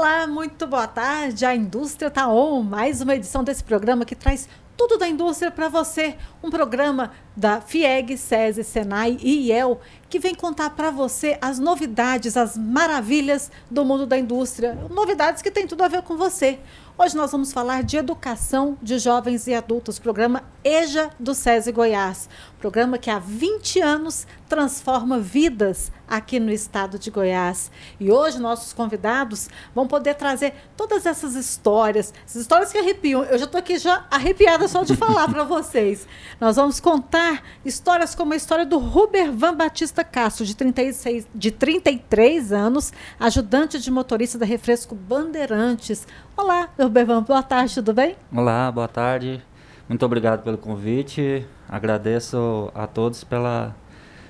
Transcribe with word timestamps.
Olá, 0.00 0.26
muito 0.26 0.66
boa 0.66 0.86
tarde. 0.88 1.44
A 1.44 1.54
indústria 1.54 2.08
está 2.08 2.26
on. 2.26 2.62
Mais 2.62 3.02
uma 3.02 3.14
edição 3.14 3.44
desse 3.44 3.62
programa 3.62 4.06
que 4.06 4.14
traz 4.14 4.48
tudo 4.74 4.96
da 4.96 5.06
indústria 5.06 5.50
para 5.50 5.68
você. 5.68 6.16
Um 6.42 6.48
programa 6.48 7.10
da 7.40 7.58
FIEG, 7.58 8.18
SESI, 8.18 8.62
SENAI 8.62 9.16
e 9.22 9.46
IEL 9.48 9.80
que 10.10 10.18
vem 10.18 10.34
contar 10.34 10.70
para 10.70 10.90
você 10.90 11.38
as 11.40 11.60
novidades, 11.60 12.36
as 12.36 12.58
maravilhas 12.58 13.50
do 13.70 13.84
mundo 13.84 14.04
da 14.04 14.18
indústria. 14.18 14.76
Novidades 14.90 15.40
que 15.40 15.52
têm 15.52 15.68
tudo 15.68 15.84
a 15.84 15.88
ver 15.88 16.02
com 16.02 16.16
você. 16.16 16.58
Hoje 16.98 17.16
nós 17.16 17.32
vamos 17.32 17.50
falar 17.50 17.82
de 17.82 17.96
educação 17.96 18.76
de 18.82 18.98
jovens 18.98 19.46
e 19.46 19.54
adultos, 19.54 19.98
programa 19.98 20.42
EJA 20.62 21.10
do 21.18 21.34
SESI 21.34 21.72
Goiás. 21.72 22.28
Programa 22.58 22.98
que 22.98 23.08
há 23.08 23.18
20 23.18 23.80
anos 23.80 24.26
transforma 24.46 25.18
vidas 25.18 25.90
aqui 26.06 26.38
no 26.38 26.50
estado 26.52 26.98
de 26.98 27.10
Goiás. 27.10 27.70
E 27.98 28.10
hoje 28.10 28.38
nossos 28.38 28.74
convidados 28.74 29.48
vão 29.74 29.86
poder 29.86 30.14
trazer 30.14 30.52
todas 30.76 31.06
essas 31.06 31.36
histórias, 31.36 32.12
essas 32.26 32.42
histórias 32.42 32.70
que 32.70 32.76
arrepiam. 32.76 33.22
Eu 33.24 33.38
já 33.38 33.44
estou 33.46 33.58
aqui 33.58 33.78
já 33.78 34.04
arrepiada 34.10 34.68
só 34.68 34.82
de 34.82 34.94
falar 34.94 35.26
para 35.28 35.44
vocês. 35.44 36.06
Nós 36.38 36.56
vamos 36.56 36.80
contar 36.80 37.29
histórias 37.64 38.14
como 38.14 38.32
a 38.32 38.36
história 38.36 38.64
do 38.64 38.78
Ruber 38.78 39.32
Van 39.32 39.54
Batista 39.54 40.04
Castro, 40.04 40.44
de, 40.44 40.54
36, 40.54 41.26
de 41.34 41.50
33 41.50 42.52
anos, 42.52 42.92
ajudante 43.18 43.78
de 43.78 43.90
motorista 43.90 44.38
da 44.38 44.46
Refresco 44.46 44.94
Bandeirantes. 44.94 46.06
Olá, 46.36 46.68
Ruber 46.78 47.06
Van, 47.06 47.22
boa 47.22 47.42
tarde, 47.42 47.74
tudo 47.74 47.92
bem? 47.92 48.16
Olá, 48.32 48.70
boa 48.70 48.88
tarde. 48.88 49.42
Muito 49.88 50.06
obrigado 50.06 50.44
pelo 50.44 50.56
convite. 50.56 51.44
Agradeço 51.68 52.70
a 52.74 52.86
todos 52.86 53.24
pela, 53.24 53.74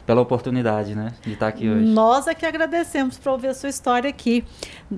pela 0.07 0.23
oportunidade 0.23 0.95
né, 0.95 1.13
de 1.23 1.35
estar 1.35 1.49
aqui 1.49 1.69
hoje. 1.69 1.85
Nós 1.85 2.27
é 2.27 2.35
que 2.35 2.47
agradecemos 2.47 3.19
por 3.19 3.33
ouvir 3.33 3.49
a 3.49 3.55
sua 3.55 3.69
história 3.69 4.09
aqui. 4.09 4.43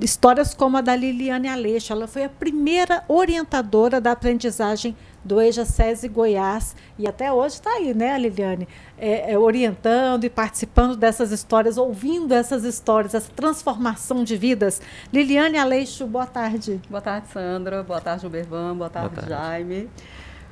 Histórias 0.01 0.55
como 0.55 0.77
a 0.77 0.81
da 0.81 0.95
Liliane 0.95 1.49
Aleixo. 1.49 1.93
Ela 1.93 2.07
foi 2.07 2.25
a 2.25 2.29
primeira 2.29 3.03
orientadora 3.09 4.01
da 4.01 4.13
aprendizagem 4.13 4.97
do 5.25 5.41
EJA 5.41 5.65
SESI 5.65 6.09
Goiás. 6.09 6.75
E 6.99 7.07
até 7.07 7.33
hoje 7.33 7.55
está 7.55 7.71
aí, 7.71 7.95
né, 7.95 8.19
Liliane? 8.19 8.69
É, 8.99 9.33
é, 9.33 9.39
orientando 9.39 10.25
e 10.25 10.31
participando 10.31 10.97
dessas 10.97 11.33
histórias, 11.33 11.77
ouvindo 11.77 12.33
essas 12.33 12.65
histórias, 12.65 13.15
essa 13.15 13.31
transformação 13.35 14.25
de 14.25 14.37
vidas. 14.37 14.81
Liliane 15.13 15.59
Aleixo, 15.59 16.07
boa 16.07 16.27
tarde. 16.27 16.81
Boa 16.89 17.01
tarde, 17.01 17.29
Sandra. 17.29 17.83
Boa 17.83 18.01
tarde, 18.01 18.27
Ubervan. 18.27 18.77
Boa 18.77 18.91
tarde, 18.91 19.15
boa 19.15 19.27
tarde. 19.27 19.31
Jaime. 19.31 19.91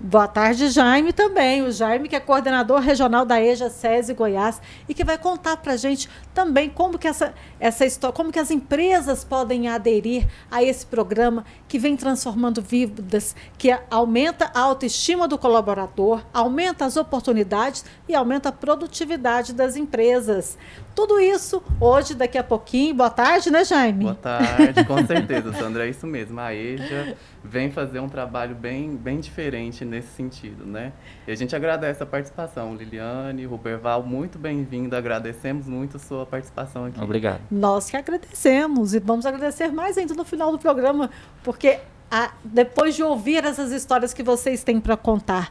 Boa 0.03 0.27
tarde, 0.27 0.71
Jaime 0.71 1.13
também. 1.13 1.61
O 1.61 1.71
Jaime, 1.71 2.09
que 2.09 2.17
é 2.17 2.21
coordenador 2.21 2.81
regional 2.81 3.27
da 3.27 3.39
EJA 3.39 3.69
SESI 3.69 4.15
Goiás 4.15 4.59
e 4.89 4.95
que 4.95 5.05
vai 5.05 5.19
contar 5.19 5.59
para 5.59 5.75
a 5.75 5.77
gente 5.77 6.09
também 6.33 6.71
como 6.71 6.99
que 6.99 7.07
essa, 7.07 7.35
essa 7.61 7.85
história, 7.85 8.17
como 8.17 8.33
que 8.33 8.39
as 8.39 8.51
empresas 8.51 9.25
podem 9.25 9.69
aderir 9.69 10.27
a 10.51 10.63
esse 10.63 10.87
programa 10.87 11.45
que 11.69 11.79
vem 11.79 11.99
transformando 11.99 12.63
vidas, 12.63 13.37
que 13.59 13.77
aumenta 13.91 14.51
a 14.55 14.61
autoestima 14.61 15.29
do 15.29 15.37
colaborador, 15.37 16.23
aumenta 16.33 16.87
as 16.87 16.97
oportunidades 16.97 17.85
e 18.09 18.15
aumenta 18.15 18.49
a 18.49 18.53
produtividade 18.53 19.53
das 19.53 19.77
empresas. 19.77 20.57
Tudo 20.95 21.21
isso 21.21 21.63
hoje, 21.79 22.15
daqui 22.15 22.39
a 22.39 22.43
pouquinho. 22.43 22.95
Boa 22.95 23.11
tarde, 23.11 23.51
né, 23.51 23.65
Jaime? 23.65 24.05
Boa 24.05 24.15
tarde, 24.15 24.83
com 24.85 25.07
certeza, 25.07 25.53
Sandra. 25.53 25.87
É 25.87 25.91
isso 25.91 26.07
mesmo. 26.07 26.41
A 26.41 26.55
EJA 26.55 27.17
vem 27.43 27.71
fazer 27.71 28.01
um 28.01 28.09
trabalho 28.09 28.55
bem, 28.55 28.97
bem 28.97 29.19
diferente 29.19 29.85
nesse 29.85 30.09
sentido, 30.09 30.65
né? 30.67 30.93
E 31.27 31.33
a 31.33 31.35
gente 31.35 31.57
agradece 31.57 32.03
a 32.03 32.07
participação, 32.07 32.75
Liliane, 32.75 33.47
Ruberval, 33.47 34.03
muito 34.03 34.39
bem-vinda, 34.39 34.99
agradecemos 34.99 35.67
muito 35.67 35.97
a 35.97 36.01
sua 36.01 36.27
participação 36.27 36.85
aqui. 36.85 37.01
Obrigado. 37.01 37.41
Nós 37.51 37.89
que 37.89 37.97
agradecemos 37.97 38.95
e 38.95 38.99
vamos 38.99 39.25
agradecer 39.25 39.69
mais 39.73 39.97
ainda 39.97 40.15
no 40.15 40.25
final 40.25 40.53
do 40.53 40.59
programa, 40.59 41.11
porque 41.43 41.81
a, 42.11 42.33
depois 42.45 42.95
de 42.95 43.03
ouvir 43.03 43.45
essas 43.45 43.73
histórias 43.73 44.13
que 44.13 44.23
vocês 44.23 44.63
têm 44.63 44.81
para 44.81 44.97
contar, 44.97 45.51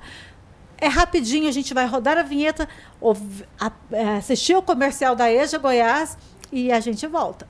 é 0.78 0.88
rapidinho, 0.88 1.48
a 1.48 1.52
gente 1.52 1.74
vai 1.74 1.86
rodar 1.86 2.18
a 2.18 2.24
vinheta, 2.24 2.68
é, 3.92 4.18
assistir 4.18 4.56
o 4.56 4.62
comercial 4.62 5.16
da 5.16 5.32
EJA 5.32 5.58
Goiás 5.58 6.18
e 6.52 6.72
a 6.72 6.80
gente 6.80 7.06
volta. 7.08 7.48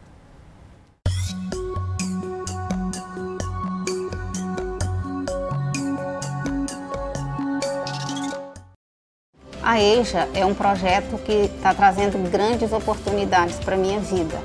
A 9.69 9.79
EJA 9.79 10.27
é 10.33 10.43
um 10.43 10.55
projeto 10.55 11.15
que 11.19 11.31
está 11.31 11.75
trazendo 11.75 12.17
grandes 12.27 12.71
oportunidades 12.71 13.57
para 13.57 13.75
a 13.75 13.77
minha 13.77 13.99
vida. 13.99 14.41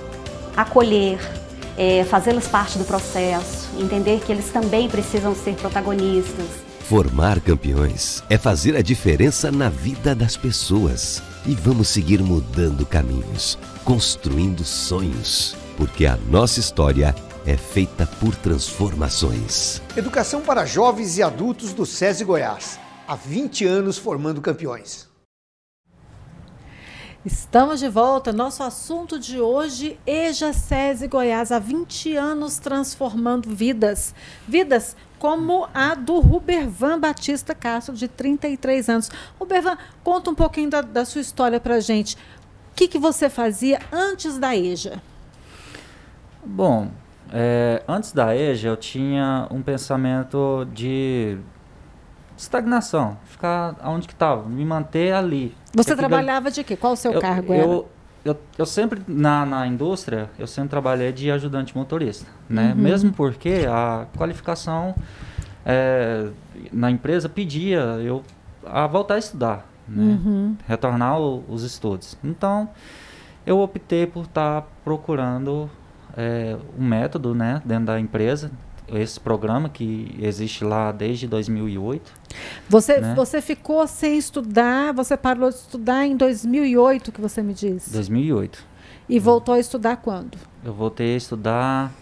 Acolher, 0.55 1.19
é, 1.79 2.05
fazê-los 2.05 2.47
parte 2.47 2.77
do 2.77 2.85
processo, 2.85 3.71
entender 3.79 4.21
que 4.21 4.31
eles 4.31 4.51
também 4.51 4.87
precisam 4.87 5.35
ser 5.35 5.55
protagonistas, 5.55 6.45
Formar 6.81 7.41
campeões 7.41 8.23
é 8.29 8.37
fazer 8.37 8.77
a 8.77 8.83
diferença 8.83 9.51
na 9.51 9.71
vida 9.71 10.15
das 10.15 10.37
pessoas. 10.37 11.23
E 11.47 11.55
vamos 11.55 11.89
seguir 11.89 12.23
mudando 12.23 12.85
caminhos, 12.85 13.59
construindo 13.83 14.63
sonhos, 14.63 15.57
porque 15.79 16.05
a 16.05 16.19
nossa 16.29 16.61
história 16.61 17.15
é 17.47 17.57
feita 17.57 18.07
por 18.21 18.37
transformações. 18.37 19.81
Educação 19.97 20.43
para 20.43 20.67
jovens 20.67 21.17
e 21.17 21.23
adultos 21.23 21.73
do 21.73 21.87
SESI 21.87 22.25
Goiás. 22.25 22.79
Há 23.09 23.17
20 23.17 23.65
anos 23.65 23.97
formando 23.97 24.43
campeões. 24.43 25.14
Estamos 27.25 27.81
de 27.81 27.89
volta. 27.89 28.35
Nosso 28.35 28.63
assunto 28.63 29.19
de 29.19 29.41
hoje, 29.41 29.99
EJA 30.07 30.53
SESI 30.53 31.09
Goiás, 31.09 31.51
há 31.51 31.59
20 31.59 32.15
anos 32.17 32.59
transformando 32.59 33.49
vidas. 33.49 34.15
Vidas 34.47 34.95
como 35.19 35.67
a 35.73 35.95
do 35.95 36.21
Rubervan 36.21 37.01
Batista 37.01 37.55
Castro, 37.55 37.95
de 37.95 38.09
33 38.09 38.91
anos. 38.91 39.11
Rubervan, 39.41 39.79
conta 40.03 40.31
um 40.31 40.35
pouquinho 40.35 40.69
da, 40.69 40.83
da 40.83 41.07
sua 41.07 41.23
história 41.23 41.59
para 41.59 41.81
gente. 41.81 42.15
O 42.15 42.75
que, 42.77 42.87
que 42.87 42.99
você 42.99 43.31
fazia 43.31 43.81
antes 43.91 44.37
da 44.39 44.55
EJA? 44.55 45.01
Bom, 46.45 46.91
é, 47.33 47.83
antes 47.89 48.13
da 48.13 48.37
EJA 48.37 48.69
eu 48.69 48.77
tinha 48.77 49.49
um 49.51 49.63
pensamento 49.63 50.67
de 50.75 51.39
estagnação, 52.37 53.17
ficar 53.25 53.77
onde 53.85 54.07
que 54.07 54.13
estava, 54.13 54.49
me 54.49 54.65
manter 54.65 55.13
ali. 55.13 55.55
Você 55.75 55.95
trabalhava 55.95 56.51
de 56.51 56.65
quê? 56.65 56.77
Qual 56.77 56.93
o 56.93 56.97
seu 56.97 57.13
eu, 57.13 57.21
cargo 57.21 57.53
era? 57.53 57.65
Eu, 57.65 57.89
eu, 58.25 58.37
eu 58.57 58.67
sempre, 58.67 59.03
na, 59.07 59.45
na 59.45 59.67
indústria, 59.67 60.31
eu 60.39 60.47
sempre 60.47 60.71
trabalhei 60.71 61.13
de 61.13 61.31
ajudante 61.31 61.77
motorista, 61.77 62.27
né? 62.49 62.73
Uhum. 62.75 62.83
Mesmo 62.83 63.13
porque 63.13 63.67
a 63.69 64.07
qualificação 64.17 64.95
é, 65.65 66.29
na 66.73 66.91
empresa 66.91 67.29
pedia 67.29 67.81
eu 68.03 68.23
a 68.67 68.87
voltar 68.87 69.15
a 69.15 69.19
estudar, 69.19 69.69
né? 69.87 70.03
Uhum. 70.03 70.57
Retornar 70.67 71.21
o, 71.21 71.45
os 71.49 71.63
estudos. 71.63 72.17
Então, 72.25 72.71
eu 73.47 73.59
optei 73.61 74.07
por 74.07 74.25
estar 74.25 74.63
tá 74.63 74.69
procurando 74.83 75.71
é, 76.17 76.57
um 76.79 76.85
método, 76.85 77.35
né? 77.35 77.61
Dentro 77.65 77.87
da 77.87 78.01
empresa, 78.01 78.51
esse 78.93 79.19
programa 79.19 79.69
que 79.69 80.15
existe 80.21 80.65
lá 80.65 80.93
desde 80.93 81.27
2008. 81.27 82.13
Você, 82.69 83.01
né? 83.01 83.15
você 83.15 83.41
ficou 83.41 83.87
sem 83.87 84.19
estudar, 84.19 84.93
você 84.93 85.17
parou 85.17 85.51
de 85.51 85.57
estudar 85.57 86.07
em 86.07 86.17
2008, 86.17 87.13
que 87.13 87.21
você 87.21 87.43
me 87.43 87.55
disse? 87.55 87.93
2008. 87.93 88.65
E 89.09 89.19
voltou 89.19 89.55
a 89.55 89.59
estudar 89.59 89.97
quando? 89.97 90.39
Eu 90.65 90.73
voltei 90.73 91.15
a 91.15 91.17
estudar 91.17 91.93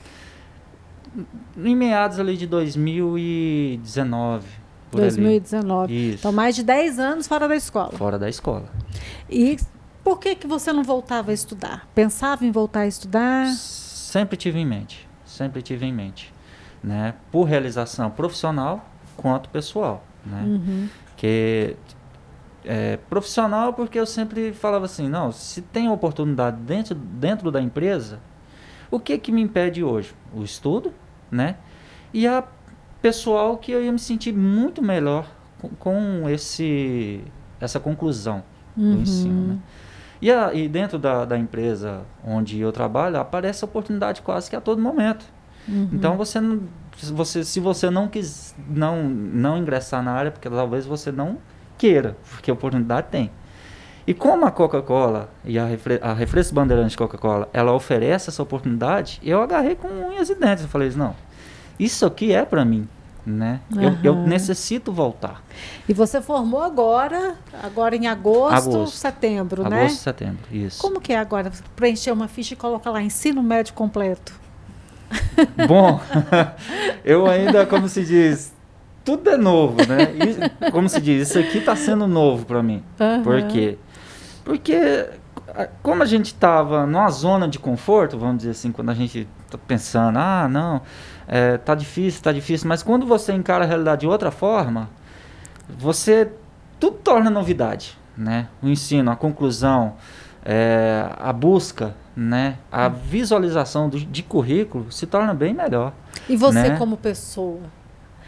em 1.57 1.77
meados 1.77 2.19
ali 2.19 2.37
de 2.37 2.47
2019. 2.47 4.47
2019. 4.91 5.93
Ali. 5.93 6.11
Isso. 6.11 6.19
Então, 6.19 6.33
mais 6.33 6.57
de 6.57 6.63
10 6.63 6.99
anos 6.99 7.27
fora 7.27 7.49
da 7.49 7.57
escola. 7.57 7.93
Fora 7.93 8.19
da 8.19 8.29
escola. 8.29 8.69
E 9.29 9.57
por 10.05 10.19
que, 10.19 10.35
que 10.35 10.47
você 10.47 10.73
não 10.73 10.83
voltava 10.83 11.31
a 11.31 11.35
estudar? 11.35 11.89
Pensava 11.95 12.45
em 12.45 12.51
voltar 12.51 12.81
a 12.81 12.87
estudar? 12.87 13.47
Sempre 13.49 14.37
tive 14.37 14.59
em 14.59 14.67
mente. 14.67 15.09
Sempre 15.25 15.63
tive 15.63 15.87
em 15.87 15.93
mente 15.93 16.33
né? 16.83 17.15
Por 17.31 17.45
realização 17.45 18.11
profissional 18.11 18.85
quanto 19.17 19.49
pessoal, 19.49 20.05
né? 20.25 20.43
Uhum. 20.45 20.89
Que 21.17 21.77
é, 22.65 22.97
profissional 23.09 23.73
porque 23.73 23.99
eu 23.99 24.07
sempre 24.07 24.53
falava 24.53 24.87
assim, 24.87 25.09
não, 25.09 25.33
se 25.33 25.63
tem 25.63 25.89
oportunidade 25.89 26.57
dentro, 26.59 26.95
dentro 26.95 27.51
da 27.51 27.61
empresa, 27.61 28.21
o 28.91 29.01
que 29.01 29.19
que 29.19 29.33
me 29.33 29.41
impede 29.41 29.83
hoje? 29.83 30.15
O 30.35 30.43
estudo, 30.43 30.93
né? 31.31 31.57
E 32.13 32.27
a 32.27 32.45
pessoal 33.01 33.57
que 33.57 33.73
eu 33.73 33.83
ia 33.83 33.91
me 33.91 33.99
sentir 33.99 34.33
muito 34.33 34.83
melhor 34.83 35.27
com, 35.61 35.69
com 35.71 36.29
esse 36.29 37.23
essa 37.61 37.79
conclusão 37.79 38.43
uhum. 38.77 38.97
do 38.97 39.03
ensino, 39.03 39.55
né? 39.55 39.59
E, 40.21 40.31
a, 40.31 40.55
e 40.55 40.69
dentro 40.69 41.01
da, 41.01 41.25
da 41.25 41.37
empresa 41.37 42.03
onde 42.25 42.61
eu 42.61 42.71
trabalho, 42.71 43.19
aparece 43.19 43.65
oportunidade 43.65 44.23
quase 44.23 44.49
que 44.49 44.55
a 44.55 44.61
todo 44.61 44.81
momento. 44.81 45.25
Uhum. 45.69 45.89
Então 45.93 46.17
você 46.17 46.41
não, 46.41 46.61
você, 47.11 47.45
se 47.45 47.61
você 47.61 47.91
não 47.91 48.09
quis 48.09 48.55
não, 48.69 49.09
não 49.09 49.57
ingressar 49.57 50.03
na 50.03 50.13
área, 50.13 50.31
porque 50.31 50.49
talvez 50.49 50.85
você 50.87 51.11
não 51.13 51.39
queira, 51.79 52.17
porque 52.31 52.51
a 52.51 52.55
oportunidade 52.55 53.09
tem. 53.11 53.31
E 54.07 54.13
como 54.13 54.45
a 54.45 54.51
Coca-Cola 54.51 55.31
e 55.45 55.59
a, 55.59 55.65
refre 55.65 55.99
a 56.03 56.13
Refresco 56.13 56.55
Bandeirante 56.55 56.97
Coca-Cola, 56.97 57.49
ela 57.53 57.73
oferece 57.73 58.31
essa 58.31 58.43
oportunidade, 58.43 59.21
eu 59.23 59.41
agarrei 59.41 59.77
com 59.77 59.89
unhas 59.89 60.29
e 60.29 60.35
dentes. 60.35 60.65
Eu 60.65 60.69
falei, 60.69 60.91
não, 60.91 61.15
isso 61.79 62.05
aqui 62.05 62.33
é 62.33 62.45
para 62.45 62.65
mim, 62.65 62.89
né? 63.25 63.61
Uhum. 63.73 63.83
Eu, 63.83 63.97
eu, 64.03 64.15
necessito 64.17 64.93
voltar. 64.93 65.41
E 65.89 65.95
você 65.95 66.21
formou 66.21 66.63
agora, 66.63 67.37
agora 67.63 67.95
em 67.95 68.09
agosto, 68.09 68.71
agosto. 68.71 68.97
setembro, 68.97 69.63
agosto, 69.63 69.75
né? 69.75 69.85
Agosto, 69.85 70.01
setembro, 70.01 70.41
isso. 70.51 70.83
Como 70.83 71.01
que 71.01 71.13
é 71.13 71.19
agora? 71.19 71.53
Preencher 71.77 72.11
uma 72.11 72.27
ficha 72.27 72.55
e 72.55 72.57
colocar 72.57 72.91
lá 72.91 73.01
ensino 73.01 73.41
médio 73.41 73.73
completo. 73.73 74.42
Bom, 75.67 76.01
eu 77.05 77.27
ainda, 77.27 77.67
como 77.67 77.89
se 77.89 78.05
diz, 78.05 78.55
tudo 79.05 79.31
é 79.31 79.37
novo, 79.37 79.77
né? 79.87 80.13
E, 80.15 80.71
como 80.71 80.89
se 80.89 81.01
diz, 81.01 81.29
isso 81.29 81.39
aqui 81.39 81.59
está 81.59 81.75
sendo 81.77 82.07
novo 82.07 82.47
para 82.47 82.63
mim. 82.63 82.83
Uhum. 83.01 83.23
Por 83.23 83.43
quê? 83.49 83.79
Porque 84.45 85.09
como 85.83 86.03
a 86.03 86.07
gente 86.07 86.27
estava 86.27 86.87
numa 86.87 87.11
zona 87.11 87.47
de 87.47 87.59
conforto, 87.59 88.19
vamos 88.19 88.39
dizer 88.39 88.51
assim, 88.51 88.73
quando 88.73 88.91
a 88.91 88.95
gente 88.95 89.29
está 89.45 89.59
pensando, 89.59 90.19
ah, 90.19 90.49
não, 90.49 90.81
é, 91.29 91.59
tá 91.59 91.75
difícil, 91.75 92.23
tá 92.23 92.33
difícil, 92.33 92.69
mas 92.69 92.83
quando 92.83 93.07
você 93.07 93.33
encara 93.33 93.65
a 93.65 93.67
realidade 93.67 94.01
de 94.01 94.07
outra 94.07 94.31
forma, 94.31 94.89
você 95.69 96.31
tudo 96.81 96.99
torna 96.99 97.31
novidade, 97.31 97.99
né? 98.17 98.49
O 98.63 98.69
ensino, 98.69 99.11
a 99.11 99.17
conclusão, 99.17 99.95
é, 100.45 101.09
a 101.19 101.33
busca, 101.33 101.95
né? 102.17 102.59
A 102.71 102.89
visualização 102.89 103.89
do, 103.89 103.99
de 103.99 104.23
currículo 104.23 104.91
se 104.91 105.07
torna 105.07 105.33
bem 105.33 105.55
melhor. 105.55 105.93
E 106.29 106.37
você 106.37 106.71
né? 106.71 106.77
como 106.77 106.97
pessoa, 106.97 107.61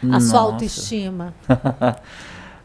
a 0.01 0.05
Nossa. 0.05 0.27
sua 0.27 0.39
autoestima? 0.41 1.33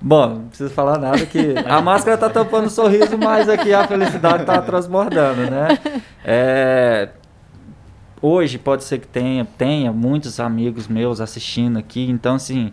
Bom, 0.02 0.28
não 0.28 0.48
preciso 0.48 0.70
falar 0.70 0.98
nada 0.98 1.26
que 1.26 1.54
a 1.68 1.82
máscara 1.82 2.14
está 2.14 2.30
tampando 2.30 2.66
o 2.66 2.70
sorriso, 2.70 3.18
mas 3.18 3.50
aqui 3.50 3.74
a 3.74 3.86
felicidade 3.86 4.44
está 4.44 4.62
transbordando, 4.62 5.42
né? 5.42 5.78
É, 6.24 7.10
hoje 8.22 8.58
pode 8.58 8.84
ser 8.84 8.98
que 8.98 9.06
tenha, 9.06 9.44
tenha 9.58 9.92
muitos 9.92 10.40
amigos 10.40 10.88
meus 10.88 11.20
assistindo 11.20 11.78
aqui, 11.78 12.08
então 12.10 12.36
assim, 12.36 12.72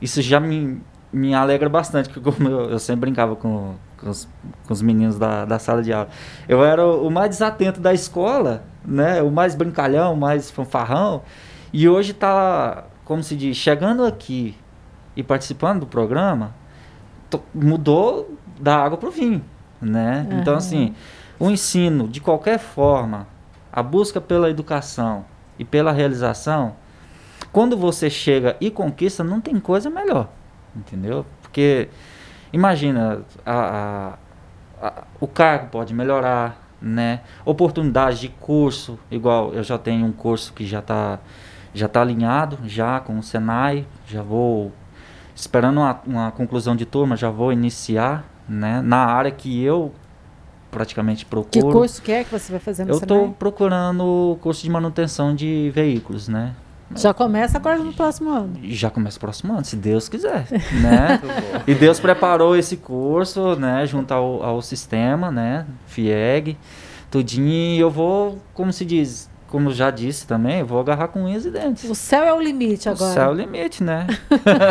isso 0.00 0.22
já 0.22 0.38
me, 0.38 0.80
me 1.12 1.34
alegra 1.34 1.68
bastante, 1.68 2.08
porque 2.08 2.30
como 2.30 2.48
eu, 2.48 2.70
eu 2.70 2.78
sempre 2.78 3.00
brincava 3.00 3.34
com, 3.34 3.74
com, 4.00 4.10
os, 4.10 4.28
com 4.66 4.72
os 4.72 4.82
meninos 4.82 5.18
da, 5.18 5.44
da 5.44 5.58
sala 5.58 5.82
de 5.82 5.92
aula, 5.92 6.08
eu 6.48 6.64
era 6.64 6.86
o, 6.86 7.10
mais 7.10 7.30
desatento 7.30 7.80
da 7.80 7.92
escola, 7.92 8.64
né? 8.84 9.22
O 9.22 9.30
mais 9.30 9.54
brincalhão, 9.54 10.14
o 10.14 10.16
mais 10.16 10.50
fanfarrão, 10.50 11.22
e 11.72 11.88
hoje 11.88 12.12
está, 12.12 12.84
como 13.04 13.22
se 13.22 13.36
diz, 13.36 13.56
chegando 13.56 14.04
aqui 14.04 14.56
e 15.16 15.22
participando 15.22 15.80
do 15.80 15.86
programa, 15.86 16.54
mudou 17.54 18.36
da 18.58 18.76
água 18.76 18.96
para 18.96 19.08
o 19.08 19.12
vinho, 19.12 19.44
né? 19.80 20.26
Uhum. 20.30 20.40
Então, 20.40 20.54
assim, 20.56 20.94
o 21.38 21.50
ensino, 21.50 22.08
de 22.08 22.20
qualquer 22.20 22.58
forma, 22.58 23.26
a 23.72 23.82
busca 23.82 24.20
pela 24.20 24.48
educação 24.50 25.24
e 25.58 25.64
pela 25.64 25.92
realização, 25.92 26.74
quando 27.52 27.76
você 27.76 28.10
chega 28.10 28.56
e 28.60 28.70
conquista, 28.70 29.22
não 29.22 29.40
tem 29.40 29.58
coisa 29.60 29.90
melhor, 29.90 30.28
entendeu? 30.74 31.24
Porque, 31.42 31.88
imagina, 32.52 33.22
a, 33.44 34.16
a, 34.80 34.86
a, 34.86 34.92
o 35.20 35.26
cargo 35.26 35.68
pode 35.68 35.94
melhorar, 35.94 36.60
né? 36.80 37.20
Oportunidades 37.44 38.18
de 38.20 38.28
curso, 38.28 38.98
igual 39.10 39.52
eu 39.52 39.62
já 39.62 39.78
tenho 39.78 40.06
um 40.06 40.12
curso 40.12 40.52
que 40.52 40.66
já 40.66 40.78
está 40.78 41.18
já 41.74 41.86
tá 41.86 42.00
alinhado, 42.00 42.58
já 42.64 42.98
com 42.98 43.18
o 43.18 43.22
Senai, 43.22 43.86
já 44.06 44.22
vou 44.22 44.72
esperando 45.34 45.78
uma, 45.78 46.00
uma 46.06 46.30
conclusão 46.32 46.74
de 46.74 46.84
turma, 46.84 47.16
já 47.16 47.30
vou 47.30 47.52
iniciar, 47.52 48.24
né? 48.48 48.80
Na 48.82 49.04
área 49.04 49.30
que 49.30 49.62
eu 49.62 49.92
praticamente 50.70 51.24
procuro. 51.24 51.50
Que 51.50 51.60
curso 51.72 52.02
que 52.02 52.12
é 52.12 52.24
que 52.24 52.30
você 52.30 52.52
vai 52.52 52.60
fazer 52.60 52.84
no 52.84 52.92
Eu 52.92 52.98
estou 52.98 53.32
procurando 53.32 54.04
o 54.04 54.38
curso 54.40 54.62
de 54.62 54.70
manutenção 54.70 55.34
de 55.34 55.70
veículos, 55.74 56.28
né? 56.28 56.54
Já 56.94 57.12
começa 57.12 57.58
agora 57.58 57.78
no 57.78 57.92
próximo 57.92 58.30
ano. 58.30 58.58
Já 58.64 58.90
começa 58.90 59.16
no 59.16 59.20
próximo 59.20 59.52
ano, 59.52 59.64
se 59.64 59.76
Deus 59.76 60.08
quiser, 60.08 60.46
né? 60.82 61.20
e 61.66 61.74
Deus 61.74 62.00
preparou 62.00 62.56
esse 62.56 62.76
curso, 62.76 63.56
né, 63.56 63.86
junto 63.86 64.12
ao, 64.12 64.42
ao 64.42 64.62
sistema, 64.62 65.30
né, 65.30 65.66
FIEG, 65.86 66.56
tudinho, 67.10 67.76
e 67.76 67.78
eu 67.78 67.90
vou, 67.90 68.38
como 68.54 68.72
se 68.72 68.84
diz, 68.84 69.28
como 69.48 69.72
já 69.72 69.90
disse 69.90 70.26
também, 70.26 70.62
vou 70.62 70.78
agarrar 70.78 71.08
com 71.08 71.24
unhas 71.24 71.44
e 71.46 71.50
dentes. 71.50 71.88
O 71.88 71.94
céu 71.94 72.22
é 72.22 72.32
o 72.32 72.40
limite 72.40 72.88
agora. 72.88 73.10
O 73.10 73.14
céu 73.14 73.24
é 73.24 73.28
o 73.28 73.32
limite, 73.32 73.82
né? 73.82 74.06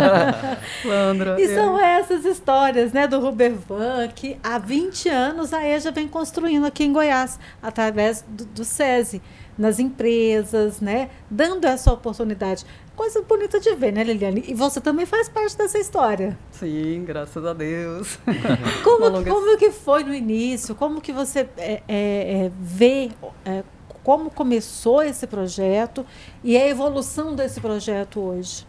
Landra. 0.86 1.36
E 1.42 1.48
são 1.54 1.80
essas 1.80 2.25
histórias, 2.25 2.94
né, 2.94 3.08
do 3.08 3.19
Rubervan, 3.19 4.08
que 4.14 4.38
há 4.44 4.60
20 4.60 5.10
anos 5.10 5.52
a 5.52 5.68
EJA 5.68 5.92
vem 5.92 6.08
construindo 6.08 6.66
aqui 6.66 6.84
em 6.84 6.94
Goiás, 6.94 7.40
através 7.62 8.24
do, 8.28 8.46
do 8.46 8.64
SESI, 8.64 9.22
nas 9.57 9.80
empresas, 9.80 10.80
né, 10.80 11.09
dando 11.30 11.65
essa 11.65 11.92
oportunidade. 11.92 12.65
Coisa 12.95 13.21
bonita 13.21 13.59
de 13.59 13.74
ver, 13.75 13.94
né, 13.94 14.04
Liliane? 14.04 14.44
E 14.48 14.54
você 14.54 14.81
também 14.81 15.06
faz 15.06 15.30
parte 15.30 15.57
dessa 15.57 15.77
história. 15.77 16.38
Sim, 16.51 17.04
graças 17.06 17.45
a 17.45 17.54
Deus. 17.54 18.19
como, 18.83 19.24
como 19.24 19.57
que 19.57 19.71
foi 19.71 20.04
no 20.04 20.13
início? 20.13 20.74
Como 20.74 21.00
que 21.00 21.12
você 21.12 21.48
é, 21.57 21.81
é, 21.88 22.45
é, 22.45 22.51
vê 22.59 23.12
é, 23.45 23.63
como 24.04 24.31
começou 24.31 25.04
esse 25.04 25.27
projeto 25.27 26.06
e 26.44 26.57
a 26.57 26.65
evolução 26.65 27.36
desse 27.36 27.59
projeto 27.59 28.21
hoje. 28.21 28.65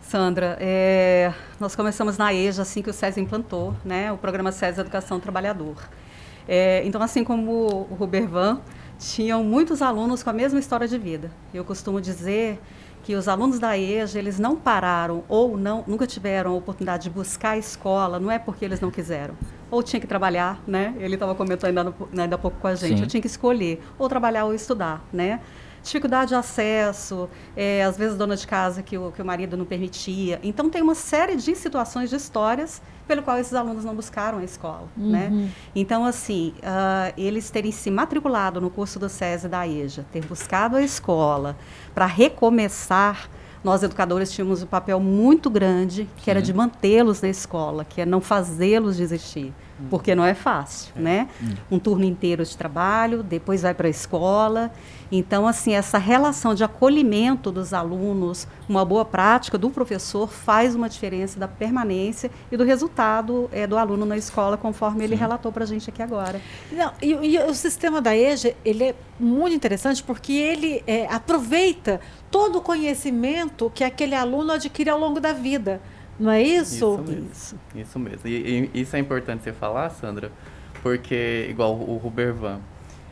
Sandra, 0.00 0.56
é, 0.60 1.32
nós 1.58 1.74
começamos 1.74 2.18
na 2.18 2.34
EJA 2.34 2.62
assim 2.62 2.82
que 2.82 2.90
o 2.90 2.92
SES 2.92 3.16
implantou, 3.16 3.74
né, 3.84 4.12
o 4.12 4.16
programa 4.16 4.52
SES 4.52 4.78
Educação 4.78 5.18
Trabalhador. 5.18 5.76
É, 6.48 6.82
então, 6.84 7.02
assim 7.02 7.24
como 7.24 7.86
o 7.90 7.94
Rubervan, 7.94 8.60
tinham 8.98 9.44
muitos 9.44 9.82
alunos 9.82 10.22
com 10.22 10.30
a 10.30 10.32
mesma 10.32 10.58
história 10.58 10.88
de 10.88 10.98
vida. 10.98 11.30
Eu 11.52 11.64
costumo 11.64 12.00
dizer 12.00 12.60
que 13.06 13.14
os 13.14 13.28
alunos 13.28 13.60
da 13.60 13.78
EJA, 13.78 14.18
eles 14.18 14.38
não 14.38 14.56
pararam 14.56 15.22
ou 15.28 15.56
não, 15.56 15.84
nunca 15.86 16.06
tiveram 16.08 16.50
a 16.50 16.54
oportunidade 16.54 17.04
de 17.04 17.10
buscar 17.10 17.50
a 17.50 17.58
escola, 17.58 18.18
não 18.18 18.30
é 18.30 18.38
porque 18.38 18.64
eles 18.64 18.80
não 18.80 18.90
quiseram. 18.90 19.34
Ou 19.70 19.80
tinha 19.80 20.00
que 20.00 20.08
trabalhar, 20.08 20.60
né? 20.66 20.92
Ele 20.98 21.14
estava 21.14 21.32
comentando 21.32 21.78
ainda, 21.78 21.94
ainda 22.18 22.34
há 22.34 22.38
pouco 22.38 22.58
com 22.58 22.66
a 22.66 22.74
gente, 22.74 22.96
Sim. 22.96 23.02
eu 23.02 23.08
tinha 23.08 23.20
que 23.20 23.28
escolher, 23.28 23.80
ou 23.96 24.08
trabalhar 24.08 24.44
ou 24.44 24.52
estudar, 24.52 25.04
né? 25.12 25.40
Dificuldade 25.86 26.28
de 26.30 26.34
acesso, 26.34 27.28
é, 27.56 27.82
às 27.82 27.96
vezes 27.96 28.16
dona 28.16 28.36
de 28.36 28.46
casa 28.46 28.82
que 28.82 28.98
o, 28.98 29.10
que 29.12 29.22
o 29.22 29.24
marido 29.24 29.56
não 29.56 29.64
permitia. 29.64 30.38
Então, 30.42 30.68
tem 30.68 30.82
uma 30.82 30.94
série 30.94 31.36
de 31.36 31.54
situações, 31.54 32.10
de 32.10 32.16
histórias, 32.16 32.82
pelo 33.06 33.22
qual 33.22 33.38
esses 33.38 33.54
alunos 33.54 33.84
não 33.84 33.94
buscaram 33.94 34.38
a 34.38 34.44
escola. 34.44 34.88
Uhum. 34.96 35.10
Né? 35.10 35.50
Então, 35.74 36.04
assim, 36.04 36.54
uh, 36.58 37.12
eles 37.16 37.48
terem 37.50 37.72
se 37.72 37.90
matriculado 37.90 38.60
no 38.60 38.68
curso 38.68 38.98
do 38.98 39.08
SESI 39.08 39.48
da 39.48 39.66
EJA, 39.66 40.04
ter 40.12 40.24
buscado 40.26 40.76
a 40.76 40.82
escola 40.82 41.56
para 41.94 42.06
recomeçar 42.06 43.30
nós 43.64 43.82
educadores 43.82 44.30
tínhamos 44.30 44.62
um 44.62 44.66
papel 44.66 45.00
muito 45.00 45.50
grande, 45.50 46.08
que 46.18 46.26
Sim. 46.26 46.30
era 46.30 46.40
de 46.40 46.54
mantê-los 46.54 47.20
na 47.20 47.28
escola, 47.28 47.84
que 47.84 48.00
é 48.00 48.06
não 48.06 48.20
fazê-los 48.20 48.96
desistir. 48.96 49.52
Porque 49.90 50.14
não 50.14 50.24
é 50.24 50.34
fácil, 50.34 50.92
é. 50.96 51.00
né? 51.00 51.28
Hum. 51.42 51.54
Um 51.72 51.78
turno 51.78 52.04
inteiro 52.04 52.44
de 52.44 52.56
trabalho, 52.56 53.22
depois 53.22 53.62
vai 53.62 53.74
para 53.74 53.86
a 53.86 53.90
escola. 53.90 54.72
Então, 55.10 55.46
assim, 55.46 55.74
essa 55.74 55.98
relação 55.98 56.54
de 56.54 56.64
acolhimento 56.64 57.52
dos 57.52 57.72
alunos, 57.72 58.46
uma 58.68 58.84
boa 58.84 59.04
prática 59.04 59.56
do 59.56 59.70
professor 59.70 60.28
faz 60.28 60.74
uma 60.74 60.88
diferença 60.88 61.38
da 61.38 61.46
permanência 61.46 62.30
e 62.50 62.56
do 62.56 62.64
resultado 62.64 63.48
é, 63.52 63.66
do 63.66 63.76
aluno 63.76 64.04
na 64.04 64.16
escola, 64.16 64.56
conforme 64.56 64.98
Sim. 64.98 65.04
ele 65.04 65.14
relatou 65.14 65.52
para 65.52 65.62
a 65.62 65.66
gente 65.66 65.88
aqui 65.88 66.02
agora. 66.02 66.40
Não, 66.72 66.92
e, 67.00 67.12
e, 67.12 67.38
o 67.38 67.54
sistema 67.54 68.00
da 68.00 68.16
EJA, 68.16 68.54
ele 68.64 68.84
é 68.84 68.94
muito 69.18 69.54
interessante 69.54 70.02
porque 70.02 70.32
ele 70.32 70.82
é, 70.86 71.06
aproveita 71.06 72.00
todo 72.30 72.58
o 72.58 72.60
conhecimento 72.60 73.70
que 73.74 73.84
aquele 73.84 74.14
aluno 74.14 74.52
adquire 74.52 74.90
ao 74.90 74.98
longo 74.98 75.20
da 75.20 75.32
vida. 75.32 75.80
Não 76.18 76.30
é 76.30 76.42
isso? 76.42 76.74
Isso 76.74 76.98
mesmo. 76.98 77.30
Isso, 77.30 77.56
isso 77.74 77.98
mesmo. 77.98 78.28
E, 78.28 78.70
e, 78.74 78.80
isso 78.80 78.96
é 78.96 78.98
importante 78.98 79.42
você 79.42 79.52
falar, 79.52 79.90
Sandra, 79.90 80.30
porque, 80.82 81.46
igual 81.50 81.74
o 81.74 81.96
Rubervan, 81.96 82.60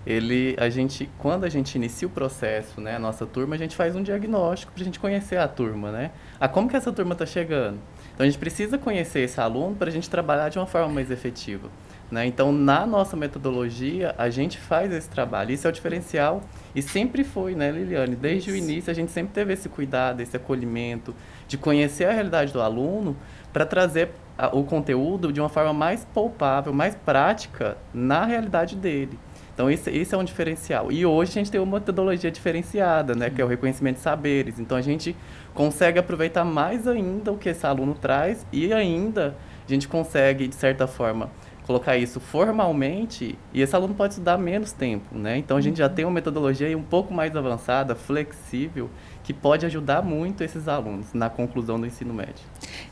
ele, 0.06 0.54
a 0.58 0.68
gente, 0.68 1.08
quando 1.18 1.44
a 1.44 1.48
gente 1.48 1.74
inicia 1.76 2.06
o 2.06 2.10
processo, 2.10 2.80
né, 2.80 2.96
a 2.96 2.98
nossa 2.98 3.26
turma, 3.26 3.54
a 3.54 3.58
gente 3.58 3.74
faz 3.74 3.96
um 3.96 4.02
diagnóstico 4.02 4.72
para 4.72 4.82
a 4.82 4.84
gente 4.84 4.98
conhecer 4.98 5.38
a 5.38 5.48
turma, 5.48 5.90
né? 5.90 6.10
A 6.38 6.46
como 6.46 6.68
que 6.68 6.76
essa 6.76 6.92
turma 6.92 7.12
está 7.12 7.24
chegando. 7.24 7.78
Então, 8.14 8.24
a 8.24 8.28
gente 8.28 8.38
precisa 8.38 8.78
conhecer 8.78 9.20
esse 9.20 9.40
aluno 9.40 9.74
para 9.74 9.88
a 9.88 9.92
gente 9.92 10.08
trabalhar 10.08 10.48
de 10.48 10.58
uma 10.58 10.66
forma 10.66 10.88
mais 10.88 11.10
efetiva. 11.10 11.68
Né? 12.10 12.26
Então, 12.26 12.52
na 12.52 12.86
nossa 12.86 13.16
metodologia, 13.16 14.14
a 14.16 14.28
gente 14.30 14.58
faz 14.58 14.92
esse 14.92 15.08
trabalho. 15.08 15.50
Isso 15.50 15.66
é 15.66 15.70
o 15.70 15.72
diferencial 15.72 16.42
e 16.74 16.82
sempre 16.82 17.24
foi, 17.24 17.54
né, 17.54 17.72
Liliane? 17.72 18.14
Desde 18.14 18.50
Isso. 18.50 18.58
o 18.60 18.62
início, 18.62 18.90
a 18.90 18.94
gente 18.94 19.10
sempre 19.10 19.32
teve 19.32 19.52
esse 19.52 19.68
cuidado, 19.68 20.20
esse 20.20 20.36
acolhimento, 20.36 21.14
de 21.54 21.58
conhecer 21.58 22.06
a 22.06 22.12
realidade 22.12 22.52
do 22.52 22.60
aluno 22.60 23.16
para 23.52 23.64
trazer 23.64 24.10
a, 24.36 24.54
o 24.54 24.64
conteúdo 24.64 25.32
de 25.32 25.40
uma 25.40 25.48
forma 25.48 25.72
mais 25.72 26.04
palpável, 26.12 26.72
mais 26.72 26.96
prática 26.96 27.78
na 27.92 28.24
realidade 28.24 28.74
dele. 28.74 29.16
Então, 29.54 29.70
isso, 29.70 29.88
isso 29.88 30.16
é 30.16 30.18
um 30.18 30.24
diferencial. 30.24 30.90
E 30.90 31.06
hoje 31.06 31.30
a 31.30 31.34
gente 31.34 31.52
tem 31.52 31.60
uma 31.60 31.78
metodologia 31.78 32.28
diferenciada, 32.28 33.14
né, 33.14 33.30
que 33.30 33.40
é 33.40 33.44
o 33.44 33.46
reconhecimento 33.46 33.96
de 33.96 34.02
saberes. 34.02 34.58
Então, 34.58 34.76
a 34.76 34.82
gente 34.82 35.16
consegue 35.54 35.96
aproveitar 35.96 36.44
mais 36.44 36.88
ainda 36.88 37.30
o 37.30 37.38
que 37.38 37.48
esse 37.48 37.64
aluno 37.64 37.94
traz 37.94 38.44
e 38.52 38.72
ainda 38.72 39.36
a 39.64 39.70
gente 39.70 39.86
consegue, 39.86 40.48
de 40.48 40.56
certa 40.56 40.88
forma, 40.88 41.30
colocar 41.66 41.96
isso 41.96 42.20
formalmente 42.20 43.38
e 43.52 43.62
esse 43.62 43.74
aluno 43.74 43.94
pode 43.94 44.12
estudar 44.12 44.36
menos 44.36 44.72
tempo, 44.72 45.16
né? 45.16 45.38
Então 45.38 45.56
a 45.56 45.60
gente 45.60 45.78
já 45.78 45.88
tem 45.88 46.04
uma 46.04 46.10
metodologia 46.10 46.76
um 46.76 46.82
pouco 46.82 47.12
mais 47.12 47.34
avançada, 47.34 47.94
flexível, 47.94 48.90
que 49.22 49.32
pode 49.32 49.64
ajudar 49.64 50.02
muito 50.02 50.44
esses 50.44 50.68
alunos 50.68 51.12
na 51.14 51.30
conclusão 51.30 51.80
do 51.80 51.86
ensino 51.86 52.12
médio. 52.12 52.44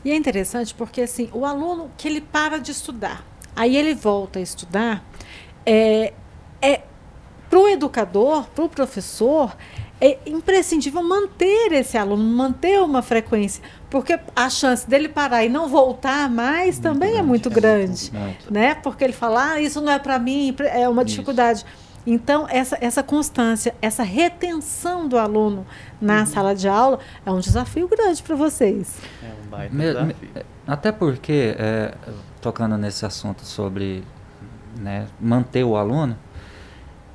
E 0.03 0.11
é 0.11 0.15
interessante 0.15 0.73
porque 0.73 1.01
assim, 1.01 1.29
o 1.33 1.45
aluno 1.45 1.91
que 1.97 2.07
ele 2.07 2.21
para 2.21 2.57
de 2.57 2.71
estudar, 2.71 3.23
aí 3.55 3.77
ele 3.77 3.93
volta 3.93 4.39
a 4.39 4.41
estudar, 4.41 5.05
é, 5.65 6.13
é 6.61 6.81
para 7.49 7.59
o 7.59 7.69
educador, 7.69 8.47
para 8.49 8.65
o 8.65 8.69
professor, 8.69 9.55
é 10.05 10.19
imprescindível 10.25 11.01
manter 11.01 11.71
esse 11.71 11.97
aluno, 11.97 12.21
manter 12.21 12.81
uma 12.81 13.01
frequência, 13.01 13.63
porque 13.89 14.19
a 14.35 14.49
chance 14.49 14.87
dele 14.87 15.07
parar 15.07 15.45
e 15.45 15.49
não 15.49 15.69
voltar 15.69 16.29
mais 16.29 16.75
muito 16.75 16.81
também 16.81 17.09
é 17.09 17.11
grande, 17.11 17.19
é 17.19 17.23
muito 17.23 17.49
grande, 17.49 18.11
é 18.13 18.19
muito, 18.19 18.53
né? 18.53 18.75
Porque 18.75 19.01
ele 19.01 19.13
fala, 19.13 19.53
ah, 19.53 19.61
isso 19.61 19.79
não 19.79 19.93
é 19.93 19.99
para 19.99 20.19
mim, 20.19 20.53
é 20.59 20.89
uma 20.89 21.05
dificuldade. 21.05 21.59
Isso. 21.59 21.83
Então, 22.05 22.45
essa, 22.49 22.77
essa 22.81 23.01
constância, 23.01 23.73
essa 23.81 24.03
retenção 24.03 25.07
do 25.07 25.17
aluno 25.17 25.65
na 26.01 26.19
uhum. 26.19 26.25
sala 26.25 26.53
de 26.53 26.67
aula 26.67 26.99
é 27.25 27.31
um 27.31 27.39
desafio 27.39 27.87
grande 27.87 28.21
para 28.21 28.35
vocês. 28.35 28.97
É 29.23 29.27
um 29.27 29.49
baita 29.49 29.73
me, 29.73 29.83
desafio. 29.85 30.15
Me, 30.35 30.41
até 30.67 30.91
porque, 30.91 31.55
é, 31.57 31.93
tocando 32.41 32.77
nesse 32.77 33.05
assunto 33.05 33.45
sobre 33.45 34.03
né, 34.77 35.07
manter 35.17 35.63
o 35.63 35.77
aluno, 35.77 36.17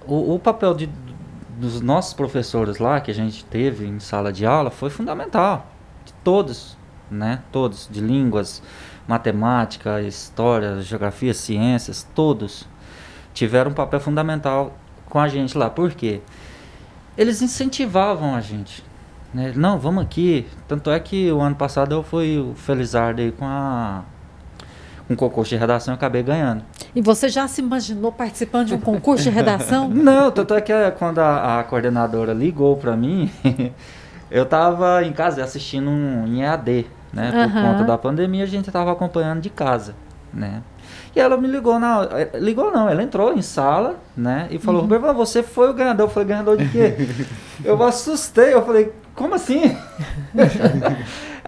o, 0.07 0.37
o 0.37 0.39
papel 0.39 0.73
de, 0.73 0.89
dos 1.59 1.81
nossos 1.81 2.15
professores 2.15 2.79
lá, 2.79 3.01
que 3.01 3.11
a 3.11 3.15
gente 3.15 3.45
teve 3.45 3.85
em 3.85 3.99
sala 3.99 4.33
de 4.33 4.47
aula, 4.47 4.71
foi 4.71 4.91
fundamental. 4.91 5.67
De 6.05 6.13
todos, 6.25 6.79
né? 7.11 7.43
Todos, 7.51 7.89
de 7.91 8.01
línguas, 8.01 8.63
matemática, 9.07 10.01
história, 10.01 10.81
geografia, 10.81 11.35
ciências, 11.35 12.07
todos 12.15 12.67
tiveram 13.35 13.71
um 13.71 13.75
papel 13.75 14.01
fundamental 14.01 14.77
com 15.07 15.19
a 15.19 15.29
gente 15.29 15.57
lá. 15.57 15.69
Por 15.69 15.93
quê? 15.93 16.21
Eles 17.17 17.43
incentivavam 17.43 18.35
a 18.35 18.41
gente. 18.41 18.85
Né? 19.35 19.53
Não, 19.57 19.79
vamos 19.79 20.05
aqui. 20.05 20.47
Tanto 20.67 20.91
é 20.91 21.01
que 21.01 21.31
o 21.33 21.41
ano 21.41 21.57
passado 21.57 21.95
eu 21.95 22.03
fui 22.03 22.39
o 22.39 22.55
Felizardo 22.55 23.21
aí 23.21 23.33
com 23.33 23.45
a 23.45 24.05
um 25.09 25.17
concurso 25.17 25.51
de 25.51 25.57
redação 25.57 25.95
e 25.95 25.97
acabei 25.97 26.23
ganhando. 26.23 26.63
E 26.95 27.01
você 27.01 27.29
já 27.29 27.49
se 27.49 27.61
imaginou 27.61 28.13
participando 28.13 28.69
de 28.69 28.75
um 28.75 28.81
concurso 28.81 29.25
de 29.25 29.31
redação? 29.31 29.89
Não, 29.91 30.31
tanto 30.31 30.55
é 30.55 30.61
que 30.61 30.73
quando 30.99 31.19
a, 31.19 31.61
a 31.61 31.65
coordenadora 31.65 32.33
ligou 32.33 32.77
para 32.77 32.97
mim, 32.97 33.31
eu 34.31 34.43
estava 34.43 35.03
em 35.05 35.13
casa 35.13 35.43
assistindo 35.43 35.89
um 35.89 36.27
em 36.27 36.43
EAD, 36.43 36.87
né? 37.13 37.31
Por 37.31 37.57
uhum. 37.57 37.63
conta 37.63 37.85
da 37.85 37.97
pandemia, 37.97 38.45
a 38.45 38.47
gente 38.47 38.69
estava 38.69 38.93
acompanhando 38.93 39.41
de 39.41 39.51
casa, 39.51 39.95
né? 40.33 40.63
E 41.17 41.21
ela 41.21 41.37
me 41.37 41.49
ligou 41.49 41.79
na. 41.79 42.07
Eh, 42.13 42.39
ligou 42.39 42.71
não, 42.71 42.89
ela 42.89 43.03
entrou 43.03 43.33
em 43.33 43.43
sala, 43.43 43.97
né? 44.17 44.47
E 44.51 44.59
falou, 44.59 44.83
uhum. 44.83 44.89
Roberto, 44.89 45.17
você 45.17 45.43
foi 45.43 45.71
o 45.71 45.75
ganhador. 45.75 46.07
Eu 46.07 46.11
falei, 46.11 46.29
ganhador 46.29 46.57
de 46.57 46.69
quê? 46.69 46.95
eu 47.65 47.83
assustei, 47.83 48.53
eu 48.53 48.65
falei, 48.65 48.93
como 49.15 49.35
assim? 49.35 49.77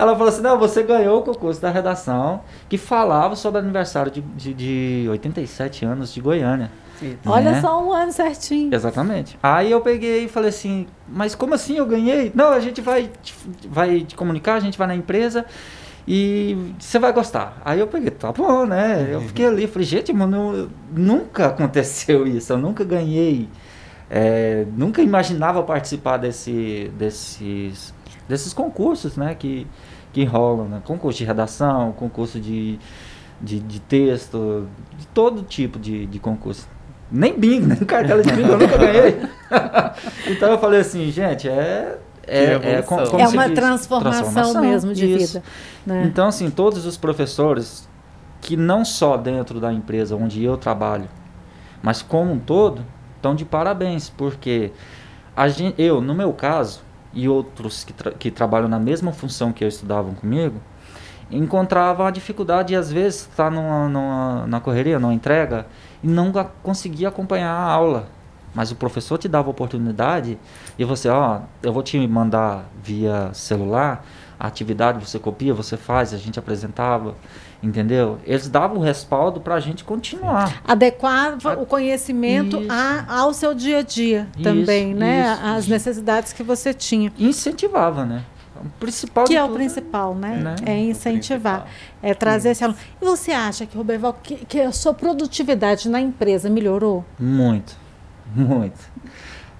Ela 0.00 0.14
falou 0.14 0.28
assim, 0.28 0.40
não, 0.40 0.58
você 0.58 0.82
ganhou 0.82 1.20
o 1.20 1.22
concurso 1.22 1.60
da 1.60 1.68
redação 1.68 2.40
que 2.70 2.78
falava 2.78 3.36
sobre 3.36 3.60
o 3.60 3.62
aniversário 3.62 4.10
de, 4.10 4.22
de, 4.22 4.54
de 4.54 5.06
87 5.10 5.84
anos 5.84 6.14
de 6.14 6.22
Goiânia. 6.22 6.70
Né? 7.02 7.16
Olha 7.26 7.60
só 7.60 7.84
um 7.84 7.92
ano 7.92 8.10
certinho. 8.10 8.74
Exatamente. 8.74 9.38
Aí 9.42 9.70
eu 9.70 9.82
peguei 9.82 10.24
e 10.24 10.28
falei 10.28 10.48
assim, 10.48 10.86
mas 11.06 11.34
como 11.34 11.52
assim 11.52 11.76
eu 11.76 11.84
ganhei? 11.84 12.32
Não, 12.34 12.48
a 12.48 12.60
gente 12.60 12.80
vai, 12.80 13.10
vai 13.68 14.00
te 14.00 14.14
comunicar, 14.14 14.54
a 14.54 14.60
gente 14.60 14.78
vai 14.78 14.88
na 14.88 14.94
empresa 14.94 15.44
e 16.08 16.56
você 16.78 16.98
vai 16.98 17.12
gostar. 17.12 17.60
Aí 17.62 17.78
eu 17.78 17.86
peguei, 17.86 18.10
tá 18.10 18.32
bom, 18.32 18.64
né? 18.64 19.06
Eu 19.12 19.20
fiquei 19.20 19.46
ali, 19.46 19.66
falei, 19.66 19.86
gente, 19.86 20.14
mano, 20.14 20.70
nunca 20.90 21.48
aconteceu 21.48 22.26
isso, 22.26 22.54
eu 22.54 22.58
nunca 22.58 22.84
ganhei, 22.84 23.50
é, 24.08 24.64
nunca 24.74 25.02
imaginava 25.02 25.62
participar 25.62 26.16
desse, 26.16 26.90
desses, 26.96 27.92
desses 28.26 28.54
concursos, 28.54 29.18
né? 29.18 29.34
Que, 29.34 29.66
que 30.12 30.24
rolam, 30.24 30.68
né? 30.68 30.82
Concurso 30.84 31.18
de 31.18 31.24
redação, 31.24 31.92
concurso 31.92 32.40
de, 32.40 32.78
de, 33.40 33.60
de 33.60 33.80
texto, 33.80 34.66
de 34.96 35.06
todo 35.08 35.42
tipo 35.42 35.78
de, 35.78 36.06
de 36.06 36.18
concurso. 36.18 36.68
Nem 37.10 37.38
bingo, 37.38 37.66
nem 37.66 37.78
cartela 37.78 38.22
de 38.22 38.32
bingo 38.32 38.52
eu 38.52 38.58
nunca 38.58 38.78
ganhei. 38.78 39.20
então 40.30 40.50
eu 40.50 40.58
falei 40.58 40.80
assim, 40.80 41.10
gente, 41.10 41.48
é 41.48 41.98
é, 42.26 42.76
é, 42.76 42.82
como, 42.82 43.08
como 43.08 43.22
é 43.22 43.28
uma 43.28 43.50
transformação, 43.50 44.32
transformação, 44.32 44.62
mesmo 44.62 44.94
de 44.94 45.14
isso. 45.14 45.40
vida. 45.40 45.44
Né? 45.84 46.04
Então, 46.06 46.28
assim, 46.28 46.48
todos 46.48 46.86
os 46.86 46.96
professores 46.96 47.88
que 48.40 48.56
não 48.56 48.84
só 48.84 49.16
dentro 49.16 49.58
da 49.58 49.72
empresa 49.72 50.14
onde 50.14 50.42
eu 50.42 50.56
trabalho, 50.56 51.08
mas 51.82 52.02
como 52.02 52.32
um 52.32 52.38
todo, 52.38 52.84
estão 53.16 53.34
de 53.34 53.44
parabéns, 53.44 54.08
porque 54.08 54.70
a 55.36 55.48
gente, 55.48 55.80
eu, 55.80 56.00
no 56.00 56.14
meu 56.14 56.32
caso, 56.32 56.82
e 57.12 57.28
outros 57.28 57.84
que, 57.84 57.92
tra 57.92 58.12
que 58.12 58.30
trabalham 58.30 58.68
na 58.68 58.78
mesma 58.78 59.12
função 59.12 59.52
que 59.52 59.64
eu 59.64 59.68
estudavam 59.68 60.14
comigo, 60.14 60.60
encontrava 61.30 62.08
a 62.08 62.10
dificuldade 62.10 62.68
de, 62.68 62.76
às 62.76 62.90
vezes, 62.90 63.20
estar 63.20 63.50
tá 63.50 64.46
na 64.46 64.60
correria, 64.60 64.98
numa 64.98 65.14
entrega, 65.14 65.66
e 66.02 66.08
não 66.08 66.32
conseguir 66.62 67.06
acompanhar 67.06 67.52
a 67.52 67.62
aula. 67.62 68.08
Mas 68.54 68.72
o 68.72 68.76
professor 68.76 69.16
te 69.16 69.28
dava 69.28 69.48
oportunidade 69.48 70.36
e 70.76 70.84
você, 70.84 71.08
ó, 71.08 71.42
eu 71.62 71.72
vou 71.72 71.82
te 71.82 72.04
mandar 72.08 72.64
via 72.82 73.32
celular, 73.32 74.04
a 74.40 74.46
atividade 74.46 75.06
você 75.06 75.18
copia, 75.18 75.52
você 75.52 75.76
faz, 75.76 76.14
a 76.14 76.16
gente 76.16 76.38
apresentava, 76.38 77.14
entendeu? 77.62 78.18
Eles 78.24 78.48
davam 78.48 78.78
o 78.78 78.80
respaldo 78.80 79.38
para 79.38 79.54
a 79.54 79.60
gente 79.60 79.84
continuar. 79.84 80.62
Adequava 80.66 81.60
o 81.60 81.66
conhecimento 81.66 82.64
a, 82.66 83.20
ao 83.20 83.34
seu 83.34 83.54
dia 83.54 83.78
a 83.78 83.82
dia 83.82 84.26
isso, 84.34 84.42
também, 84.42 84.94
né? 84.94 85.30
Isso, 85.30 85.44
As 85.44 85.68
necessidades 85.68 86.32
que 86.32 86.42
você 86.42 86.72
tinha. 86.72 87.12
Incentivava, 87.18 88.06
né? 88.06 88.24
O 88.56 88.68
principal 88.78 89.24
que 89.24 89.36
é 89.36 89.44
o 89.44 89.50
principal, 89.50 90.14
né? 90.14 90.36
né? 90.36 90.56
É 90.66 90.78
incentivar, 90.78 91.66
é 92.02 92.14
trazer 92.14 92.50
esse 92.50 92.64
aluno. 92.64 92.78
E 93.00 93.04
você 93.04 93.32
acha 93.32 93.66
que, 93.66 93.76
Roberval, 93.76 94.18
que, 94.22 94.36
que 94.46 94.60
a 94.60 94.72
sua 94.72 94.92
produtividade 94.92 95.88
na 95.88 96.00
empresa 96.00 96.48
melhorou? 96.50 97.04
Muito 97.18 97.74
Muito. 98.34 98.78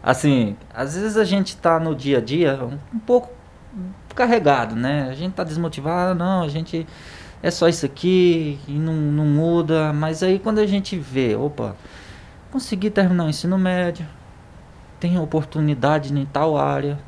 Assim, 0.03 0.57
às 0.73 0.95
vezes 0.95 1.17
a 1.17 1.25
gente 1.25 1.57
tá 1.57 1.79
no 1.79 1.95
dia 1.95 2.19
a 2.19 2.21
dia 2.21 2.59
um 2.95 2.99
pouco 2.99 3.40
carregado, 4.15 4.77
né? 4.77 5.09
A 5.11 5.15
gente 5.15 5.35
tá 5.35 5.45
desmotivado, 5.45 6.19
não, 6.19 6.43
a 6.43 6.49
gente 6.49 6.87
é 7.43 7.51
só 7.51 7.69
isso 7.69 7.87
aqui 7.87 8.59
e 8.67 8.73
não, 8.73 8.95
não 8.95 9.25
muda. 9.25 9.93
Mas 9.93 10.23
aí 10.23 10.39
quando 10.39 10.59
a 10.59 10.67
gente 10.67 10.97
vê, 10.97 11.35
opa, 11.37 11.77
consegui 12.51 12.91
terminar 12.91 13.25
o 13.25 13.29
ensino 13.29 13.59
médio, 13.59 14.07
tem 14.99 15.19
oportunidade 15.19 16.13
em 16.13 16.27
tal 16.27 16.57
área, 16.57 16.99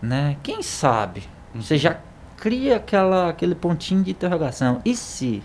né? 0.00 0.36
Quem 0.42 0.62
sabe? 0.62 1.24
Você 1.54 1.76
já 1.76 1.98
cria 2.36 2.76
aquela, 2.76 3.30
aquele 3.30 3.54
pontinho 3.54 4.02
de 4.04 4.10
interrogação. 4.10 4.80
E 4.84 4.94
se? 4.94 5.42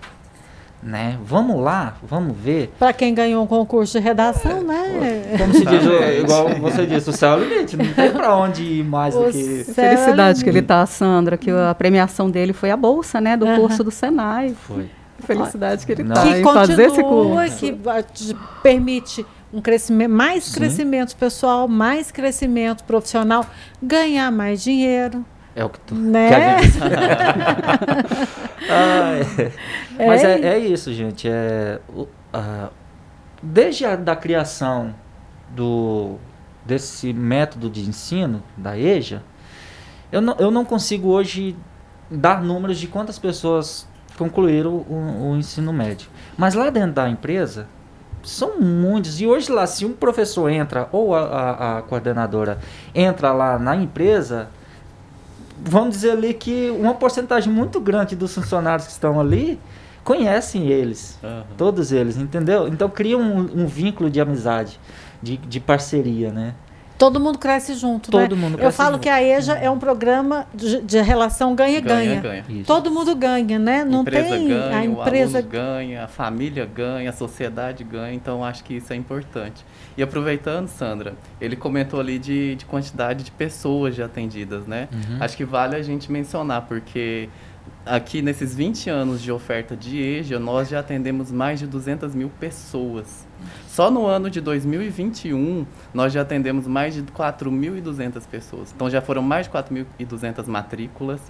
Né? 0.84 1.18
Vamos 1.24 1.62
lá, 1.62 1.96
vamos 2.04 2.36
ver. 2.36 2.74
Para 2.80 2.94
quem 2.94 3.14
ganhou 3.14 3.44
um 3.44 3.48
concurso 3.48 3.98
de 3.98 4.04
redação, 4.04 4.60
é, 4.60 4.64
né? 4.64 5.36
Como 5.38 5.54
se 5.54 5.66
diz, 5.66 5.84
igual 6.20 6.50
você 6.60 6.86
disse, 6.86 7.10
o 7.10 7.14
céu 7.14 7.34
é 7.34 7.36
o 7.38 7.44
limite, 7.44 7.78
não 7.78 7.94
tem 7.94 8.12
para 8.12 8.36
onde 8.36 8.64
ir 8.64 8.84
mais 8.84 9.16
o 9.16 9.24
do 9.24 9.32
que. 9.32 9.64
Felicidade 9.64 10.42
é 10.42 10.44
que 10.44 10.50
ele 10.50 10.62
tá, 10.62 10.86
Sandra, 10.86 11.38
que 11.38 11.52
a 11.52 11.76
premiação 11.76 12.30
dele 12.30 12.54
foi 12.54 12.72
a 12.72 12.78
bolsa, 12.78 13.22
né, 13.22 13.38
do 13.38 13.46
uhum. 13.46 13.56
curso 13.58 13.84
do 13.84 13.92
Senai. 13.92 14.56
Foi. 14.68 14.90
Felicidade 15.20 15.86
que 15.86 15.92
ele 15.92 16.02
está 16.02 16.28
em 16.28 16.44
fazer 16.44 16.82
esse 16.84 17.04
curso. 17.04 17.58
Que 17.58 17.78
permite 18.64 19.26
um 19.54 19.62
crescimento, 19.62 20.12
mais 20.12 20.46
Sim. 20.46 20.54
crescimento 20.56 21.16
pessoal, 21.16 21.68
mais 21.68 22.12
crescimento 22.12 22.84
profissional, 22.84 23.46
ganhar 23.82 24.32
mais 24.32 24.64
dinheiro. 24.64 25.26
É 25.56 25.66
o 25.66 25.70
que 25.70 25.80
tu 25.82 25.96
né? 25.96 26.30
quer 26.30 26.60
ah, 28.70 29.14
é. 30.00 30.08
Mas 30.08 30.24
é, 30.24 30.40
é, 30.42 30.60
isso, 30.60 30.94
gente. 30.94 31.28
É, 31.28 31.80
uh, 31.94 32.08
desde 33.44 33.86
a 33.86 33.98
da 33.98 34.16
criação 34.16 34.96
do, 35.50 36.16
desse 36.66 37.12
método 37.12 37.70
de 37.70 37.82
ensino, 37.82 38.42
da 38.56 38.78
EJA, 38.78 39.24
eu 40.10 40.22
não, 40.22 40.36
eu 40.40 40.52
não 40.52 40.64
consigo 40.64 41.10
hoje 41.10 41.56
dar 42.10 42.42
números 42.42 42.78
de 42.78 42.88
quantas 42.88 43.20
pessoas 43.20 43.88
concluíram 44.18 44.72
o, 44.72 45.32
o 45.32 45.36
ensino 45.36 45.74
médio. 45.74 46.10
Mas 46.38 46.54
lá 46.54 46.70
dentro 46.70 46.94
da 46.94 47.10
empresa, 47.10 47.68
são 48.24 48.60
muitos. 48.60 49.20
E 49.20 49.28
hoje 49.28 49.52
lá, 49.52 49.66
se 49.68 49.86
um 49.86 49.94
professor 49.94 50.50
entra, 50.50 50.88
ou 50.92 51.16
a, 51.16 51.22
a, 51.22 51.78
a 51.78 51.82
coordenadora 51.82 52.60
entra 52.94 53.32
lá 53.32 53.58
na 53.58 53.76
empresa 53.76 54.50
vamos 55.64 55.96
dizer 55.96 56.12
ali 56.12 56.34
que 56.34 56.70
uma 56.72 56.94
porcentagem 56.94 57.52
muito 57.52 57.80
grande 57.80 58.16
dos 58.16 58.34
funcionários 58.34 58.88
que 58.88 58.94
estão 58.94 59.20
ali 59.20 59.60
conhecem 60.04 60.68
eles, 60.68 61.20
uhum. 61.24 61.44
todos 61.58 61.92
eles, 61.92 62.18
entendeu? 62.18 62.68
Então 62.68 62.90
cria 62.90 63.18
um, 63.18 63.40
um, 63.40 63.68
vínculo 63.68 64.10
de 64.10 64.20
amizade, 64.20 64.80
de, 65.22 65.38
de 65.38 65.60
parceria, 65.60 66.32
né? 66.32 66.56
Todo 66.98 67.20
mundo 67.20 67.40
cresce 67.40 67.74
junto, 67.74 68.12
Todo 68.12 68.36
né? 68.36 68.42
mundo 68.42 68.54
Eu 68.54 68.60
cresce 68.60 68.78
falo 68.78 68.94
junto. 68.94 69.02
que 69.02 69.10
a 69.10 69.24
EJA 69.24 69.54
é 69.54 69.70
um 69.72 69.80
programa 69.80 70.46
de, 70.54 70.82
de 70.82 71.02
relação 71.02 71.56
ganha-ganha. 71.56 72.22
Ganha, 72.22 72.44
ganha. 72.44 72.60
Isso. 72.60 72.68
Todo 72.68 72.92
mundo 72.92 73.16
ganha, 73.16 73.58
né? 73.58 73.84
Não 73.84 74.00
a 74.00 74.02
empresa 74.02 74.30
tem 74.30 74.48
ganha, 74.48 74.78
a 74.78 74.86
empresa 74.86 75.34
o 75.34 75.42
aluno 75.42 75.52
ganha, 75.52 76.04
a 76.04 76.08
família 76.08 76.66
ganha, 76.66 77.10
a 77.10 77.14
sociedade 77.14 77.84
ganha, 77.84 78.14
então 78.14 78.44
acho 78.44 78.64
que 78.64 78.76
isso 78.76 78.94
é 78.94 78.96
importante. 78.96 79.66
E 79.98 80.04
aproveitando, 80.04 80.68
Sandra, 80.68 81.14
ele 81.40 81.56
comentou 81.56 82.00
ali 82.00 82.18
de, 82.18 82.56
de 82.56 82.66
quantidade 82.66 83.24
de 83.24 83.32
pessoas 83.32 83.96
já 83.96 84.06
atendidas, 84.06 84.66
né? 84.66 84.88
Uhum. 84.92 85.18
Acho 85.20 85.36
que 85.36 85.44
vale 85.44 85.76
a 85.76 85.82
gente 85.82 86.12
mencionar, 86.12 86.62
porque 86.64 87.28
aqui 87.86 88.22
nesses 88.22 88.56
20 88.56 88.90
anos 88.90 89.22
de 89.22 89.32
oferta 89.32 89.76
de 89.76 90.00
EJA, 90.02 90.40
nós 90.40 90.70
já 90.70 90.80
atendemos 90.80 91.32
mais 91.32 91.60
de 91.60 91.68
200 91.68 92.16
mil 92.16 92.30
pessoas. 92.40 93.28
Só 93.68 93.90
no 93.90 94.06
ano 94.06 94.30
de 94.30 94.40
2021, 94.40 95.66
nós 95.94 96.14
já 96.14 96.22
atendemos 96.22 96.68
mais 96.68 96.94
de 96.94 97.04
4.200 97.04 98.24
pessoas. 98.28 98.72
Então 98.74 98.90
já 98.90 99.02
foram 99.02 99.22
mais 99.22 99.48
de 99.48 99.54
4.200 99.54 100.46
matrículas 100.48 101.22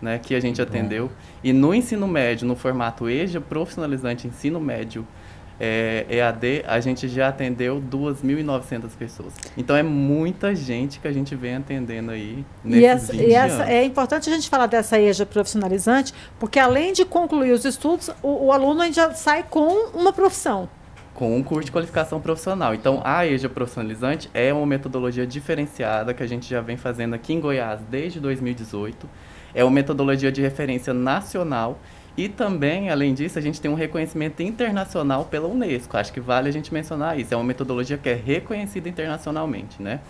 né, 0.00 0.18
que 0.18 0.34
a 0.34 0.40
gente 0.40 0.62
atendeu. 0.62 1.10
E 1.42 1.52
no 1.52 1.74
ensino 1.74 2.06
médio, 2.06 2.46
no 2.46 2.54
formato 2.54 3.08
EJA, 3.08 3.40
profissionalizante 3.40 4.26
ensino 4.26 4.60
médio 4.60 5.06
é, 5.60 6.06
EAD, 6.08 6.64
a 6.66 6.78
gente 6.80 7.08
já 7.08 7.28
atendeu 7.28 7.80
2.900 7.80 8.90
pessoas. 8.98 9.32
Então 9.56 9.74
é 9.76 9.82
muita 9.82 10.54
gente 10.54 11.00
que 11.00 11.08
a 11.08 11.12
gente 11.12 11.34
vem 11.34 11.56
atendendo 11.56 12.10
aí 12.12 12.44
nesses 12.64 12.82
E, 12.82 12.86
essa, 12.86 13.12
20 13.12 13.22
e 13.28 13.34
essa- 13.34 13.54
anos. 13.62 13.68
é 13.68 13.84
importante 13.84 14.30
a 14.30 14.32
gente 14.32 14.48
falar 14.48 14.66
dessa 14.66 14.98
EJA 15.00 15.26
profissionalizante, 15.26 16.14
porque 16.38 16.58
além 16.58 16.92
de 16.92 17.04
concluir 17.04 17.52
os 17.52 17.64
estudos, 17.64 18.10
o, 18.22 18.46
o 18.46 18.52
aluno 18.52 18.82
ainda 18.82 19.12
sai 19.14 19.42
com 19.48 19.90
uma 19.94 20.12
profissão. 20.12 20.68
com 21.14 21.36
um 21.36 21.42
curso 21.42 21.64
de 21.66 21.72
qualificação 21.72 22.20
profissional. 22.20 22.72
Então, 22.72 23.00
a 23.04 23.26
EJA 23.26 23.48
profissionalizante 23.48 24.30
é 24.32 24.52
uma 24.54 24.64
metodologia 24.64 25.26
diferenciada 25.26 26.14
que 26.14 26.22
a 26.22 26.26
gente 26.28 26.48
já 26.48 26.60
vem 26.60 26.76
fazendo 26.76 27.12
aqui 27.14 27.32
em 27.32 27.40
Goiás 27.40 27.80
desde 27.90 28.20
2018. 28.20 29.08
É 29.52 29.64
uma 29.64 29.72
metodologia 29.72 30.30
de 30.30 30.40
referência 30.40 30.94
nacional 30.94 31.80
e 32.18 32.28
também, 32.28 32.90
além 32.90 33.14
disso, 33.14 33.38
a 33.38 33.40
gente 33.40 33.60
tem 33.60 33.70
um 33.70 33.74
reconhecimento 33.74 34.42
internacional 34.42 35.26
pela 35.26 35.46
Unesco. 35.46 35.96
Acho 35.96 36.12
que 36.12 36.18
vale 36.18 36.48
a 36.48 36.52
gente 36.52 36.74
mencionar 36.74 37.16
isso. 37.16 37.32
É 37.32 37.36
uma 37.36 37.44
metodologia 37.44 37.96
que 37.96 38.08
é 38.08 38.14
reconhecida 38.14 38.88
internacionalmente, 38.88 39.80
né? 39.80 40.00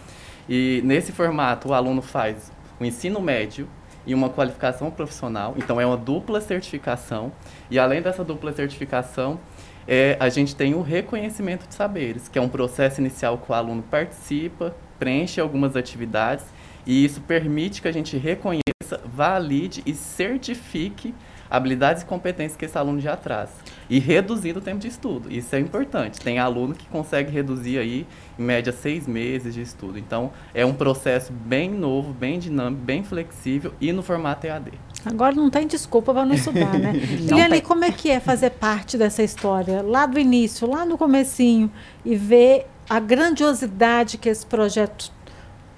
E 0.48 0.80
nesse 0.86 1.12
formato, 1.12 1.68
o 1.68 1.74
aluno 1.74 2.00
faz 2.00 2.50
o 2.80 2.84
ensino 2.86 3.20
médio 3.20 3.68
e 4.06 4.14
uma 4.14 4.30
qualificação 4.30 4.90
profissional. 4.90 5.54
Então, 5.58 5.78
é 5.78 5.84
uma 5.84 5.98
dupla 5.98 6.40
certificação. 6.40 7.30
E 7.70 7.78
além 7.78 8.00
dessa 8.00 8.24
dupla 8.24 8.54
certificação, 8.54 9.38
é, 9.86 10.16
a 10.18 10.30
gente 10.30 10.56
tem 10.56 10.74
o 10.74 10.80
reconhecimento 10.80 11.68
de 11.68 11.74
saberes, 11.74 12.26
que 12.26 12.38
é 12.38 12.42
um 12.42 12.48
processo 12.48 13.02
inicial 13.02 13.36
que 13.36 13.52
o 13.52 13.54
aluno 13.54 13.82
participa, 13.82 14.74
preenche 14.98 15.42
algumas 15.42 15.76
atividades 15.76 16.46
e 16.86 17.04
isso 17.04 17.20
permite 17.20 17.82
que 17.82 17.88
a 17.88 17.92
gente 17.92 18.16
reconheça, 18.16 18.98
valide 19.04 19.82
e 19.84 19.92
certifique 19.92 21.14
habilidades 21.50 22.02
e 22.02 22.06
competências 22.06 22.56
que 22.56 22.64
esse 22.64 22.76
aluno 22.76 23.00
já 23.00 23.16
traz. 23.16 23.50
E 23.88 23.98
reduzindo 23.98 24.58
o 24.58 24.62
tempo 24.62 24.78
de 24.78 24.88
estudo. 24.88 25.32
Isso 25.32 25.54
é 25.54 25.58
importante. 25.58 26.20
Tem 26.20 26.38
aluno 26.38 26.74
que 26.74 26.86
consegue 26.86 27.30
reduzir 27.30 27.78
aí, 27.78 28.06
em 28.38 28.42
média, 28.42 28.72
seis 28.72 29.06
meses 29.06 29.54
de 29.54 29.62
estudo. 29.62 29.98
Então, 29.98 30.30
é 30.54 30.64
um 30.64 30.74
processo 30.74 31.32
bem 31.32 31.70
novo, 31.70 32.12
bem 32.12 32.38
dinâmico, 32.38 32.82
bem 32.82 33.02
flexível 33.02 33.72
e 33.80 33.92
no 33.92 34.02
formato 34.02 34.46
EAD. 34.46 34.72
Agora 35.04 35.34
não 35.34 35.48
tem 35.48 35.66
desculpa 35.66 36.12
para 36.12 36.24
não 36.24 36.34
estudar, 36.34 36.78
né? 36.78 36.92
Tem. 37.48 37.60
como 37.60 37.84
é 37.84 37.90
que 37.90 38.10
é 38.10 38.20
fazer 38.20 38.50
parte 38.50 38.98
dessa 38.98 39.22
história, 39.22 39.80
lá 39.80 40.06
do 40.06 40.18
início, 40.18 40.68
lá 40.68 40.84
no 40.84 40.98
comecinho, 40.98 41.70
e 42.04 42.16
ver 42.16 42.66
a 42.88 42.98
grandiosidade 42.98 44.18
que 44.18 44.28
esse 44.28 44.44
projeto 44.44 45.12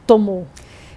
tomou? 0.07 0.47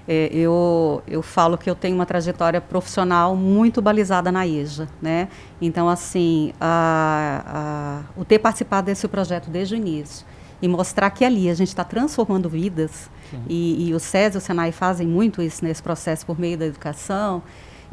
É, 0.08 0.30
eu, 0.34 1.02
eu 1.08 1.22
falo 1.22 1.58
que 1.58 1.70
eu 1.70 1.76
tenho 1.76 1.96
uma 1.96 2.06
trajetória 2.06 2.60
profissional 2.60 3.36
muito 3.36 3.82
balizada 3.82 4.32
na 4.32 4.46
EJA, 4.46 4.88
né? 5.02 5.30
Então, 5.62 5.88
assim, 5.88 6.54
a, 6.60 8.04
a, 8.16 8.20
o 8.20 8.26
ter 8.26 8.40
participado 8.40 8.88
desse 8.88 9.08
projeto 9.08 9.50
desde 9.50 9.76
o 9.76 9.78
início 9.78 10.26
e 10.62 10.68
mostrar 10.68 11.10
que 11.10 11.24
ali 11.24 11.50
a 11.50 11.54
gente 11.54 11.70
está 11.70 11.84
transformando 11.84 12.50
vidas, 12.50 13.10
e, 13.50 13.90
e 13.90 13.94
o 13.94 14.00
SESI 14.00 14.36
e 14.36 14.40
o 14.40 14.42
SENAI 14.42 14.72
fazem 14.72 15.08
muito 15.08 15.42
isso 15.42 15.64
nesse 15.64 15.82
processo 15.82 16.26
por 16.26 16.40
meio 16.40 16.58
da 16.58 16.66
educação, 16.66 17.42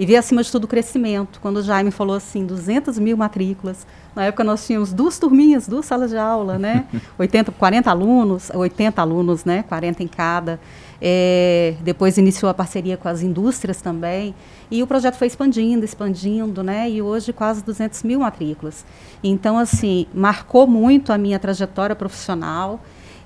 e 0.01 0.07
ver, 0.07 0.17
acima 0.17 0.43
de 0.43 0.51
tudo, 0.51 0.65
o 0.65 0.67
crescimento. 0.67 1.39
Quando 1.43 1.59
o 1.59 1.63
Jaime 1.63 1.91
falou 1.91 2.17
assim, 2.17 2.47
200 2.47 2.99
mil 2.99 3.19
matrículas, 3.19 3.87
na 4.17 4.25
época 4.25 4.43
nós 4.43 4.67
tínhamos 4.67 4.95
duas 4.95 5.19
turminhas, 5.19 5.69
duas 5.69 5.85
salas 5.85 6.09
de 6.09 6.17
aula, 6.17 6.59
né? 6.59 6.87
80, 7.19 7.53
40 7.53 7.91
alunos, 7.91 8.51
80 8.55 8.99
alunos, 8.99 9.45
né? 9.45 9.63
40 9.69 10.03
em 10.03 10.09
cada. 10.09 10.59
É, 11.03 11.75
depois 11.83 12.17
iniciou 12.17 12.49
a 12.49 12.55
parceria 12.55 12.97
com 12.97 13.09
as 13.09 13.21
indústrias 13.21 13.83
também. 13.83 14.35
E 14.71 14.83
o 14.83 14.87
projeto 14.87 15.17
foi 15.17 15.27
expandindo, 15.27 15.85
expandindo, 15.85 16.63
né? 16.63 16.89
E 16.89 17.03
hoje 17.03 17.31
quase 17.31 17.63
200 17.63 18.03
mil 18.03 18.21
matrículas. 18.21 18.87
Então, 19.23 19.59
assim, 19.59 20.07
marcou 20.15 20.67
muito 20.67 21.13
a 21.13 21.19
minha 21.19 21.39
trajetória 21.39 21.95
profissional. 21.95 22.81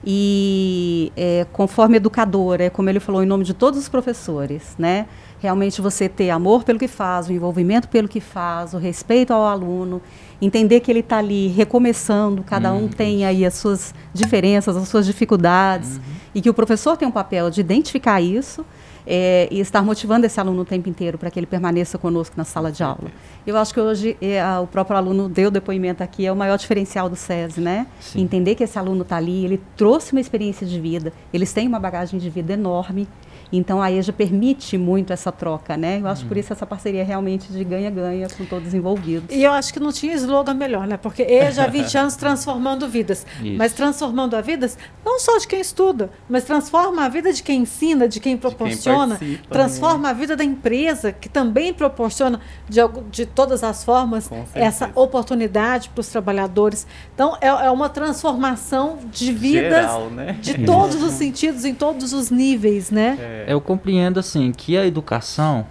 E 0.04 1.12
é, 1.16 1.46
conforme 1.52 1.98
educadora, 1.98 2.64
é 2.64 2.68
como 2.68 2.90
ele 2.90 2.98
falou, 2.98 3.22
em 3.22 3.26
nome 3.26 3.44
de 3.44 3.54
todos 3.54 3.78
os 3.78 3.88
professores, 3.88 4.74
né? 4.76 5.06
Realmente 5.44 5.82
você 5.82 6.08
ter 6.08 6.30
amor 6.30 6.64
pelo 6.64 6.78
que 6.78 6.88
faz, 6.88 7.28
o 7.28 7.32
envolvimento 7.34 7.86
pelo 7.88 8.08
que 8.08 8.18
faz, 8.18 8.72
o 8.72 8.78
respeito 8.78 9.30
ao 9.30 9.44
aluno, 9.44 10.00
entender 10.40 10.80
que 10.80 10.90
ele 10.90 11.00
está 11.00 11.18
ali 11.18 11.48
recomeçando, 11.48 12.42
cada 12.42 12.72
um 12.72 12.88
tem 12.88 13.26
aí 13.26 13.44
as 13.44 13.52
suas 13.52 13.94
diferenças, 14.14 14.74
as 14.74 14.88
suas 14.88 15.04
dificuldades, 15.04 16.00
e 16.34 16.40
que 16.40 16.48
o 16.48 16.54
professor 16.54 16.96
tem 16.96 17.06
um 17.06 17.10
papel 17.10 17.50
de 17.50 17.60
identificar 17.60 18.22
isso 18.22 18.64
é, 19.06 19.48
e 19.50 19.60
estar 19.60 19.82
motivando 19.82 20.26
esse 20.26 20.38
aluno 20.40 20.62
o 20.62 20.64
tempo 20.64 20.88
inteiro 20.88 21.18
para 21.18 21.30
que 21.30 21.38
ele 21.38 21.46
permaneça 21.46 21.98
conosco 21.98 22.34
na 22.36 22.44
sala 22.44 22.72
de 22.72 22.82
aula. 22.82 23.10
Eu 23.46 23.56
acho 23.56 23.74
que 23.74 23.80
hoje 23.80 24.16
é, 24.20 24.40
a- 24.40 24.60
o 24.60 24.66
próprio 24.66 24.96
aluno 24.96 25.28
deu 25.28 25.50
depoimento 25.50 26.02
aqui, 26.02 26.24
é 26.26 26.32
o 26.32 26.36
maior 26.36 26.56
diferencial 26.56 27.08
do 27.08 27.16
SESI, 27.16 27.60
né? 27.60 27.86
Sim. 28.00 28.22
Entender 28.22 28.54
que 28.54 28.64
esse 28.64 28.78
aluno 28.78 29.02
está 29.02 29.16
ali, 29.16 29.44
ele 29.44 29.60
trouxe 29.76 30.12
uma 30.12 30.20
experiência 30.20 30.66
de 30.66 30.80
vida, 30.80 31.12
eles 31.32 31.52
têm 31.52 31.68
uma 31.68 31.78
bagagem 31.78 32.18
de 32.18 32.30
vida 32.30 32.52
enorme, 32.54 33.06
então 33.52 33.80
a 33.80 33.92
EJA 33.92 34.12
permite 34.12 34.76
muito 34.76 35.12
essa 35.12 35.30
troca, 35.30 35.76
né? 35.76 36.00
Eu 36.00 36.08
acho 36.08 36.24
por 36.26 36.36
isso 36.36 36.52
essa 36.52 36.66
parceria 36.66 37.04
realmente 37.04 37.52
de 37.52 37.62
ganha-ganha 37.62 38.26
com 38.36 38.44
todos 38.44 38.68
os 38.68 38.74
envolvidos. 38.74 39.34
E 39.34 39.44
eu 39.44 39.52
acho 39.52 39.72
que 39.72 39.78
não 39.78 39.92
tinha 39.92 40.14
slogan 40.14 40.54
melhor, 40.54 40.86
né? 40.88 40.96
Porque 40.96 41.22
EJA 41.22 41.64
há 41.64 41.66
20 41.68 41.96
anos 41.98 42.16
transformando 42.16 42.88
vidas. 42.88 43.24
Isso. 43.42 43.56
Mas 43.56 43.72
transformando 43.72 44.34
a 44.34 44.40
vidas 44.40 44.76
não 45.04 45.20
só 45.20 45.38
de 45.38 45.46
quem 45.46 45.60
estuda, 45.60 46.10
mas 46.28 46.42
transforma 46.44 47.04
a 47.04 47.08
vida 47.08 47.32
de 47.32 47.42
quem 47.44 47.60
ensina, 47.62 48.08
de 48.08 48.18
quem 48.18 48.36
proporciona, 48.36 48.93
participa, 48.96 49.48
transforma 49.48 50.10
a 50.10 50.12
vida 50.12 50.36
da 50.36 50.44
empresa, 50.44 51.12
que 51.12 51.28
também 51.28 51.72
proporciona 51.72 52.40
de, 52.68 52.80
de 53.10 53.26
todas 53.26 53.62
as 53.62 53.84
formas 53.84 54.30
essa 54.54 54.90
oportunidade 54.94 55.88
para 55.90 56.00
os 56.00 56.08
trabalhadores. 56.08 56.86
Então, 57.14 57.36
é, 57.40 57.46
é 57.48 57.70
uma 57.70 57.88
transformação 57.88 58.98
de 59.10 59.32
vidas 59.32 59.82
Geral, 59.82 60.10
né? 60.10 60.38
de 60.40 60.64
todos 60.64 61.00
os 61.02 61.12
sentidos, 61.12 61.64
em 61.64 61.74
todos 61.74 62.12
os 62.12 62.30
níveis, 62.30 62.90
né? 62.90 63.16
É, 63.20 63.52
Eu 63.52 63.60
compreendo 63.60 64.18
assim 64.20 64.52
que 64.52 64.76
a 64.76 64.86
educação 64.86 65.66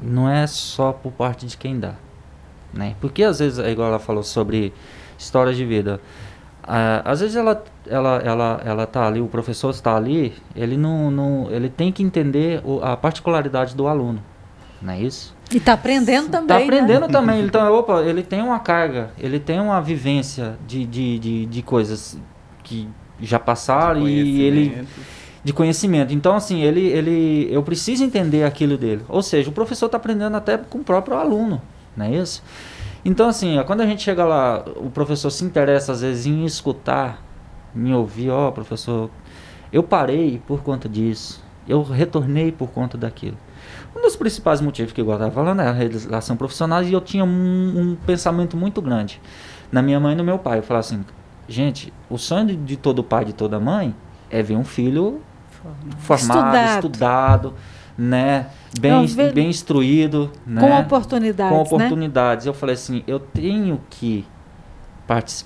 não 0.00 0.28
é 0.28 0.46
só 0.46 0.92
por 0.92 1.12
parte 1.12 1.46
de 1.46 1.56
quem 1.56 1.78
dá, 1.78 1.94
né? 2.72 2.94
Porque 3.00 3.22
às 3.22 3.38
vezes, 3.38 3.58
é 3.58 3.70
igual 3.70 3.88
ela 3.88 3.98
falou 3.98 4.22
sobre 4.22 4.72
história 5.18 5.52
de 5.52 5.64
vida, 5.64 6.00
ah, 6.62 7.02
às 7.04 7.20
vezes 7.20 7.36
ela, 7.36 7.62
ela, 7.86 8.18
ela, 8.24 8.60
ela 8.64 8.86
tá 8.86 9.06
ali, 9.06 9.20
o 9.20 9.26
professor 9.26 9.70
está 9.70 9.96
ali, 9.96 10.34
ele 10.54 10.76
não, 10.76 11.10
não 11.10 11.50
ele 11.50 11.68
tem 11.68 11.90
que 11.92 12.02
entender 12.02 12.60
o- 12.64 12.80
a 12.82 12.96
particularidade 12.96 13.74
do 13.74 13.86
aluno, 13.86 14.22
não 14.80 14.92
é 14.92 15.00
isso? 15.00 15.34
E 15.52 15.58
está 15.58 15.74
aprendendo 15.74 16.30
também. 16.30 16.46
Tá 16.48 16.58
né? 16.58 16.64
aprendendo 16.64 17.08
também. 17.08 17.44
Então, 17.44 17.72
opa, 17.74 18.02
ele 18.02 18.22
tem 18.22 18.40
uma 18.42 18.58
carga, 18.58 19.10
ele 19.18 19.38
tem 19.38 19.60
uma 19.60 19.80
vivência 19.80 20.56
de, 20.66 20.84
de, 20.86 21.18
de, 21.18 21.46
de 21.46 21.62
coisas 21.62 22.18
que 22.62 22.88
já 23.20 23.38
passaram 23.38 24.08
e 24.08 24.40
ele 24.40 24.86
de 25.44 25.52
conhecimento. 25.52 26.14
Então, 26.14 26.36
assim, 26.36 26.62
ele, 26.62 26.86
ele, 26.86 27.48
eu 27.50 27.62
preciso 27.62 28.04
entender 28.04 28.44
aquilo 28.44 28.76
dele. 28.76 29.02
Ou 29.08 29.22
seja, 29.22 29.50
o 29.50 29.52
professor 29.52 29.86
está 29.86 29.96
aprendendo 29.96 30.36
até 30.36 30.56
com 30.56 30.78
o 30.78 30.84
próprio 30.84 31.16
aluno, 31.16 31.60
não 31.96 32.06
é 32.06 32.12
isso? 32.12 32.42
Então, 33.04 33.28
assim, 33.28 33.60
quando 33.66 33.80
a 33.80 33.86
gente 33.86 34.02
chega 34.02 34.24
lá, 34.24 34.64
o 34.76 34.88
professor 34.88 35.30
se 35.30 35.44
interessa 35.44 35.92
às 35.92 36.00
vezes 36.02 36.26
em 36.26 36.44
escutar, 36.44 37.20
em 37.74 37.92
ouvir, 37.94 38.30
ó, 38.30 38.50
professor, 38.50 39.10
eu 39.72 39.82
parei 39.82 40.40
por 40.46 40.62
conta 40.62 40.88
disso, 40.88 41.42
eu 41.68 41.82
retornei 41.82 42.52
por 42.52 42.70
conta 42.70 42.96
daquilo. 42.98 43.36
Um 43.96 44.00
dos 44.02 44.16
principais 44.16 44.60
motivos 44.60 44.92
que 44.92 45.00
eu 45.00 45.10
estava 45.12 45.30
falando 45.30 45.60
é 45.60 45.68
a 45.68 45.72
realização 45.72 46.36
profissional 46.36 46.82
e 46.82 46.92
eu 46.92 47.00
tinha 47.00 47.24
um, 47.24 47.28
um 47.28 47.96
pensamento 48.06 48.56
muito 48.56 48.80
grande 48.82 49.20
na 49.70 49.80
minha 49.82 50.00
mãe 50.00 50.14
e 50.14 50.16
no 50.16 50.24
meu 50.24 50.38
pai. 50.38 50.58
Eu 50.58 50.62
falava 50.62 50.80
assim, 50.80 51.04
gente, 51.48 51.92
o 52.10 52.18
sonho 52.18 52.46
de, 52.46 52.56
de 52.56 52.76
todo 52.76 53.02
pai, 53.04 53.24
de 53.24 53.32
toda 53.32 53.60
mãe, 53.60 53.94
é 54.30 54.42
ver 54.42 54.56
um 54.56 54.64
filho 54.64 55.20
formado, 55.98 56.56
Estudado. 56.56 56.74
estudado, 56.74 57.54
né, 57.96 58.46
bem, 58.80 59.06
ver- 59.06 59.32
bem 59.32 59.48
instruído, 59.50 60.30
né, 60.46 60.60
Com 60.60 60.78
oportunidades, 60.80 61.52
com 61.52 61.56
né? 61.58 61.62
oportunidades. 61.86 62.46
Eu 62.46 62.54
falei 62.54 62.74
assim, 62.74 63.04
eu 63.06 63.20
tenho 63.20 63.80
que 63.90 64.24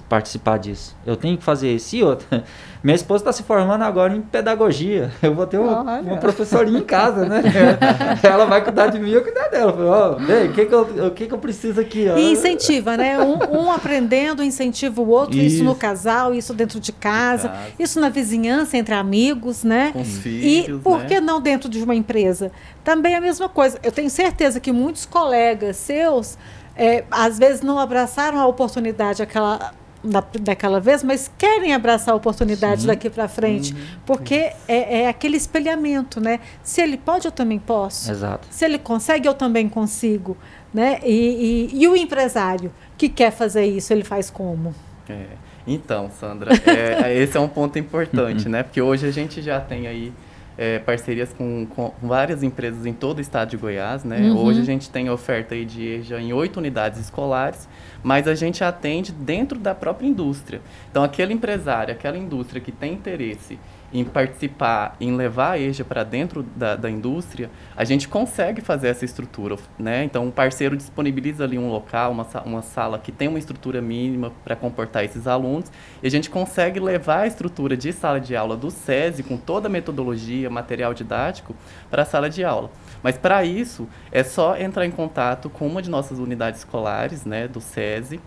participar 0.08 0.58
disso. 0.58 0.96
Eu 1.04 1.16
tenho 1.16 1.36
que 1.36 1.44
fazer 1.44 1.74
isso 1.74 1.96
e 1.96 2.02
outra. 2.02 2.44
Minha 2.84 2.94
esposa 2.94 3.22
está 3.22 3.32
se 3.32 3.42
formando 3.42 3.82
agora 3.82 4.14
em 4.14 4.20
pedagogia. 4.20 5.10
Eu 5.20 5.34
vou 5.34 5.44
ter 5.44 5.58
uma, 5.58 5.80
uma 6.00 6.16
professorinha 6.18 6.78
em 6.78 6.84
casa, 6.84 7.26
né? 7.26 7.42
Ela 8.22 8.44
vai 8.44 8.62
cuidar 8.62 8.86
de 8.88 9.00
mim, 9.00 9.10
eu 9.10 9.24
cuidar 9.24 9.48
dela. 9.48 9.74
Ó, 9.76 10.10
oh, 10.12 10.44
o 10.44 10.52
que 10.52 10.66
que 10.66 10.72
eu, 10.72 11.06
o 11.06 11.10
que 11.10 11.26
que 11.26 11.34
eu 11.34 11.38
preciso 11.38 11.80
aqui? 11.80 12.06
Ó? 12.08 12.16
E 12.16 12.30
incentiva, 12.30 12.96
né? 12.96 13.18
Um, 13.18 13.62
um 13.62 13.72
aprendendo, 13.72 14.40
incentiva 14.40 15.00
o 15.00 15.08
outro. 15.08 15.36
Isso. 15.36 15.56
isso. 15.56 15.64
no 15.64 15.74
casal, 15.74 16.32
isso 16.32 16.54
dentro 16.54 16.78
de 16.78 16.92
casa, 16.92 17.48
casa, 17.48 17.72
isso 17.78 18.00
na 18.00 18.08
vizinhança, 18.08 18.76
entre 18.76 18.94
amigos, 18.94 19.64
né? 19.64 19.90
Com 19.92 20.02
os 20.02 20.18
filhos, 20.18 20.78
E 20.78 20.80
por 20.80 21.00
né? 21.00 21.06
que 21.06 21.20
não 21.20 21.40
dentro 21.40 21.68
de 21.68 21.82
uma 21.82 21.94
empresa? 21.94 22.52
Também 22.84 23.14
a 23.14 23.20
mesma 23.20 23.48
coisa. 23.48 23.78
Eu 23.82 23.90
tenho 23.90 24.10
certeza 24.10 24.60
que 24.60 24.70
muitos 24.70 25.06
colegas 25.06 25.76
seus 25.76 26.38
é, 26.76 27.04
às 27.10 27.38
vezes 27.38 27.62
não 27.62 27.78
abraçaram 27.78 28.38
a 28.38 28.46
oportunidade 28.46 29.22
aquela, 29.22 29.72
da, 30.04 30.22
daquela 30.40 30.80
vez, 30.80 31.02
mas 31.02 31.30
querem 31.38 31.72
abraçar 31.72 32.12
a 32.12 32.16
oportunidade 32.16 32.82
Sim. 32.82 32.86
daqui 32.86 33.08
para 33.08 33.28
frente, 33.28 33.72
uhum. 33.72 33.80
porque 34.04 34.52
é, 34.68 35.02
é, 35.02 35.08
aquele 35.08 35.36
espelhamento, 35.36 36.20
né? 36.20 36.40
Se 36.62 36.80
ele 36.80 36.96
pode, 36.96 37.26
eu 37.26 37.32
também 37.32 37.58
posso. 37.58 38.10
Exato. 38.10 38.46
Se 38.50 38.64
ele 38.64 38.78
consegue, 38.78 39.26
eu 39.26 39.34
também 39.34 39.68
consigo, 39.68 40.36
né? 40.72 41.00
E, 41.02 41.70
e, 41.72 41.82
e 41.82 41.88
o 41.88 41.96
empresário 41.96 42.72
que 42.98 43.08
quer 43.08 43.30
fazer 43.30 43.64
isso, 43.64 43.92
ele 43.92 44.04
faz 44.04 44.30
como? 44.30 44.74
É. 45.08 45.26
Então, 45.66 46.10
Sandra, 46.20 46.52
é, 46.64 47.16
esse 47.16 47.36
é 47.36 47.40
um 47.40 47.48
ponto 47.48 47.78
importante, 47.78 48.46
né? 48.48 48.62
Porque 48.62 48.80
hoje 48.80 49.06
a 49.06 49.10
gente 49.10 49.42
já 49.42 49.60
tem 49.60 49.86
aí 49.86 50.12
é, 50.58 50.78
parcerias 50.78 51.32
com, 51.32 51.66
com, 51.66 51.92
várias 52.02 52.42
empresas 52.42 52.86
em 52.86 52.92
todo 52.92 53.18
o 53.18 53.20
estado 53.20 53.50
de 53.50 53.56
Goiás, 53.56 54.04
né? 54.04 54.30
Uhum. 54.30 54.44
Hoje 54.44 54.60
a 54.60 54.64
gente 54.64 54.88
tem 54.88 55.10
oferta 55.10 55.54
aí 55.54 55.64
de 55.64 55.86
EJA 55.86 56.20
em 56.20 56.32
oito 56.32 56.58
unidades 56.58 56.98
escolares, 56.98 57.68
mas 58.02 58.26
a 58.26 58.34
gente 58.34 58.64
atende 58.64 59.12
dentro 59.12 59.58
da 59.58 59.74
própria 59.74 60.06
indústria. 60.06 60.60
Então, 60.90 61.02
aquele 61.04 61.34
empresário, 61.34 61.92
aquela 61.92 62.16
indústria 62.16 62.60
que 62.60 62.72
tem 62.72 62.94
interesse 62.94 63.58
em 63.92 64.04
participar, 64.04 64.96
em 65.00 65.14
levar 65.14 65.52
a 65.52 65.58
EJA 65.58 65.84
para 65.84 66.02
dentro 66.02 66.42
da, 66.42 66.76
da 66.76 66.90
indústria, 66.90 67.50
a 67.76 67.84
gente 67.84 68.08
consegue 68.08 68.60
fazer 68.60 68.88
essa 68.88 69.04
estrutura, 69.04 69.56
né? 69.78 70.04
Então, 70.04 70.24
um 70.24 70.30
parceiro 70.30 70.76
disponibiliza 70.76 71.44
ali 71.44 71.58
um 71.58 71.70
local, 71.70 72.12
uma, 72.12 72.26
uma 72.44 72.62
sala 72.62 72.98
que 72.98 73.12
tem 73.12 73.28
uma 73.28 73.38
estrutura 73.38 73.80
mínima 73.80 74.32
para 74.44 74.56
comportar 74.56 75.04
esses 75.04 75.26
alunos, 75.26 75.70
e 76.02 76.06
a 76.06 76.10
gente 76.10 76.28
consegue 76.28 76.80
levar 76.80 77.20
a 77.20 77.26
estrutura 77.26 77.76
de 77.76 77.92
sala 77.92 78.20
de 78.20 78.34
aula 78.34 78.56
do 78.56 78.70
SESI, 78.70 79.22
com 79.22 79.36
toda 79.36 79.68
a 79.68 79.70
metodologia, 79.70 80.50
material 80.50 80.92
didático, 80.92 81.54
para 81.90 82.02
a 82.02 82.06
sala 82.06 82.28
de 82.28 82.44
aula. 82.44 82.70
Mas, 83.02 83.16
para 83.16 83.44
isso, 83.44 83.88
é 84.10 84.22
só 84.24 84.56
entrar 84.56 84.84
em 84.84 84.90
contato 84.90 85.48
com 85.48 85.66
uma 85.66 85.80
de 85.80 85.90
nossas 85.90 86.18
unidades 86.18 86.60
escolares, 86.60 87.24
né, 87.24 87.46
do 87.46 87.60
SESI, 87.60 88.20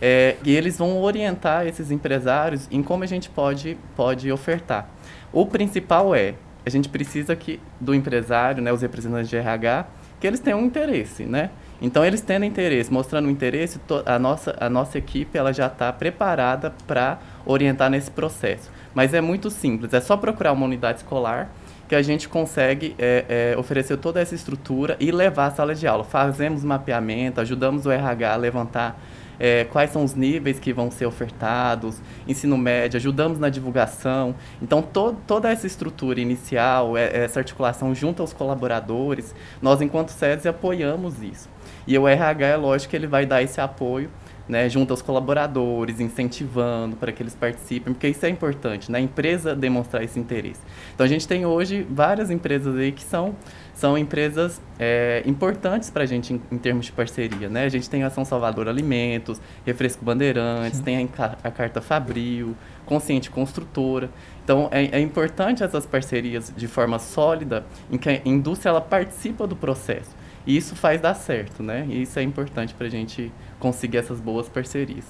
é, 0.00 0.36
e 0.44 0.54
eles 0.54 0.78
vão 0.78 1.00
orientar 1.02 1.66
esses 1.66 1.90
empresários 1.90 2.68
em 2.70 2.82
como 2.82 3.02
a 3.02 3.06
gente 3.06 3.28
pode, 3.28 3.76
pode 3.96 4.30
ofertar. 4.30 4.88
O 5.32 5.46
principal 5.46 6.14
é, 6.14 6.34
a 6.64 6.70
gente 6.70 6.88
precisa 6.88 7.34
que 7.36 7.60
do 7.80 7.94
empresário, 7.94 8.62
né, 8.62 8.72
os 8.72 8.82
representantes 8.82 9.28
de 9.28 9.36
RH, 9.36 9.86
que 10.20 10.26
eles 10.26 10.40
tenham 10.40 10.60
um 10.60 10.64
interesse, 10.64 11.24
né? 11.24 11.50
Então, 11.80 12.04
eles 12.04 12.20
tendo 12.20 12.44
interesse, 12.44 12.92
mostrando 12.92 13.28
um 13.28 13.30
interesse, 13.30 13.80
a 14.04 14.18
nossa, 14.18 14.56
a 14.58 14.68
nossa 14.68 14.98
equipe 14.98 15.38
ela 15.38 15.52
já 15.52 15.68
está 15.68 15.92
preparada 15.92 16.74
para 16.86 17.18
orientar 17.46 17.88
nesse 17.88 18.10
processo. 18.10 18.68
Mas 18.92 19.14
é 19.14 19.20
muito 19.20 19.48
simples, 19.48 19.94
é 19.94 20.00
só 20.00 20.16
procurar 20.16 20.52
uma 20.52 20.66
unidade 20.66 20.98
escolar 20.98 21.48
que 21.88 21.94
a 21.94 22.02
gente 22.02 22.28
consegue 22.28 22.94
é, 22.98 23.52
é, 23.54 23.58
oferecer 23.58 23.96
toda 23.96 24.20
essa 24.20 24.34
estrutura 24.34 24.96
e 25.00 25.10
levar 25.10 25.46
a 25.46 25.50
sala 25.52 25.74
de 25.74 25.86
aula. 25.86 26.04
Fazemos 26.04 26.62
mapeamento, 26.62 27.40
ajudamos 27.40 27.86
o 27.86 27.90
RH 27.90 28.34
a 28.34 28.36
levantar 28.36 29.00
é, 29.38 29.64
quais 29.64 29.90
são 29.90 30.04
os 30.04 30.14
níveis 30.14 30.58
que 30.58 30.72
vão 30.72 30.90
ser 30.90 31.06
ofertados, 31.06 32.00
ensino 32.26 32.56
médio, 32.56 32.96
ajudamos 32.96 33.38
na 33.38 33.48
divulgação. 33.48 34.34
Então, 34.60 34.82
to 34.82 35.16
toda 35.26 35.50
essa 35.50 35.66
estrutura 35.66 36.20
inicial, 36.20 36.96
é, 36.96 37.24
essa 37.24 37.40
articulação 37.40 37.94
junto 37.94 38.22
aos 38.22 38.32
colaboradores, 38.32 39.34
nós, 39.60 39.80
enquanto 39.80 40.10
SESI, 40.10 40.48
apoiamos 40.48 41.22
isso. 41.22 41.48
E 41.86 41.98
o 41.98 42.06
RH, 42.06 42.46
é 42.46 42.56
lógico 42.56 42.90
que 42.90 42.96
ele 42.96 43.06
vai 43.06 43.24
dar 43.24 43.42
esse 43.42 43.60
apoio 43.60 44.10
né, 44.48 44.68
junto 44.68 44.92
aos 44.92 45.02
colaboradores, 45.02 46.00
incentivando 46.00 46.96
para 46.96 47.12
que 47.12 47.22
eles 47.22 47.34
participem, 47.34 47.92
porque 47.92 48.08
isso 48.08 48.24
é 48.24 48.28
importante, 48.28 48.90
né, 48.90 48.98
a 48.98 49.00
empresa 49.00 49.54
demonstrar 49.54 50.02
esse 50.02 50.18
interesse. 50.18 50.60
Então 50.94 51.04
a 51.04 51.08
gente 51.08 51.28
tem 51.28 51.44
hoje 51.44 51.86
várias 51.90 52.30
empresas 52.30 52.76
aí 52.76 52.92
que 52.92 53.02
são 53.02 53.34
são 53.78 53.96
empresas 53.96 54.60
é, 54.76 55.22
importantes 55.24 55.88
para 55.88 56.02
a 56.02 56.06
gente 56.06 56.34
em, 56.34 56.42
em, 56.50 56.58
termos 56.58 56.86
de 56.86 56.90
parceria, 56.90 57.48
né? 57.48 57.64
A 57.64 57.68
gente 57.68 57.88
tem 57.88 58.02
a 58.02 58.08
Ação 58.08 58.24
Salvador 58.24 58.66
Alimentos, 58.66 59.40
Refresco 59.64 60.04
Bandeirantes, 60.04 60.78
Sim. 60.78 60.82
tem 60.82 61.08
a, 61.16 61.36
a, 61.44 61.50
Carta 61.52 61.80
Fabril, 61.80 62.56
Consciente 62.84 63.30
Construtora. 63.30 64.10
Então, 64.42 64.68
é, 64.72 64.98
é, 64.98 65.00
importante 65.00 65.62
essas 65.62 65.86
parcerias 65.86 66.52
de 66.56 66.66
forma 66.66 66.98
sólida, 66.98 67.64
em 67.88 67.96
que 67.96 68.08
a 68.08 68.20
indústria 68.24 68.70
ela 68.70 68.80
participa 68.80 69.46
do 69.46 69.54
processo. 69.54 70.10
E 70.48 70.56
isso 70.56 70.74
faz 70.74 70.98
dar 70.98 71.12
certo, 71.12 71.62
né? 71.62 71.86
E 71.90 72.00
isso 72.00 72.18
é 72.18 72.22
importante 72.22 72.72
para 72.72 72.86
a 72.86 72.90
gente 72.90 73.30
conseguir 73.60 73.98
essas 73.98 74.18
boas 74.18 74.48
parcerias. 74.48 75.04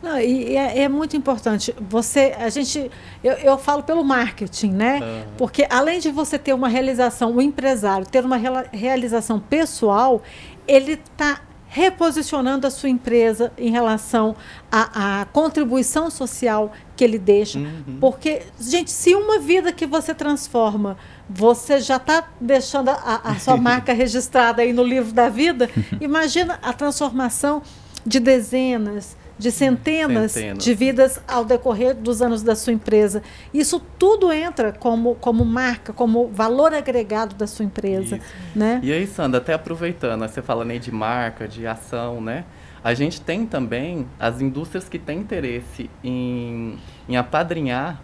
Não, 0.00 0.16
e 0.20 0.56
é, 0.56 0.82
é, 0.82 0.88
muito 0.88 1.16
importante. 1.16 1.74
Você, 1.90 2.36
a 2.38 2.48
gente, 2.48 2.88
eu, 3.24 3.32
eu 3.32 3.58
falo 3.58 3.82
pelo 3.82 4.04
marketing, 4.04 4.70
né? 4.70 5.00
Uhum. 5.00 5.32
Porque 5.36 5.66
além 5.68 5.98
de 5.98 6.12
você 6.12 6.38
ter 6.38 6.54
uma 6.54 6.68
realização, 6.68 7.34
o 7.34 7.42
empresário 7.42 8.06
ter 8.06 8.24
uma 8.24 8.36
realização 8.72 9.40
pessoal, 9.40 10.22
ele 10.68 10.92
está 10.92 11.40
reposicionando 11.68 12.66
a 12.66 12.70
sua 12.70 12.88
empresa 12.88 13.52
em 13.58 13.70
relação 13.70 14.36
à, 14.70 15.26
contribuição 15.32 16.10
social 16.10 16.72
que 16.96 17.02
ele 17.02 17.18
deixa. 17.18 17.58
Uhum. 17.58 17.98
Porque, 18.00 18.42
gente, 18.58 18.90
se 18.90 19.14
uma 19.14 19.40
vida 19.40 19.72
que 19.72 19.84
você 19.84 20.14
transforma, 20.14 20.96
você 21.28 21.80
já 21.80 21.96
está 21.96 22.28
deixando 22.40 22.90
a, 22.90 23.20
a 23.24 23.38
sua 23.38 23.56
marca 23.58 23.92
registrada 23.92 24.62
aí 24.62 24.72
no 24.72 24.82
livro 24.82 25.12
da 25.12 25.28
vida, 25.28 25.68
imagina 26.00 26.58
a 26.62 26.72
transformação 26.72 27.62
de 28.04 28.20
dezenas, 28.20 29.16
de 29.38 29.50
centenas, 29.50 30.32
centenas, 30.32 30.64
de 30.64 30.74
vidas 30.74 31.20
ao 31.26 31.44
decorrer 31.44 31.94
dos 31.94 32.22
anos 32.22 32.42
da 32.42 32.54
sua 32.54 32.72
empresa. 32.72 33.22
Isso 33.52 33.80
tudo 33.98 34.32
entra 34.32 34.72
como, 34.72 35.16
como 35.16 35.44
marca, 35.44 35.92
como 35.92 36.28
valor 36.28 36.72
agregado 36.72 37.34
da 37.34 37.46
sua 37.46 37.64
empresa. 37.64 38.18
Né? 38.54 38.80
E 38.82 38.92
aí, 38.92 39.06
Sandra, 39.06 39.40
até 39.40 39.52
aproveitando, 39.52 40.26
você 40.26 40.40
fala 40.40 40.64
nem 40.64 40.80
de 40.80 40.92
marca, 40.92 41.46
de 41.46 41.66
ação, 41.66 42.20
né? 42.20 42.44
A 42.82 42.94
gente 42.94 43.20
tem 43.20 43.44
também 43.44 44.06
as 44.18 44.40
indústrias 44.40 44.88
que 44.88 44.96
têm 44.96 45.18
interesse 45.18 45.90
em, 46.04 46.78
em 47.08 47.16
apadrinhar 47.16 48.00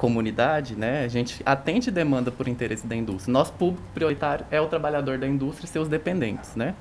comunidade, 0.00 0.74
né? 0.76 1.04
A 1.04 1.08
gente 1.08 1.42
atende 1.44 1.90
demanda 1.90 2.30
por 2.30 2.48
interesse 2.48 2.86
da 2.86 2.96
indústria. 2.96 3.30
Nosso 3.30 3.52
público 3.52 3.86
prioritário 3.92 4.46
é 4.50 4.58
o 4.58 4.66
trabalhador 4.66 5.18
da 5.18 5.26
indústria 5.26 5.66
e 5.66 5.68
seus 5.68 5.88
dependentes, 5.88 6.56
né? 6.56 6.74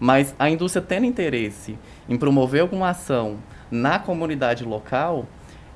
Mas 0.00 0.34
a 0.36 0.50
indústria 0.50 0.84
tendo 0.86 1.06
interesse 1.06 1.78
em 2.08 2.18
promover 2.18 2.62
alguma 2.62 2.90
ação 2.90 3.36
na 3.70 4.00
comunidade 4.00 4.64
local, 4.64 5.26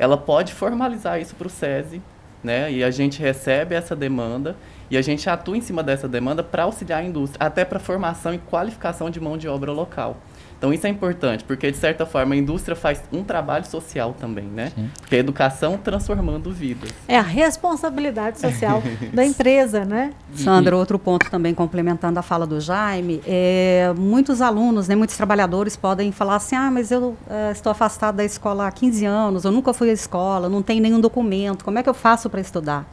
ela 0.00 0.16
pode 0.16 0.52
formalizar 0.52 1.20
isso 1.20 1.36
para 1.36 1.46
o 1.46 1.50
SESI, 1.50 2.02
né? 2.42 2.72
E 2.72 2.82
a 2.82 2.90
gente 2.90 3.22
recebe 3.22 3.72
essa 3.72 3.94
demanda 3.94 4.56
e 4.90 4.96
a 4.96 5.02
gente 5.02 5.30
atua 5.30 5.56
em 5.56 5.60
cima 5.60 5.84
dessa 5.84 6.08
demanda 6.08 6.42
para 6.42 6.64
auxiliar 6.64 7.02
a 7.02 7.04
indústria, 7.04 7.46
até 7.46 7.64
para 7.64 7.78
formação 7.78 8.34
e 8.34 8.38
qualificação 8.38 9.10
de 9.10 9.20
mão 9.20 9.38
de 9.38 9.46
obra 9.46 9.70
local. 9.70 10.16
Então 10.60 10.74
isso 10.74 10.86
é 10.86 10.90
importante, 10.90 11.42
porque 11.42 11.70
de 11.70 11.78
certa 11.78 12.04
forma 12.04 12.34
a 12.34 12.36
indústria 12.36 12.76
faz 12.76 13.02
um 13.10 13.24
trabalho 13.24 13.64
social 13.64 14.14
também, 14.20 14.44
né? 14.44 14.70
Sim. 14.74 14.90
Porque 15.00 15.16
a 15.16 15.18
educação 15.18 15.78
transformando 15.78 16.52
vidas. 16.52 16.90
É 17.08 17.16
a 17.16 17.22
responsabilidade 17.22 18.38
social 18.38 18.82
da 19.10 19.24
empresa, 19.24 19.86
né? 19.86 20.12
Sandra, 20.34 20.76
outro 20.76 20.98
ponto 20.98 21.30
também 21.30 21.54
complementando 21.54 22.18
a 22.18 22.22
fala 22.22 22.46
do 22.46 22.60
Jaime, 22.60 23.22
é, 23.26 23.90
muitos 23.96 24.42
alunos, 24.42 24.86
né, 24.86 24.94
muitos 24.94 25.16
trabalhadores 25.16 25.76
podem 25.76 26.12
falar 26.12 26.36
assim, 26.36 26.54
ah, 26.54 26.70
mas 26.70 26.90
eu 26.90 27.16
é, 27.30 27.52
estou 27.52 27.72
afastado 27.72 28.16
da 28.16 28.24
escola 28.24 28.66
há 28.66 28.70
15 28.70 29.06
anos, 29.06 29.44
eu 29.46 29.50
nunca 29.50 29.72
fui 29.72 29.88
à 29.88 29.94
escola, 29.94 30.46
não 30.46 30.60
tenho 30.60 30.82
nenhum 30.82 31.00
documento, 31.00 31.64
como 31.64 31.78
é 31.78 31.82
que 31.82 31.88
eu 31.88 31.94
faço 31.94 32.28
para 32.28 32.40
estudar? 32.40 32.86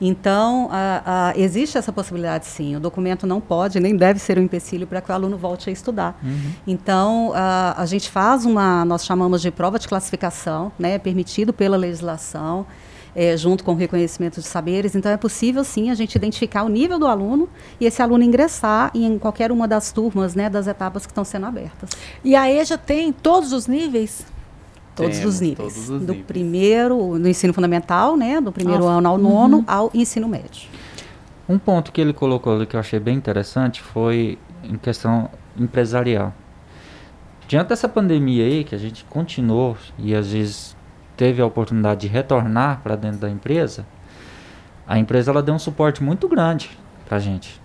Então, 0.00 0.68
a, 0.72 1.30
a, 1.30 1.38
existe 1.38 1.76
essa 1.76 1.92
possibilidade, 1.92 2.46
sim. 2.46 2.74
O 2.74 2.80
documento 2.80 3.26
não 3.26 3.40
pode 3.40 3.78
nem 3.78 3.94
deve 3.94 4.18
ser 4.18 4.38
um 4.38 4.42
empecilho 4.42 4.86
para 4.86 5.00
que 5.00 5.10
o 5.10 5.14
aluno 5.14 5.36
volte 5.36 5.68
a 5.68 5.72
estudar. 5.72 6.18
Uhum. 6.22 6.52
Então, 6.66 7.32
a, 7.34 7.74
a 7.76 7.84
gente 7.84 8.08
faz 8.08 8.46
uma, 8.46 8.84
nós 8.84 9.04
chamamos 9.04 9.42
de 9.42 9.50
prova 9.50 9.78
de 9.78 9.86
classificação, 9.86 10.72
né, 10.78 10.98
permitido 10.98 11.52
pela 11.52 11.76
legislação. 11.76 12.66
É, 13.12 13.36
junto 13.36 13.64
com 13.64 13.72
o 13.72 13.74
reconhecimento 13.74 14.40
de 14.40 14.46
saberes. 14.46 14.94
Então, 14.94 15.10
é 15.10 15.16
possível, 15.16 15.64
sim, 15.64 15.90
a 15.90 15.96
gente 15.96 16.14
identificar 16.14 16.62
o 16.62 16.68
nível 16.68 16.96
do 16.96 17.08
aluno 17.08 17.48
e 17.80 17.84
esse 17.84 18.00
aluno 18.00 18.22
ingressar 18.22 18.92
em 18.94 19.18
qualquer 19.18 19.50
uma 19.50 19.66
das 19.66 19.90
turmas, 19.90 20.36
né, 20.36 20.48
das 20.48 20.68
etapas 20.68 21.06
que 21.06 21.10
estão 21.10 21.24
sendo 21.24 21.46
abertas. 21.46 21.90
E 22.22 22.36
a 22.36 22.48
EJA 22.48 22.78
tem 22.78 23.12
todos 23.12 23.52
os 23.52 23.66
níveis? 23.66 24.24
Todos 24.94 25.18
Temos, 25.18 25.34
os 25.34 25.40
níveis. 25.40 25.74
Todos 25.74 25.88
os 25.88 26.00
do 26.00 26.12
níveis. 26.12 26.26
primeiro, 26.26 27.18
no 27.18 27.28
ensino 27.28 27.52
fundamental, 27.52 28.16
né? 28.16 28.40
Do 28.40 28.52
primeiro 28.52 28.86
ano 28.86 29.08
ao 29.08 29.18
nono 29.18 29.58
uhum. 29.58 29.64
ao 29.66 29.90
ensino 29.94 30.28
médio. 30.28 30.68
Um 31.48 31.58
ponto 31.58 31.90
que 31.90 32.00
ele 32.00 32.12
colocou 32.12 32.54
ali 32.54 32.66
que 32.66 32.76
eu 32.76 32.80
achei 32.80 33.00
bem 33.00 33.16
interessante 33.16 33.80
foi 33.80 34.38
em 34.62 34.76
questão 34.76 35.28
empresarial. 35.56 36.32
diante 37.48 37.68
dessa 37.68 37.88
pandemia 37.88 38.44
aí, 38.44 38.64
que 38.64 38.74
a 38.74 38.78
gente 38.78 39.04
continuou 39.04 39.76
e 39.98 40.14
às 40.14 40.30
vezes 40.32 40.76
teve 41.16 41.42
a 41.42 41.46
oportunidade 41.46 42.02
de 42.02 42.06
retornar 42.06 42.80
para 42.82 42.94
dentro 42.96 43.18
da 43.18 43.28
empresa, 43.28 43.84
a 44.86 44.98
empresa 44.98 45.30
ela 45.30 45.42
deu 45.42 45.54
um 45.54 45.58
suporte 45.58 46.02
muito 46.02 46.28
grande 46.28 46.70
para 47.06 47.16
a 47.16 47.20
gente. 47.20 47.60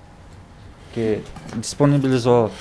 Que 0.94 1.22
disponibilizou, 1.58 2.52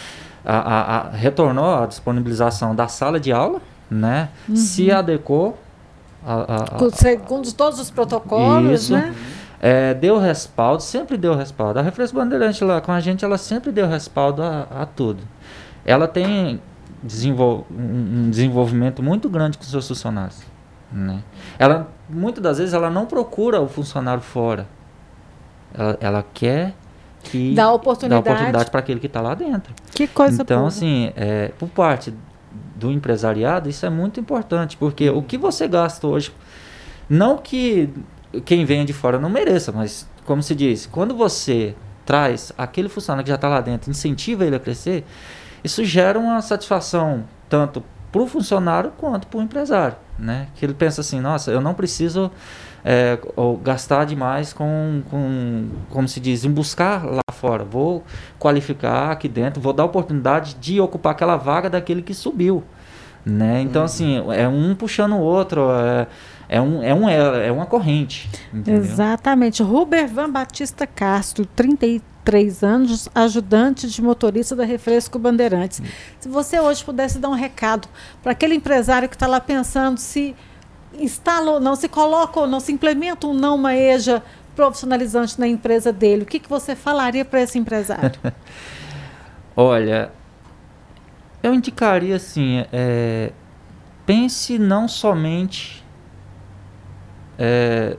a, 0.44 0.56
a, 0.56 0.96
a, 0.96 1.10
retornou 1.10 1.74
a 1.74 1.86
disponibilização 1.86 2.74
da 2.74 2.86
sala 2.86 3.18
de 3.18 3.32
aula, 3.32 3.60
né? 3.90 4.28
Uhum. 4.48 4.56
Se 4.56 4.90
adequou. 4.90 5.58
A, 6.26 6.78
Segundo 6.92 7.52
todos 7.52 7.78
os 7.78 7.90
protocolos, 7.90 8.82
isso, 8.84 8.92
né? 8.94 9.14
É, 9.60 9.94
deu 9.94 10.18
respaldo, 10.18 10.82
sempre 10.82 11.16
deu 11.16 11.34
respaldo. 11.34 11.78
A 11.78 11.82
Refresco 11.82 12.16
Bandeirante 12.16 12.62
lá 12.64 12.80
com 12.80 12.92
a 12.92 13.00
gente, 13.00 13.24
ela 13.24 13.38
sempre 13.38 13.72
deu 13.72 13.86
respaldo 13.86 14.42
a, 14.42 14.66
a 14.70 14.86
tudo. 14.86 15.22
Ela 15.84 16.08
tem 16.08 16.60
desenvol 17.02 17.66
um 17.70 18.30
desenvolvimento 18.30 19.02
muito 19.02 19.28
grande 19.28 19.58
com 19.58 19.64
seus 19.64 19.86
funcionários. 19.86 20.42
Né? 20.90 21.22
Ela, 21.58 21.88
muitas 22.08 22.42
das 22.42 22.58
vezes, 22.58 22.72
ela 22.72 22.88
não 22.88 23.04
procura 23.06 23.60
o 23.60 23.68
funcionário 23.68 24.22
fora. 24.22 24.66
Ela, 25.72 25.98
ela 26.00 26.24
quer 26.32 26.74
que 27.24 27.54
dá 27.54 27.72
oportunidade, 27.72 28.20
oportunidade 28.20 28.70
para 28.70 28.80
aquele 28.80 29.00
que 29.00 29.06
está 29.06 29.20
lá 29.20 29.34
dentro. 29.34 29.74
Que 29.92 30.06
coisa 30.06 30.42
Então, 30.42 30.58
boa. 30.58 30.68
assim, 30.68 31.12
é, 31.16 31.48
por 31.58 31.68
parte 31.68 32.14
do 32.84 32.92
empresariado, 32.92 33.68
isso 33.68 33.86
é 33.86 33.90
muito 33.90 34.20
importante, 34.20 34.76
porque 34.76 35.08
o 35.08 35.22
que 35.22 35.38
você 35.38 35.66
gasta 35.66 36.06
hoje, 36.06 36.32
não 37.08 37.38
que 37.38 37.88
quem 38.44 38.64
venha 38.66 38.84
de 38.84 38.92
fora 38.92 39.18
não 39.18 39.30
mereça, 39.30 39.72
mas 39.72 40.06
como 40.26 40.42
se 40.42 40.54
diz, 40.54 40.86
quando 40.86 41.14
você 41.14 41.74
traz 42.04 42.52
aquele 42.58 42.90
funcionário 42.90 43.24
que 43.24 43.30
já 43.30 43.36
está 43.36 43.48
lá 43.48 43.62
dentro, 43.62 43.90
incentiva 43.90 44.44
ele 44.44 44.56
a 44.56 44.60
crescer, 44.60 45.04
isso 45.62 45.82
gera 45.82 46.18
uma 46.18 46.42
satisfação 46.42 47.24
tanto 47.48 47.82
para 48.12 48.22
o 48.22 48.26
funcionário 48.26 48.92
quanto 48.98 49.26
para 49.26 49.40
o 49.40 49.42
empresário, 49.42 49.96
né? 50.18 50.48
Que 50.54 50.66
ele 50.66 50.74
pensa 50.74 51.00
assim, 51.00 51.20
nossa, 51.20 51.50
eu 51.50 51.60
não 51.60 51.74
preciso 51.74 52.30
é, 52.84 53.18
gastar 53.62 54.04
demais 54.04 54.52
com, 54.52 55.02
com, 55.10 55.68
como 55.90 56.06
se 56.06 56.20
diz, 56.20 56.44
em 56.44 56.50
buscar 56.50 57.04
lá 57.04 57.22
fora. 57.32 57.64
Vou 57.64 58.04
qualificar 58.38 59.10
aqui 59.10 59.28
dentro, 59.28 59.60
vou 59.60 59.72
dar 59.72 59.84
oportunidade 59.84 60.54
de 60.60 60.80
ocupar 60.80 61.12
aquela 61.12 61.36
vaga 61.36 61.68
daquele 61.70 62.02
que 62.02 62.14
subiu, 62.14 62.62
né? 63.24 63.62
Então, 63.62 63.82
uhum. 63.82 63.86
assim, 63.86 64.22
é 64.32 64.46
um 64.46 64.74
puxando 64.74 65.12
o 65.12 65.20
outro, 65.20 65.70
é, 65.70 66.06
é, 66.48 66.60
um, 66.60 66.82
é, 66.82 66.94
um, 66.94 67.08
é, 67.08 67.50
uma 67.50 67.66
corrente. 67.66 68.28
Entendeu? 68.52 68.82
Exatamente. 68.82 69.62
Ruber 69.62 70.06
Van 70.06 70.30
Batista 70.30 70.86
Castro, 70.86 71.46
33 71.46 72.62
anos, 72.62 73.08
ajudante 73.14 73.88
de 73.88 74.02
motorista 74.02 74.54
da 74.54 74.64
Refresco 74.64 75.18
Bandeirantes. 75.18 75.80
Se 76.20 76.28
você 76.28 76.60
hoje 76.60 76.84
pudesse 76.84 77.18
dar 77.18 77.30
um 77.30 77.34
recado 77.34 77.88
para 78.22 78.32
aquele 78.32 78.54
empresário 78.54 79.08
que 79.08 79.16
está 79.16 79.26
lá 79.26 79.40
pensando 79.40 79.98
se 79.98 80.36
instala 80.98 81.52
ou 81.52 81.60
não, 81.60 81.74
se 81.74 81.88
coloca 81.88 82.40
ou 82.40 82.46
não, 82.46 82.60
se 82.60 82.72
implementa 82.72 83.26
ou 83.26 83.34
não 83.34 83.56
uma 83.56 83.74
EJA 83.74 84.22
profissionalizante 84.54 85.40
na 85.40 85.48
empresa 85.48 85.92
dele, 85.92 86.22
o 86.22 86.26
que, 86.26 86.38
que 86.38 86.48
você 86.48 86.76
falaria 86.76 87.24
para 87.24 87.42
esse 87.42 87.58
empresário? 87.58 88.12
Olha, 89.56 90.12
eu 91.44 91.52
indicaria 91.52 92.16
assim, 92.16 92.64
é, 92.72 93.30
pense 94.06 94.58
não 94.58 94.88
somente 94.88 95.84
é, 97.38 97.98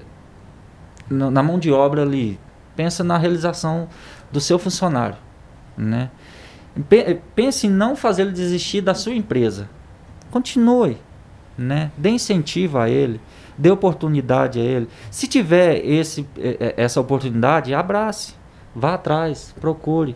na 1.08 1.44
mão 1.44 1.60
de 1.60 1.72
obra 1.72 2.02
ali. 2.02 2.40
Pensa 2.76 3.04
na 3.04 3.20
realização 3.20 3.88
do 4.32 4.42
seu 4.42 4.58
funcionário, 4.58 5.18
né? 5.78 6.10
Pense 7.36 7.68
em 7.68 7.70
não 7.70 7.96
fazer 7.96 8.24
ele 8.24 8.32
desistir 8.32 8.82
da 8.82 8.96
sua 8.96 9.14
empresa. 9.14 9.70
Continue, 10.32 10.98
né? 11.56 11.92
Dê 11.96 12.10
incentivo 12.10 12.80
a 12.80 12.90
ele, 12.90 13.22
dê 13.56 13.70
oportunidade 13.70 14.60
a 14.60 14.64
ele. 14.64 14.90
Se 15.12 15.28
tiver 15.28 15.86
esse, 15.86 16.28
essa 16.76 17.00
oportunidade, 17.00 17.76
abrace, 17.76 18.34
vá 18.76 18.96
atrás, 18.96 19.54
procure 19.62 20.16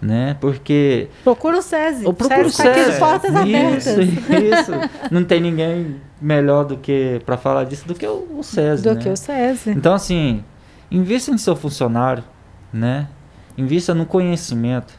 né? 0.00 0.36
Porque 0.40 1.08
procura 1.22 1.58
o 1.58 1.62
SESI. 1.62 2.06
O 2.06 2.12
procura 2.12 2.46
o 2.46 2.50
SESI. 2.50 2.92
Tá 2.92 2.98
portas 2.98 3.30
isso, 3.30 3.38
abertas. 3.38 3.96
Isso. 3.98 4.72
Não 5.10 5.24
tem 5.24 5.40
ninguém 5.40 6.00
melhor 6.20 6.64
do 6.64 6.76
que 6.76 7.20
para 7.24 7.36
falar 7.36 7.64
disso 7.64 7.86
do 7.86 7.94
que 7.94 8.06
o, 8.06 8.38
o 8.38 8.42
SESI, 8.42 8.82
Do 8.82 8.94
né? 8.94 9.00
que 9.00 9.08
o 9.08 9.16
SESI. 9.16 9.70
Então 9.70 9.94
assim, 9.94 10.44
invista 10.90 11.30
em 11.30 11.38
seu 11.38 11.56
funcionário, 11.56 12.24
né? 12.72 13.08
Invista 13.56 13.94
no 13.94 14.04
conhecimento. 14.04 14.94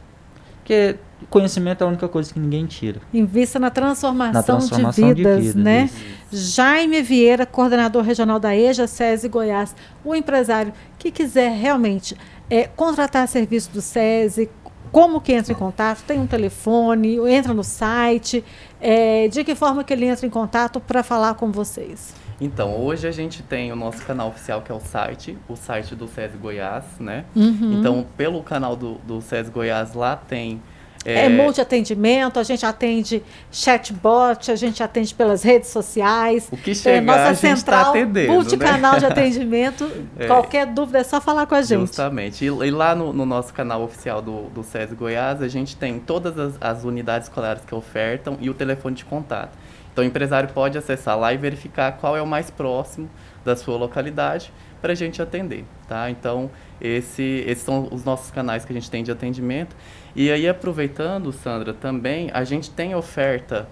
Porque 0.58 0.96
conhecimento 1.30 1.82
é 1.82 1.84
a 1.84 1.88
única 1.88 2.08
coisa 2.08 2.32
que 2.32 2.40
ninguém 2.40 2.66
tira. 2.66 3.00
Invista 3.12 3.58
na 3.58 3.70
transformação, 3.70 4.32
na 4.32 4.42
transformação 4.42 5.08
de, 5.08 5.14
vidas, 5.14 5.36
de 5.36 5.48
vidas, 5.48 5.64
né? 5.64 5.90
Isso. 6.32 6.54
Jaime 6.56 7.02
Vieira, 7.02 7.46
coordenador 7.46 8.02
regional 8.02 8.38
da 8.38 8.56
EJA 8.56 8.86
SESI 8.86 9.28
Goiás, 9.28 9.74
o 10.04 10.14
empresário 10.14 10.72
que 10.98 11.10
quiser 11.10 11.52
realmente 11.52 12.16
é, 12.50 12.64
contratar 12.64 13.26
serviço 13.28 13.70
do 13.70 13.80
SESI, 13.80 14.50
como 14.92 15.20
que 15.20 15.32
entra 15.32 15.52
em 15.52 15.56
contato? 15.56 16.02
Tem 16.04 16.18
um 16.18 16.26
telefone, 16.26 17.16
entra 17.28 17.52
no 17.52 17.64
site. 17.64 18.44
É, 18.80 19.28
de 19.28 19.44
que 19.44 19.54
forma 19.54 19.82
que 19.82 19.92
ele 19.92 20.06
entra 20.06 20.26
em 20.26 20.30
contato 20.30 20.80
para 20.80 21.02
falar 21.02 21.34
com 21.34 21.50
vocês? 21.50 22.14
Então, 22.40 22.76
hoje 22.76 23.08
a 23.08 23.10
gente 23.10 23.42
tem 23.42 23.72
o 23.72 23.76
nosso 23.76 24.04
canal 24.04 24.28
oficial, 24.28 24.60
que 24.60 24.70
é 24.70 24.74
o 24.74 24.80
site, 24.80 25.38
o 25.48 25.56
site 25.56 25.94
do 25.94 26.06
SESI 26.06 26.36
Goiás, 26.36 26.84
né? 27.00 27.24
Uhum. 27.34 27.78
Então, 27.78 28.06
pelo 28.16 28.42
canal 28.42 28.76
do, 28.76 28.96
do 29.06 29.22
SESI 29.22 29.50
Goiás, 29.50 29.94
lá 29.94 30.16
tem 30.16 30.60
é, 31.06 31.26
é 31.26 31.28
multi-atendimento, 31.28 32.40
a 32.40 32.42
gente 32.42 32.66
atende 32.66 33.22
chatbot, 33.50 34.50
a 34.50 34.56
gente 34.56 34.82
atende 34.82 35.14
pelas 35.14 35.42
redes 35.42 35.70
sociais. 35.70 36.48
O 36.50 36.56
que 36.56 36.74
chegar, 36.74 36.96
é, 36.96 37.00
nossa 37.00 37.28
a 37.28 37.32
gente 37.34 37.56
está 37.58 37.90
atendendo. 37.90 38.32
Multicanal 38.32 38.94
né? 38.94 38.98
de 38.98 39.06
atendimento. 39.06 39.90
é. 40.18 40.26
Qualquer 40.26 40.66
dúvida 40.66 40.98
é 40.98 41.04
só 41.04 41.20
falar 41.20 41.46
com 41.46 41.54
a 41.54 41.62
gente. 41.62 41.80
Justamente. 41.80 42.44
E, 42.44 42.48
e 42.48 42.70
lá 42.70 42.94
no, 42.94 43.12
no, 43.12 43.24
nosso 43.24 43.54
canal 43.54 43.82
oficial 43.82 44.20
do, 44.20 44.48
do 44.50 44.64
SESI 44.64 44.96
Goiás, 44.96 45.40
a 45.40 45.48
gente 45.48 45.76
tem 45.76 46.00
todas 46.00 46.36
as, 46.36 46.54
as 46.60 46.84
unidades 46.84 47.28
escolares 47.28 47.62
que 47.64 47.74
ofertam 47.74 48.36
e 48.40 48.50
o 48.50 48.54
telefone 48.54 48.96
de 48.96 49.04
contato. 49.04 49.56
Então 49.92 50.04
o 50.04 50.06
empresário 50.06 50.48
pode 50.50 50.76
acessar 50.76 51.18
lá 51.18 51.32
e 51.32 51.38
verificar 51.38 51.92
qual 51.92 52.16
é 52.16 52.20
o 52.20 52.26
mais 52.26 52.50
próximo 52.50 53.08
da 53.44 53.56
sua 53.56 53.78
localidade 53.78 54.52
para 54.82 54.92
a 54.92 54.94
gente 54.94 55.22
atender, 55.22 55.64
tá? 55.88 56.10
Então 56.10 56.50
esse, 56.80 57.44
esses 57.46 57.64
são 57.64 57.88
os 57.90 58.04
nossos 58.04 58.30
canais 58.30 58.64
que 58.64 58.72
a 58.72 58.74
gente 58.74 58.90
tem 58.90 59.02
de 59.02 59.10
atendimento. 59.10 59.74
E 60.16 60.30
aí, 60.30 60.48
aproveitando, 60.48 61.30
Sandra, 61.30 61.74
também 61.74 62.30
a 62.32 62.42
gente 62.42 62.70
tem 62.70 62.94
oferta 62.94 63.68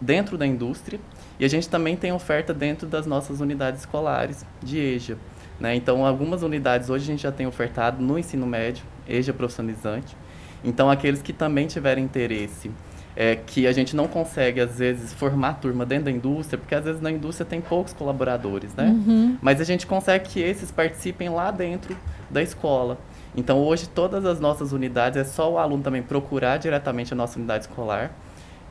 dentro 0.00 0.36
da 0.36 0.44
indústria 0.44 0.98
e 1.38 1.44
a 1.44 1.48
gente 1.48 1.68
também 1.68 1.94
tem 1.94 2.12
oferta 2.12 2.52
dentro 2.52 2.88
das 2.88 3.06
nossas 3.06 3.40
unidades 3.40 3.82
escolares 3.82 4.44
de 4.60 4.76
EJA. 4.76 5.16
Né? 5.60 5.76
Então, 5.76 6.04
algumas 6.04 6.42
unidades 6.42 6.90
hoje 6.90 7.04
a 7.04 7.06
gente 7.06 7.22
já 7.22 7.30
tem 7.30 7.46
ofertado 7.46 8.02
no 8.02 8.18
ensino 8.18 8.44
médio, 8.44 8.84
EJA 9.08 9.32
profissionalizante. 9.32 10.16
Então, 10.64 10.90
aqueles 10.90 11.22
que 11.22 11.32
também 11.32 11.68
tiverem 11.68 12.02
interesse, 12.02 12.72
é, 13.14 13.36
que 13.36 13.64
a 13.64 13.72
gente 13.72 13.94
não 13.94 14.08
consegue, 14.08 14.60
às 14.60 14.78
vezes, 14.78 15.12
formar 15.12 15.54
turma 15.60 15.86
dentro 15.86 16.06
da 16.06 16.10
indústria, 16.10 16.58
porque 16.58 16.74
às 16.74 16.84
vezes 16.84 17.00
na 17.00 17.12
indústria 17.12 17.46
tem 17.46 17.60
poucos 17.60 17.92
colaboradores, 17.92 18.74
né? 18.74 18.88
Uhum. 18.88 19.38
Mas 19.40 19.60
a 19.60 19.64
gente 19.64 19.86
consegue 19.86 20.28
que 20.28 20.40
esses 20.40 20.72
participem 20.72 21.28
lá 21.28 21.52
dentro 21.52 21.96
da 22.28 22.42
escola. 22.42 22.98
Então, 23.36 23.58
hoje, 23.58 23.88
todas 23.88 24.24
as 24.24 24.38
nossas 24.38 24.72
unidades, 24.72 25.18
é 25.18 25.24
só 25.24 25.52
o 25.52 25.58
aluno 25.58 25.82
também 25.82 26.02
procurar 26.02 26.56
diretamente 26.56 27.12
a 27.12 27.16
nossa 27.16 27.38
unidade 27.38 27.64
escolar, 27.64 28.12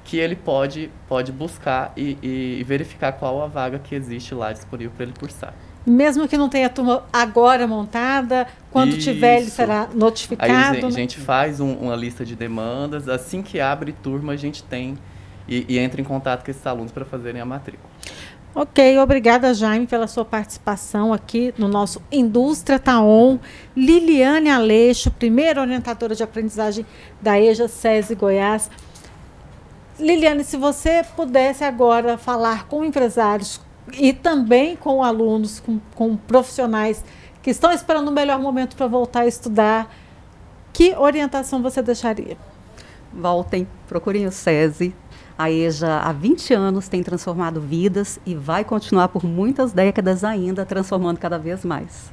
que 0.05 0.17
ele 0.17 0.35
pode, 0.35 0.89
pode 1.07 1.31
buscar 1.31 1.91
e, 1.95 2.17
e 2.21 2.63
verificar 2.63 3.13
qual 3.13 3.41
a 3.41 3.47
vaga 3.47 3.79
que 3.79 3.95
existe 3.95 4.33
lá 4.33 4.51
disponível 4.51 4.91
para 4.95 5.03
ele 5.03 5.13
cursar. 5.17 5.53
Mesmo 5.85 6.27
que 6.29 6.37
não 6.37 6.47
tenha 6.47 6.69
turma 6.69 7.03
agora 7.11 7.67
montada, 7.67 8.47
quando 8.71 8.91
Isso. 8.91 9.01
tiver 9.01 9.41
ele 9.41 9.49
será 9.49 9.89
notificado. 9.93 10.51
Aí 10.51 10.83
a 10.83 10.89
gente 10.89 11.17
faz 11.17 11.59
um, 11.59 11.73
uma 11.73 11.95
lista 11.95 12.23
de 12.23 12.35
demandas, 12.35 13.09
assim 13.09 13.41
que 13.41 13.59
abre 13.59 13.91
turma 13.91 14.31
a 14.33 14.37
gente 14.37 14.63
tem 14.63 14.97
e, 15.47 15.65
e 15.67 15.77
entra 15.77 15.99
em 15.99 16.03
contato 16.05 16.45
com 16.45 16.51
esses 16.51 16.65
alunos 16.65 16.91
para 16.91 17.03
fazerem 17.03 17.41
a 17.41 17.45
matrícula. 17.45 17.89
Ok, 18.55 18.99
obrigada 18.99 19.51
Jaime 19.51 19.87
pela 19.87 20.05
sua 20.05 20.23
participação 20.23 21.11
aqui 21.11 21.51
no 21.57 21.67
nosso 21.67 21.99
Indústria 22.11 22.77
Taon. 22.77 23.39
Liliane 23.75 24.47
Aleixo, 24.47 25.09
primeira 25.09 25.59
orientadora 25.59 26.13
de 26.13 26.21
aprendizagem 26.21 26.85
da 27.19 27.41
EJA 27.41 27.67
SESI 27.67 28.13
Goiás. 28.13 28.69
Liliane, 29.99 30.43
se 30.43 30.55
você 30.55 31.03
pudesse 31.15 31.63
agora 31.63 32.15
falar 32.15 32.67
com 32.67 32.85
empresários 32.85 33.59
e 33.97 34.13
também 34.13 34.75
com 34.75 35.03
alunos, 35.03 35.59
com, 35.59 35.79
com 35.95 36.15
profissionais 36.15 37.03
que 37.41 37.49
estão 37.49 37.71
esperando 37.71 38.09
o 38.09 38.11
melhor 38.11 38.39
momento 38.39 38.75
para 38.75 38.85
voltar 38.85 39.21
a 39.21 39.27
estudar, 39.27 39.91
que 40.71 40.93
orientação 40.95 41.59
você 41.59 41.81
deixaria? 41.81 42.37
Voltem, 43.11 43.67
procurem 43.87 44.27
o 44.27 44.31
SESI, 44.31 44.93
a 45.37 45.49
EJA 45.51 45.99
há 45.99 46.11
20 46.11 46.53
anos 46.53 46.87
tem 46.87 47.03
transformado 47.03 47.59
vidas 47.59 48.19
e 48.25 48.35
vai 48.35 48.63
continuar 48.63 49.07
por 49.09 49.23
muitas 49.23 49.71
décadas 49.71 50.23
ainda 50.23 50.65
transformando 50.65 51.19
cada 51.19 51.37
vez 51.37 51.65
mais. 51.65 52.11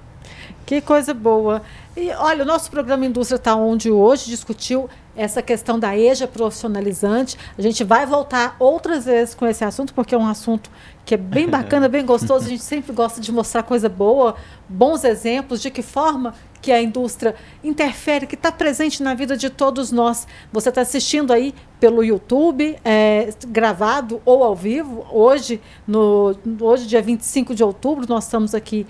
Que 0.65 0.81
coisa 0.81 1.13
boa. 1.13 1.63
E 1.97 2.11
olha, 2.11 2.45
o 2.45 2.47
nosso 2.47 2.71
programa 2.71 3.05
Indústria 3.05 3.37
Está 3.37 3.57
Onde 3.57 3.91
hoje 3.91 4.27
discutiu 4.27 4.89
essa 5.17 5.43
questão 5.43 5.79
da 5.79 5.97
EJA 5.97 6.27
profissionalizante. 6.27 7.37
A 7.59 7.63
gente 7.63 7.83
vai 7.83 8.07
voltar 8.07 8.57
outras 8.59 9.05
vezes 9.05 9.35
com 9.35 9.47
esse 9.47 9.65
assunto, 9.65 9.93
porque 9.93 10.15
é 10.15 10.19
um 10.19 10.27
assunto 10.27 10.71
que 11.05 11.15
é 11.15 11.17
bem 11.17 11.49
bacana, 11.49 11.89
bem 11.89 12.07
gostoso. 12.07 12.47
A 12.47 12.49
gente 12.49 12.63
sempre 12.63 12.93
gosta 12.93 13.21
de 13.21 13.33
mostrar 13.33 13.65
coisa 13.65 13.89
boa, 13.89 14.37
bons 14.69 15.03
exemplos, 15.03 15.61
de 15.61 15.71
que 15.71 15.83
forma 15.83 16.35
que 16.61 16.71
a 16.71 16.81
indústria 16.81 17.35
interfere, 17.63 18.27
que 18.27 18.35
está 18.35 18.53
presente 18.53 19.03
na 19.03 19.15
vida 19.15 19.37
de 19.37 19.51
todos 19.51 19.91
nós. 19.91 20.27
Você 20.53 20.69
está 20.69 20.81
assistindo 20.81 21.33
aí 21.33 21.55
pelo 21.79 22.05
YouTube, 22.05 22.77
é, 22.85 23.31
gravado 23.49 24.21
ou 24.25 24.45
ao 24.45 24.55
vivo. 24.55 25.07
Hoje, 25.11 25.61
no, 25.87 26.37
hoje, 26.61 26.87
dia 26.87 27.01
25 27.01 27.55
de 27.55 27.65
outubro, 27.65 28.07
nós 28.09 28.25
estamos 28.25 28.55
aqui 28.55 28.87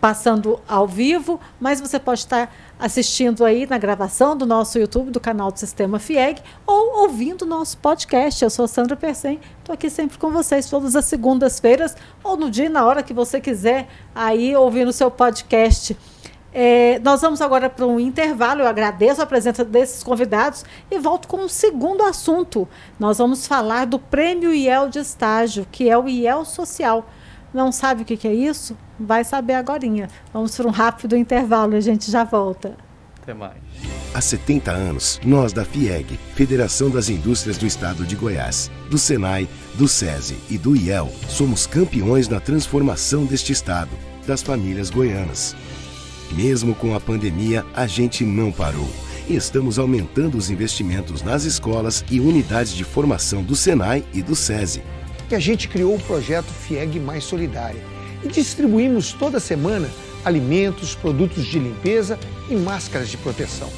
passando 0.00 0.58
ao 0.66 0.86
vivo, 0.86 1.38
mas 1.60 1.80
você 1.80 1.98
pode 1.98 2.20
estar 2.20 2.52
assistindo 2.78 3.44
aí 3.44 3.66
na 3.66 3.76
gravação 3.76 4.34
do 4.34 4.46
nosso 4.46 4.78
YouTube, 4.78 5.10
do 5.10 5.20
canal 5.20 5.52
do 5.52 5.58
Sistema 5.58 5.98
FIEG, 5.98 6.40
ou 6.66 7.02
ouvindo 7.02 7.44
nosso 7.44 7.76
podcast. 7.76 8.42
Eu 8.42 8.48
sou 8.48 8.66
Sandra 8.66 8.96
Persen, 8.96 9.38
estou 9.58 9.74
aqui 9.74 9.90
sempre 9.90 10.16
com 10.16 10.30
vocês 10.30 10.70
todas 10.70 10.96
as 10.96 11.04
segundas-feiras, 11.04 11.94
ou 12.24 12.36
no 12.36 12.50
dia, 12.50 12.70
na 12.70 12.86
hora 12.86 13.02
que 13.02 13.12
você 13.12 13.40
quiser, 13.40 13.86
aí 14.14 14.56
ouvir 14.56 14.86
no 14.86 14.92
seu 14.92 15.10
podcast. 15.10 15.94
É, 16.52 16.98
nós 17.00 17.20
vamos 17.20 17.40
agora 17.40 17.70
para 17.70 17.86
um 17.86 18.00
intervalo. 18.00 18.60
Eu 18.60 18.66
agradeço 18.66 19.22
a 19.22 19.26
presença 19.26 19.64
desses 19.64 20.02
convidados 20.02 20.64
e 20.90 20.98
volto 20.98 21.28
com 21.28 21.38
um 21.38 21.48
segundo 21.48 22.02
assunto. 22.02 22.68
Nós 22.98 23.18
vamos 23.18 23.46
falar 23.46 23.86
do 23.86 23.98
Prêmio 23.98 24.52
IEL 24.52 24.88
de 24.88 24.98
Estágio, 24.98 25.66
que 25.70 25.88
é 25.88 25.96
o 25.96 26.08
IEL 26.08 26.44
Social. 26.44 27.08
Não 27.52 27.72
sabe 27.72 28.02
o 28.02 28.04
que, 28.04 28.16
que 28.16 28.28
é 28.28 28.34
isso? 28.34 28.76
Vai 28.98 29.24
saber 29.24 29.54
agora. 29.54 29.80
Vamos 30.32 30.56
para 30.56 30.66
um 30.66 30.70
rápido 30.70 31.16
intervalo 31.16 31.74
e 31.74 31.76
a 31.76 31.80
gente 31.80 32.10
já 32.10 32.24
volta. 32.24 32.76
Até 33.22 33.34
mais. 33.34 33.58
Há 34.12 34.20
70 34.20 34.72
anos, 34.72 35.20
nós 35.24 35.52
da 35.52 35.64
FIEG, 35.64 36.18
Federação 36.34 36.90
das 36.90 37.08
Indústrias 37.08 37.56
do 37.56 37.66
Estado 37.66 38.04
de 38.04 38.16
Goiás, 38.16 38.70
do 38.90 38.98
SENAI, 38.98 39.48
do 39.74 39.86
SESI 39.86 40.36
e 40.50 40.58
do 40.58 40.74
IEL, 40.74 41.08
somos 41.28 41.66
campeões 41.66 42.28
na 42.28 42.40
transformação 42.40 43.24
deste 43.24 43.52
Estado, 43.52 43.90
das 44.26 44.42
famílias 44.42 44.90
goianas. 44.90 45.54
Mesmo 46.32 46.74
com 46.74 46.94
a 46.94 47.00
pandemia, 47.00 47.64
a 47.74 47.86
gente 47.86 48.24
não 48.24 48.52
parou. 48.52 48.88
Estamos 49.28 49.78
aumentando 49.78 50.38
os 50.38 50.50
investimentos 50.50 51.22
nas 51.22 51.44
escolas 51.44 52.04
e 52.10 52.20
unidades 52.20 52.72
de 52.72 52.84
formação 52.84 53.42
do 53.42 53.56
SENAI 53.56 54.04
e 54.12 54.22
do 54.22 54.34
SESI. 54.34 54.82
E 55.30 55.34
a 55.34 55.38
gente 55.38 55.68
criou 55.68 55.94
o 55.94 56.00
projeto 56.00 56.46
FIEG 56.46 56.98
Mais 56.98 57.24
Solidária 57.24 57.80
e 58.24 58.28
distribuímos 58.28 59.12
toda 59.12 59.40
semana 59.40 59.88
alimentos, 60.24 60.94
produtos 60.94 61.46
de 61.46 61.58
limpeza 61.58 62.18
e 62.48 62.54
máscaras 62.54 63.08
de 63.08 63.16
proteção. 63.16 63.68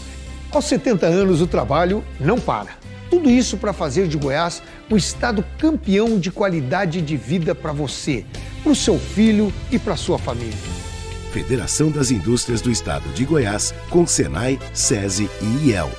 Aos 0.51 0.65
70 0.67 1.07
anos, 1.07 1.41
o 1.41 1.47
trabalho 1.47 2.05
não 2.21 2.39
para. 2.39 2.77
Tudo 3.09 3.31
isso 3.31 3.57
para 3.57 3.73
fazer 3.73 4.09
de 4.09 4.17
Goiás 4.17 4.63
um 4.91 4.97
estado 4.97 5.45
campeão 5.59 6.19
de 6.19 6.31
qualidade 6.31 7.01
de 7.01 7.17
vida 7.17 7.55
para 7.55 7.73
você, 7.73 8.25
para 8.63 8.73
o 8.73 8.77
seu 8.77 8.99
filho 8.99 9.53
e 9.71 9.79
para 9.79 9.97
sua 9.97 10.19
família. 10.19 10.92
Federação 11.33 11.91
das 11.91 12.11
Indústrias 12.11 12.61
do 12.61 12.71
Estado 12.71 13.09
de 13.15 13.25
Goiás, 13.25 13.73
com 13.89 14.07
Senai, 14.07 14.61
SESI 14.75 15.31
e 15.41 15.69
IEL. 15.71 15.91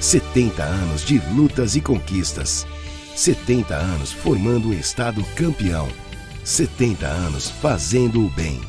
70 0.00 0.62
anos 0.62 1.04
de 1.04 1.18
lutas 1.34 1.74
e 1.74 1.80
conquistas. 1.80 2.64
70 3.16 3.74
anos 3.74 4.12
formando 4.12 4.68
um 4.68 4.72
Estado 4.72 5.24
campeão. 5.34 5.88
70 6.44 7.04
anos 7.08 7.50
fazendo 7.50 8.24
o 8.24 8.30
bem. 8.30 8.60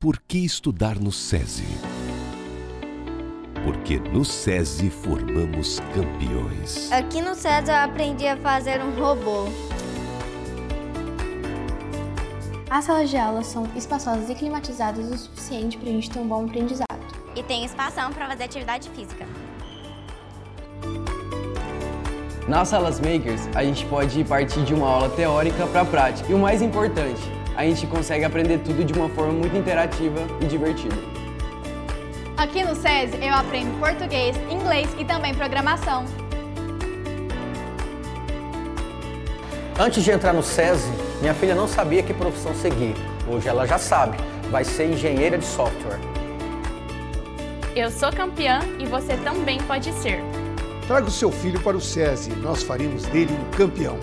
Por 0.00 0.20
que 0.20 0.38
estudar 0.38 1.00
no 1.00 1.10
SESI? 1.10 1.66
Porque 3.64 3.98
no 3.98 4.24
SESI 4.24 4.88
formamos 4.88 5.80
campeões. 5.92 6.92
Aqui 6.92 7.20
no 7.20 7.34
SESI 7.34 7.70
eu 7.70 7.74
aprendi 7.74 8.28
a 8.28 8.36
fazer 8.36 8.80
um 8.80 8.92
robô. 8.92 9.48
As 12.70 12.84
salas 12.84 13.08
de 13.08 13.16
aula 13.16 13.42
são 13.42 13.66
espaçosas 13.74 14.28
e 14.28 14.34
climatizadas 14.34 15.10
o 15.10 15.16
suficiente 15.16 15.78
para 15.78 15.88
a 15.88 15.92
gente 15.92 16.10
ter 16.10 16.18
um 16.18 16.28
bom 16.28 16.44
aprendizado. 16.44 16.86
E 17.34 17.42
tem 17.42 17.64
espação 17.64 18.12
para 18.12 18.28
fazer 18.28 18.44
atividade 18.44 18.90
física. 18.90 19.26
Nas 22.46 22.68
salas 22.68 23.00
makers, 23.00 23.48
a 23.54 23.64
gente 23.64 23.86
pode 23.86 24.22
partir 24.24 24.62
de 24.64 24.74
uma 24.74 24.86
aula 24.86 25.08
teórica 25.08 25.66
para 25.66 25.80
a 25.80 25.84
prática. 25.86 26.30
E 26.30 26.34
o 26.34 26.38
mais 26.38 26.60
importante, 26.60 27.22
a 27.56 27.64
gente 27.64 27.86
consegue 27.86 28.26
aprender 28.26 28.58
tudo 28.58 28.84
de 28.84 28.92
uma 28.92 29.08
forma 29.08 29.32
muito 29.32 29.56
interativa 29.56 30.20
e 30.42 30.44
divertida. 30.44 30.96
Aqui 32.36 32.62
no 32.62 32.74
SESI 32.74 33.16
eu 33.22 33.34
aprendo 33.34 33.78
português, 33.80 34.36
inglês 34.50 34.94
e 34.98 35.06
também 35.06 35.34
programação. 35.34 36.04
Antes 39.80 40.04
de 40.04 40.10
entrar 40.10 40.34
no 40.34 40.42
SESI, 40.42 41.07
minha 41.20 41.34
filha 41.34 41.54
não 41.54 41.66
sabia 41.66 42.02
que 42.02 42.14
profissão 42.14 42.54
seguir. 42.54 42.94
Hoje 43.28 43.48
ela 43.48 43.66
já 43.66 43.78
sabe, 43.78 44.16
vai 44.50 44.64
ser 44.64 44.90
engenheira 44.90 45.36
de 45.36 45.44
software. 45.44 45.98
Eu 47.74 47.90
sou 47.90 48.12
campeã 48.12 48.60
e 48.78 48.86
você 48.86 49.16
também 49.18 49.58
pode 49.62 49.92
ser. 49.94 50.20
Traga 50.86 51.06
o 51.06 51.10
seu 51.10 51.30
filho 51.30 51.60
para 51.60 51.76
o 51.76 51.80
SESI, 51.80 52.30
nós 52.36 52.62
faremos 52.62 53.04
dele 53.06 53.32
um 53.32 53.56
campeão. 53.56 53.98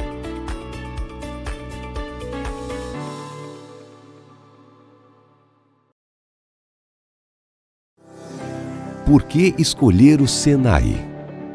Por 9.06 9.24
que 9.24 9.54
escolher 9.58 10.20
o 10.20 10.28
Senai? 10.28 10.96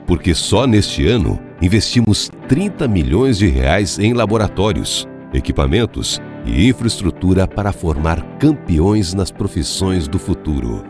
Porque 0.07 0.35
só 0.35 0.67
neste 0.67 1.07
ano 1.07 1.39
investimos 1.61 2.31
30 2.49 2.89
milhões 2.89 3.39
de 3.39 3.49
reais 3.49 3.99
em 3.99 4.13
laboratórios, 4.13 5.07
equipamentos 5.33 6.21
e 6.45 6.69
infraestrutura 6.69 7.47
para 7.47 7.73
formar 7.73 8.23
campeões 8.39 9.15
nas 9.15 9.31
profissões 9.31 10.09
do 10.09 10.19
futuro. 10.19 10.85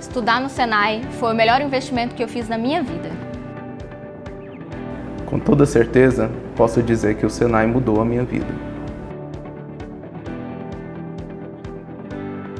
Estudar 0.00 0.40
no 0.40 0.48
Senai 0.48 1.02
foi 1.18 1.32
o 1.32 1.36
melhor 1.36 1.60
investimento 1.60 2.14
que 2.14 2.22
eu 2.22 2.28
fiz 2.28 2.48
na 2.48 2.58
minha 2.58 2.82
vida. 2.82 3.10
Com 5.26 5.38
toda 5.38 5.64
certeza, 5.64 6.30
posso 6.56 6.82
dizer 6.82 7.16
que 7.16 7.24
o 7.24 7.30
Senai 7.30 7.66
mudou 7.66 8.00
a 8.00 8.04
minha 8.04 8.24
vida. 8.24 8.71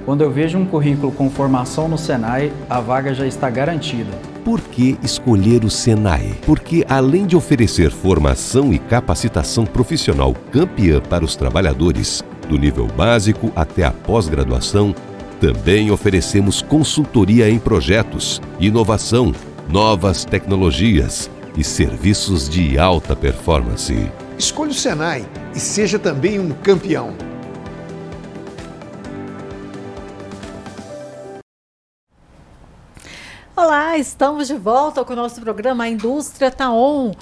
Quando 0.05 0.23
eu 0.23 0.31
vejo 0.31 0.59
um 0.59 0.67
currículo 0.67 1.13
com 1.13 1.31
formação 1.31 1.89
no 1.89 1.97
Senai, 1.97 2.53
a 2.69 2.81
vaga 2.81 3.15
já 3.15 3.25
está 3.25 3.49
garantida. 3.49 4.11
Por 4.45 4.61
que 4.61 4.99
escolher 5.03 5.65
o 5.65 5.71
Senai? 5.71 6.35
Porque, 6.45 6.85
além 6.89 7.25
de 7.25 7.37
oferecer 7.37 7.93
formação 7.93 8.73
e 8.73 8.79
capacitação 8.81 9.65
profissional 9.65 10.35
campeã 10.51 11.01
para 11.01 11.25
os 11.25 11.37
trabalhadores, 11.37 12.23
do 12.49 12.59
nível 12.59 12.89
básico 12.89 13.53
até 13.55 13.85
a 13.85 13.93
pós-graduação, 13.93 14.93
também 15.41 15.91
oferecemos 15.91 16.61
consultoria 16.63 17.49
em 17.49 17.59
projetos, 17.59 18.43
inovação, 18.59 19.33
novas 19.69 20.25
tecnologias 20.25 21.31
e 21.57 21.63
serviços 21.63 22.49
de 22.49 22.77
alta 22.77 23.15
performance. 23.15 24.11
Escolha 24.37 24.73
o 24.73 24.75
Senai 24.75 25.25
e 25.55 25.61
seja 25.61 25.99
também 25.99 26.41
um 26.41 26.51
campeão. 26.51 27.32
Olá, 33.65 33.97
estamos 33.97 34.49
de 34.49 34.57
volta 34.57 35.05
com 35.05 35.13
o 35.13 35.17
nosso 35.17 35.41
programa 35.41 35.85
A 35.85 35.89
Indústria 35.89 36.51
Tá 36.51 36.73
On. 36.73 37.13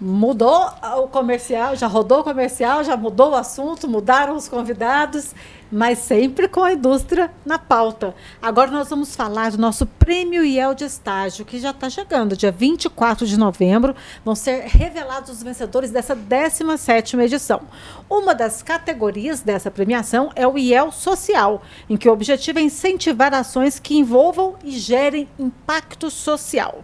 Mudou 0.00 0.68
o 0.98 1.06
comercial, 1.06 1.76
já 1.76 1.86
rodou 1.86 2.22
o 2.22 2.24
comercial, 2.24 2.82
já 2.82 2.96
mudou 2.96 3.30
o 3.30 3.34
assunto, 3.36 3.86
mudaram 3.86 4.34
os 4.34 4.48
convidados, 4.48 5.32
mas 5.70 5.98
sempre 5.98 6.48
com 6.48 6.62
a 6.62 6.72
indústria 6.72 7.30
na 7.44 7.58
pauta. 7.58 8.14
Agora 8.40 8.70
nós 8.70 8.88
vamos 8.88 9.14
falar 9.14 9.50
do 9.50 9.58
nosso 9.58 9.86
Prêmio 9.86 10.44
IEL 10.44 10.74
de 10.74 10.84
Estágio, 10.84 11.44
que 11.44 11.58
já 11.58 11.70
está 11.70 11.90
chegando, 11.90 12.36
dia 12.36 12.52
24 12.52 13.26
de 13.26 13.36
novembro. 13.36 13.94
Vão 14.24 14.34
ser 14.34 14.64
revelados 14.66 15.30
os 15.30 15.42
vencedores 15.42 15.90
dessa 15.90 16.14
17ª 16.14 17.20
edição. 17.22 17.62
Uma 18.08 18.34
das 18.34 18.62
categorias 18.62 19.40
dessa 19.40 19.70
premiação 19.70 20.30
é 20.34 20.46
o 20.46 20.56
IEL 20.56 20.92
Social, 20.92 21.62
em 21.88 21.96
que 21.96 22.08
o 22.08 22.12
objetivo 22.12 22.58
é 22.58 22.62
incentivar 22.62 23.34
ações 23.34 23.78
que 23.78 23.96
envolvam 23.96 24.56
e 24.64 24.72
gerem 24.72 25.28
impacto 25.38 26.10
social. 26.10 26.82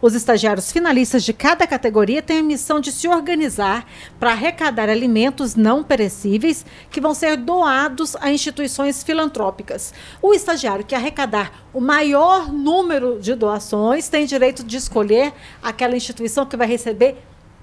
Os 0.00 0.14
estagiários 0.14 0.70
finalistas 0.72 1.24
de 1.24 1.32
cada 1.32 1.66
categoria 1.66 2.22
têm 2.22 2.38
a 2.38 2.42
missão 2.42 2.80
de 2.80 2.92
se 2.92 3.08
organizar 3.08 3.86
para 4.18 4.32
arrecadar 4.32 4.88
alimentos 4.88 5.54
não 5.54 5.82
perecíveis 5.82 6.64
que 6.90 7.00
vão 7.00 7.14
ser 7.14 7.36
doados 7.36 8.16
a 8.16 8.30
instituições 8.30 9.02
filantrópicas. 9.02 9.92
O 10.20 10.34
estagiário 10.34 10.84
que 10.84 10.94
arrecadar 10.94 11.66
o 11.72 11.80
maior 11.80 12.52
número 12.52 13.18
de 13.20 13.34
doações 13.34 14.08
tem 14.08 14.26
direito 14.26 14.64
de 14.64 14.76
escolher 14.76 15.32
aquela 15.62 15.96
instituição 15.96 16.46
que 16.46 16.56
vai 16.56 16.66
receber 16.66 17.16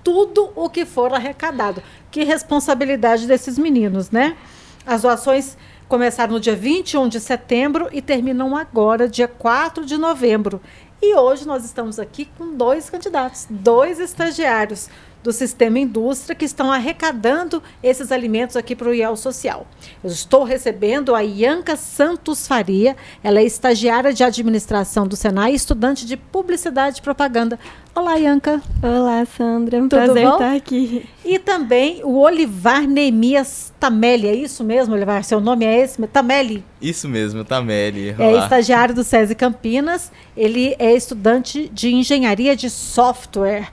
tudo 0.04 0.52
o 0.56 0.70
que 0.70 0.86
for 0.86 1.14
arrecadado. 1.14 1.82
Que 2.12 2.24
responsabilidade 2.24 3.26
desses 3.26 3.58
meninos, 3.58 4.12
né? 4.12 4.36
As 4.86 5.04
doações 5.04 5.58
começaram 5.94 6.34
no 6.34 6.40
dia 6.40 6.56
21 6.56 7.08
de 7.08 7.20
setembro 7.20 7.88
e 7.92 8.02
terminam 8.02 8.58
agora, 8.58 9.08
dia 9.08 9.28
4 9.28 9.86
de 9.86 9.96
novembro. 9.96 10.60
E 11.00 11.14
hoje 11.14 11.46
nós 11.46 11.64
estamos 11.64 12.00
aqui 12.00 12.28
com 12.36 12.58
dois 12.58 12.90
candidatos, 12.90 13.46
dois 13.48 14.00
estagiários 14.00 14.90
do 15.24 15.32
Sistema 15.32 15.80
Indústria 15.80 16.36
que 16.36 16.46
estão 16.46 16.72
arrecadando 16.72 17.64
esses 17.82 18.12
alimentos 18.12 18.58
aqui 18.58 18.76
para 18.76 18.90
o 18.90 18.94
IEL 18.94 19.16
Social. 19.16 19.66
Eu 20.04 20.10
estou 20.12 20.44
recebendo 20.44 21.16
a 21.16 21.22
Ianca 21.22 21.76
Santos 21.78 22.46
Faria, 22.46 22.96
ela 23.24 23.40
é 23.40 23.44
estagiária 23.44 24.14
de 24.14 24.24
administração 24.24 25.08
do 25.08 25.16
Senai 25.16 25.54
e 25.54 25.56
estudante 25.56 26.06
de 26.06 26.18
publicidade 26.18 27.00
e 27.00 27.02
propaganda. 27.02 27.58
Olá, 27.96 28.16
Ianca. 28.16 28.60
Olá, 28.82 29.24
Sandra. 29.26 29.78
Um 29.78 29.88
Tudo 29.88 30.04
prazer 30.04 30.26
bom? 30.26 30.34
estar 30.34 30.56
aqui. 30.56 31.08
E 31.24 31.38
também 31.38 32.02
o 32.04 32.18
Olivar 32.18 32.88
Neemias 32.88 33.72
Tamelli, 33.80 34.28
é 34.28 34.34
isso 34.34 34.64
mesmo, 34.64 34.96
Olivar? 34.96 35.24
Seu 35.24 35.40
nome 35.40 35.64
é 35.64 35.80
esse? 35.80 36.02
Tamelli? 36.08 36.66
Isso 36.82 37.08
mesmo, 37.08 37.46
Tameli. 37.46 38.16
É 38.18 38.28
Olá. 38.28 38.44
estagiário 38.44 38.96
do 38.96 39.04
SESI 39.04 39.36
Campinas. 39.36 40.12
Ele 40.36 40.76
é 40.80 40.94
estudante 40.94 41.70
de 41.72 41.94
engenharia 41.94 42.56
de 42.56 42.70
software. 42.70 43.72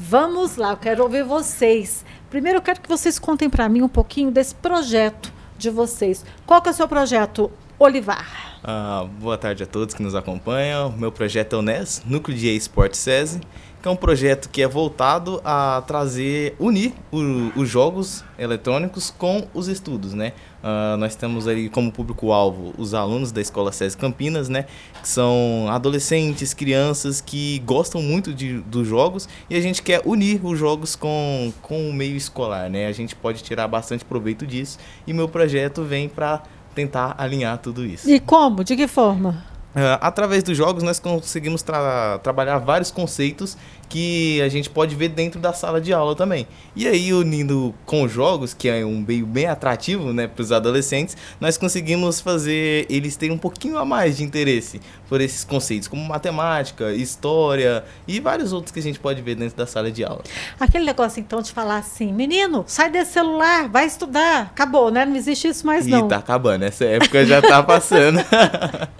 Vamos 0.00 0.54
lá, 0.54 0.70
eu 0.70 0.76
quero 0.76 1.02
ouvir 1.02 1.24
vocês. 1.24 2.04
Primeiro, 2.30 2.58
eu 2.58 2.62
quero 2.62 2.80
que 2.80 2.88
vocês 2.88 3.18
contem 3.18 3.50
para 3.50 3.68
mim 3.68 3.82
um 3.82 3.88
pouquinho 3.88 4.30
desse 4.30 4.54
projeto 4.54 5.32
de 5.58 5.70
vocês. 5.70 6.24
Qual 6.46 6.62
que 6.62 6.68
é 6.68 6.72
o 6.72 6.74
seu 6.74 6.86
projeto, 6.86 7.50
Olivar? 7.80 8.60
Ah, 8.62 9.08
boa 9.18 9.36
tarde 9.36 9.64
a 9.64 9.66
todos 9.66 9.96
que 9.96 10.02
nos 10.02 10.14
acompanham. 10.14 10.92
Meu 10.92 11.10
projeto 11.10 11.56
é 11.56 11.58
o 11.58 11.62
NES, 11.62 12.04
Núcleo 12.06 12.38
de 12.38 12.46
Esporte 12.46 12.96
SESI, 12.96 13.40
que 13.88 13.90
é 13.90 13.94
um 13.94 13.96
projeto 13.96 14.50
que 14.50 14.60
é 14.60 14.68
voltado 14.68 15.40
a 15.42 15.82
trazer, 15.86 16.54
unir 16.58 16.92
o- 17.10 17.50
os 17.58 17.68
jogos 17.68 18.22
eletrônicos 18.38 19.10
com 19.16 19.46
os 19.54 19.66
estudos, 19.66 20.12
né? 20.12 20.32
Ah, 20.62 20.96
nós 20.98 21.14
temos 21.16 21.48
aí 21.48 21.70
como 21.70 21.90
público-alvo 21.90 22.74
os 22.76 22.92
alunos 22.92 23.32
da 23.32 23.40
Escola 23.40 23.72
SESI 23.72 23.96
Campinas, 23.96 24.48
né? 24.50 24.66
Que 25.00 25.08
são 25.08 25.66
adolescentes, 25.70 26.52
crianças 26.52 27.20
que 27.22 27.60
gostam 27.60 28.02
muito 28.02 28.34
de, 28.34 28.58
dos 28.60 28.86
jogos 28.86 29.26
e 29.48 29.56
a 29.56 29.60
gente 29.60 29.82
quer 29.82 30.02
unir 30.04 30.40
os 30.44 30.58
jogos 30.58 30.94
com, 30.94 31.50
com 31.62 31.88
o 31.88 31.92
meio 31.92 32.16
escolar, 32.16 32.68
né? 32.68 32.86
A 32.88 32.92
gente 32.92 33.16
pode 33.16 33.42
tirar 33.42 33.66
bastante 33.68 34.04
proveito 34.04 34.46
disso 34.46 34.78
e 35.06 35.12
meu 35.14 35.28
projeto 35.28 35.82
vem 35.82 36.08
para 36.10 36.42
tentar 36.74 37.14
alinhar 37.16 37.56
tudo 37.58 37.86
isso. 37.86 38.08
E 38.10 38.20
como? 38.20 38.62
De 38.62 38.76
que 38.76 38.86
forma? 38.86 39.44
Ah, 39.74 39.98
através 40.00 40.42
dos 40.42 40.56
jogos, 40.56 40.82
nós 40.82 40.98
conseguimos 40.98 41.62
tra- 41.62 42.18
trabalhar 42.22 42.58
vários 42.58 42.90
conceitos 42.90 43.56
que 43.88 44.40
a 44.42 44.48
gente 44.48 44.68
pode 44.68 44.94
ver 44.94 45.08
dentro 45.08 45.40
da 45.40 45.52
sala 45.52 45.80
de 45.80 45.92
aula 45.92 46.14
também. 46.14 46.46
E 46.76 46.86
aí, 46.86 47.12
unindo 47.12 47.74
com 47.86 48.02
os 48.02 48.12
jogos, 48.12 48.54
que 48.54 48.68
é 48.68 48.84
um 48.84 49.04
meio 49.06 49.26
bem 49.26 49.46
atrativo 49.46 50.12
né, 50.12 50.26
para 50.26 50.42
os 50.42 50.52
adolescentes, 50.52 51.16
nós 51.40 51.56
conseguimos 51.56 52.20
fazer 52.20 52.86
eles 52.88 53.16
terem 53.16 53.34
um 53.34 53.38
pouquinho 53.38 53.78
a 53.78 53.84
mais 53.84 54.18
de 54.18 54.24
interesse 54.24 54.80
por 55.08 55.20
esses 55.20 55.44
conceitos, 55.44 55.88
como 55.88 56.04
matemática, 56.04 56.92
história 56.92 57.84
e 58.06 58.20
vários 58.20 58.52
outros 58.52 58.72
que 58.72 58.80
a 58.80 58.82
gente 58.82 59.00
pode 59.00 59.22
ver 59.22 59.34
dentro 59.34 59.56
da 59.56 59.66
sala 59.66 59.90
de 59.90 60.04
aula. 60.04 60.22
Aquele 60.60 60.84
negócio, 60.84 61.20
então, 61.20 61.40
de 61.40 61.50
falar 61.52 61.78
assim, 61.78 62.12
menino, 62.12 62.64
sai 62.66 62.90
desse 62.90 63.12
celular, 63.12 63.68
vai 63.68 63.86
estudar. 63.86 64.42
Acabou, 64.42 64.90
né? 64.90 65.06
Não 65.06 65.16
existe 65.16 65.48
isso 65.48 65.66
mais, 65.66 65.86
não. 65.86 66.06
E 66.06 66.08
tá 66.08 66.16
acabando, 66.16 66.64
essa 66.64 66.84
época 66.84 67.24
já 67.24 67.40
tá 67.40 67.62
passando. 67.62 68.18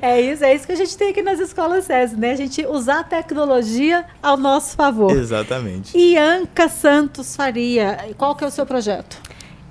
É 0.00 0.20
isso, 0.20 0.44
é 0.44 0.54
isso 0.54 0.66
que 0.66 0.72
a 0.72 0.76
gente 0.76 0.96
tem 0.96 1.10
aqui 1.10 1.22
nas 1.22 1.38
escolas 1.38 1.84
SESI, 1.84 2.16
né? 2.16 2.32
A 2.32 2.36
gente 2.36 2.66
usar 2.66 3.00
a 3.00 3.04
tecnologia 3.04 4.04
ao 4.22 4.36
nosso 4.36 4.76
favor. 4.76 5.10
Exatamente. 5.10 5.96
Ianca 5.96 6.68
Santos 6.68 7.34
Faria, 7.34 7.98
qual 8.16 8.34
que 8.36 8.44
é 8.44 8.46
o 8.46 8.50
seu 8.50 8.64
projeto? 8.64 9.18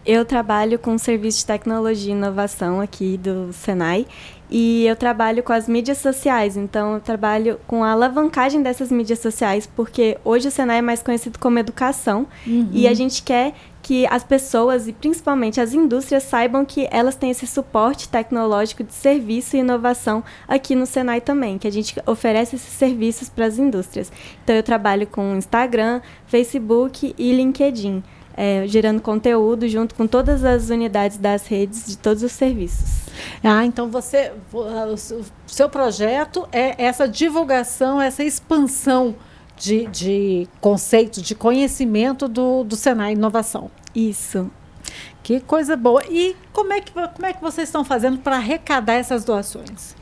Eu 0.06 0.26
trabalho 0.26 0.80
com 0.80 0.96
o 0.96 1.00
serviço 1.00 1.40
de 1.40 1.46
tecnologia 1.46 2.12
e 2.12 2.16
inovação 2.18 2.82
aqui 2.82 3.18
do 3.18 3.54
Senai 3.54 4.08
e 4.50 4.86
eu 4.86 4.96
trabalho 4.96 5.44
com 5.44 5.54
as 5.54 5.68
mídias 5.68 6.00
sociais, 6.00 6.58
então 6.58 6.96
eu 6.96 7.00
trabalho 7.00 7.60
com 7.68 7.84
a 7.84 7.92
alavancagem 7.92 8.62
dessas 8.62 8.92
mídias 8.92 9.20
sociais, 9.20 9.70
porque 9.74 10.18
hoje 10.26 10.48
o 10.48 10.52
Senai 10.52 10.80
é 10.80 10.82
mais 10.82 11.02
conhecido 11.04 11.38
como 11.40 11.58
educação 11.60 12.28
Uhum. 12.46 12.70
e 12.74 12.88
a 12.88 12.94
gente 12.94 13.22
quer 13.24 13.54
que 13.82 14.06
as 14.08 14.24
pessoas 14.24 14.88
e 14.88 14.94
principalmente 14.94 15.60
as 15.60 15.74
indústrias 15.74 16.24
saibam 16.24 16.64
que 16.64 16.88
elas 16.92 17.16
têm 17.16 17.32
esse 17.32 17.48
suporte 17.48 18.08
tecnológico 18.08 18.84
de 18.84 18.94
serviço 18.94 19.56
e 19.56 19.60
inovação 19.60 20.24
aqui 20.48 20.76
no 20.76 20.86
Senai 20.86 21.20
também, 21.22 21.58
que 21.58 21.68
a 21.68 21.72
gente 21.72 21.96
oferece 22.06 22.56
esses 22.56 22.74
serviços 22.74 23.30
para 23.30 23.46
as 23.46 23.58
indústrias. 23.58 24.12
Então 24.44 24.56
eu 24.56 24.64
trabalho 24.64 25.08
com 25.08 25.36
Instagram, 25.36 26.02
Facebook 26.28 27.14
e 27.18 27.32
LinkedIn 27.34 28.04
é, 28.38 28.64
gerando 28.66 29.02
conteúdo 29.02 29.68
junto 29.68 29.94
com 29.94 30.08
todas 30.08 30.44
as 30.46 30.70
unidades 30.70 31.18
das 31.18 31.46
redes 31.48 31.86
de 31.86 31.98
todos 31.98 32.24
os 32.24 32.32
serviços. 32.32 33.10
Ah, 33.44 33.66
então 33.66 33.90
você, 33.90 34.32
vo- 34.50 34.64
ah, 34.64 34.88
o 34.88 34.98
seu 35.46 35.70
projeto 35.70 36.48
é 36.52 36.82
essa 36.82 37.08
divulgação, 37.10 38.02
essa 38.02 38.24
expansão 38.24 39.16
de, 39.62 39.86
de 39.88 40.48
conceitos, 40.60 41.22
de 41.22 41.36
conhecimento 41.36 42.28
do, 42.28 42.64
do 42.64 42.76
Senai 42.76 43.14
Inovação. 43.14 43.70
Isso. 43.94 44.50
Que 45.22 45.40
coisa 45.40 45.78
boa. 45.78 46.02
E 46.10 46.36
como 46.52 46.74
é 46.74 46.82
que, 46.82 46.92
como 46.92 47.26
é 47.26 47.32
que 47.32 47.42
vocês 47.42 47.68
estão 47.68 47.86
fazendo 47.86 48.18
para 48.18 48.38
arrecadar 48.38 48.96
essas 48.96 49.24
doações? 49.24 49.96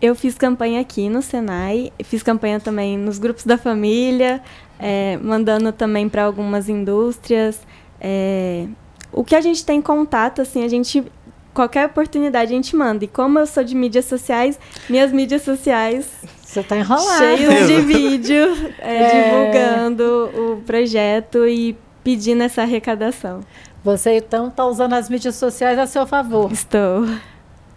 Eu 0.00 0.14
fiz 0.14 0.36
campanha 0.36 0.80
aqui 0.80 1.08
no 1.08 1.22
Senai, 1.22 1.92
fiz 2.04 2.22
campanha 2.22 2.60
também 2.60 2.96
nos 2.96 3.18
grupos 3.18 3.44
da 3.44 3.58
família, 3.58 4.40
é, 4.78 5.18
mandando 5.20 5.72
também 5.72 6.08
para 6.08 6.22
algumas 6.22 6.68
indústrias. 6.68 7.60
é, 8.00 8.68
o 9.12 9.24
que 9.24 9.34
a 9.34 9.40
gente 9.40 9.64
tem 9.64 9.82
contato, 9.82 10.40
assim, 10.40 10.64
a 10.64 10.68
gente 10.68 11.04
qualquer 11.52 11.86
oportunidade 11.86 12.52
a 12.52 12.56
gente 12.56 12.76
manda. 12.76 13.04
E 13.04 13.08
como 13.08 13.38
eu 13.38 13.46
sou 13.46 13.64
de 13.64 13.74
mídias 13.74 14.04
sociais, 14.04 14.58
minhas 14.88 15.12
mídias 15.12 15.42
sociais 15.42 16.08
Você 16.54 16.60
está 16.60 16.76
enrolado. 16.76 17.18
cheios 17.18 17.66
de 17.66 17.80
vídeo 17.80 18.46
é, 18.78 18.96
É. 18.96 19.50
divulgando 19.50 20.30
o 20.34 20.62
projeto 20.64 21.46
e 21.48 21.76
pedindo 22.04 22.42
essa 22.44 22.62
arrecadação. 22.62 23.40
Você 23.82 24.18
então 24.18 24.46
está 24.48 24.64
usando 24.64 24.92
as 24.92 25.10
mídias 25.10 25.34
sociais 25.34 25.78
a 25.78 25.86
seu 25.86 26.06
favor. 26.06 26.50
Estou. 26.52 27.06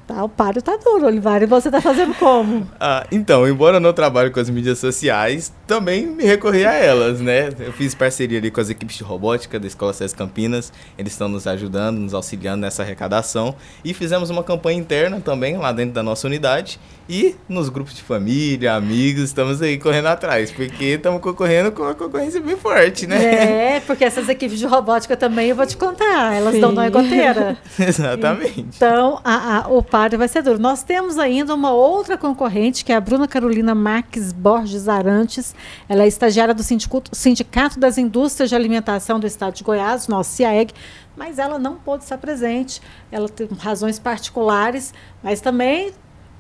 Tá, 0.07 0.23
o 0.23 0.29
páreo 0.29 0.61
tá 0.61 0.77
duro, 0.77 1.05
Olivar. 1.05 1.43
E 1.43 1.45
você 1.45 1.67
está 1.67 1.81
fazendo 1.81 2.13
como? 2.15 2.65
Ah, 2.79 3.05
então, 3.11 3.47
embora 3.47 3.77
eu 3.77 3.79
não 3.81 3.91
trabalhe 3.91 4.29
com 4.29 4.39
as 4.39 4.49
mídias 4.49 4.77
sociais, 4.79 5.51
também 5.65 6.05
me 6.05 6.23
recorri 6.23 6.63
a 6.65 6.73
elas, 6.73 7.19
né? 7.19 7.49
Eu 7.59 7.73
fiz 7.73 7.93
parceria 7.95 8.37
ali 8.37 8.49
com 8.51 8.61
as 8.61 8.69
equipes 8.69 8.95
de 8.95 9.03
robótica 9.03 9.59
da 9.59 9.65
Escola 9.67 9.91
SES 9.93 10.13
Campinas, 10.13 10.71
eles 10.97 11.11
estão 11.11 11.27
nos 11.27 11.45
ajudando, 11.47 11.97
nos 11.97 12.13
auxiliando 12.13 12.61
nessa 12.61 12.83
arrecadação 12.83 13.55
e 13.83 13.93
fizemos 13.93 14.29
uma 14.29 14.43
campanha 14.43 14.77
interna 14.79 15.19
também 15.19 15.57
lá 15.57 15.71
dentro 15.71 15.93
da 15.93 16.03
nossa 16.03 16.27
unidade 16.27 16.79
e 17.09 17.35
nos 17.49 17.67
grupos 17.69 17.95
de 17.95 18.03
família, 18.03 18.73
amigos, 18.73 19.23
estamos 19.23 19.61
aí 19.61 19.77
correndo 19.77 20.07
atrás, 20.07 20.51
porque 20.51 20.83
estamos 20.85 21.19
concorrendo 21.21 21.71
com 21.71 21.81
uma 21.83 21.95
concorrência 21.95 22.39
bem 22.41 22.55
forte, 22.57 23.07
né? 23.07 23.75
É, 23.75 23.79
porque 23.79 24.03
essas 24.05 24.29
equipes 24.29 24.59
de 24.59 24.65
robótica 24.65 25.17
também, 25.17 25.49
eu 25.49 25.55
vou 25.55 25.65
te 25.65 25.75
contar, 25.77 26.35
elas 26.35 26.53
Sim. 26.53 26.61
dão 26.61 26.71
em 26.85 26.91
goteira. 26.91 27.57
Exatamente. 27.79 28.59
Então, 28.75 29.19
a, 29.23 29.59
a- 29.59 29.67
o 29.69 29.81
vai 30.17 30.27
ser 30.27 30.43
duro. 30.43 30.59
Nós 30.59 30.83
temos 30.83 31.17
ainda 31.17 31.55
uma 31.55 31.71
outra 31.71 32.17
concorrente, 32.17 32.85
que 32.85 32.91
é 32.91 32.95
a 32.95 33.01
Bruna 33.01 33.27
Carolina 33.27 33.73
Marques 33.73 34.31
Borges 34.31 34.87
Arantes. 34.87 35.55
Ela 35.89 36.03
é 36.03 36.07
estagiária 36.07 36.53
do 36.53 36.61
Sindicato, 36.61 37.15
Sindicato 37.15 37.79
das 37.79 37.97
Indústrias 37.97 38.49
de 38.49 38.55
Alimentação 38.55 39.19
do 39.19 39.25
Estado 39.25 39.55
de 39.55 39.63
Goiás, 39.63 40.07
nosso 40.07 40.31
CIAEG, 40.31 40.73
mas 41.15 41.39
ela 41.39 41.57
não 41.57 41.75
pôde 41.75 42.03
estar 42.03 42.17
presente. 42.17 42.81
Ela 43.11 43.27
tem 43.27 43.47
razões 43.59 43.97
particulares, 43.97 44.93
mas 45.23 45.41
também 45.41 45.91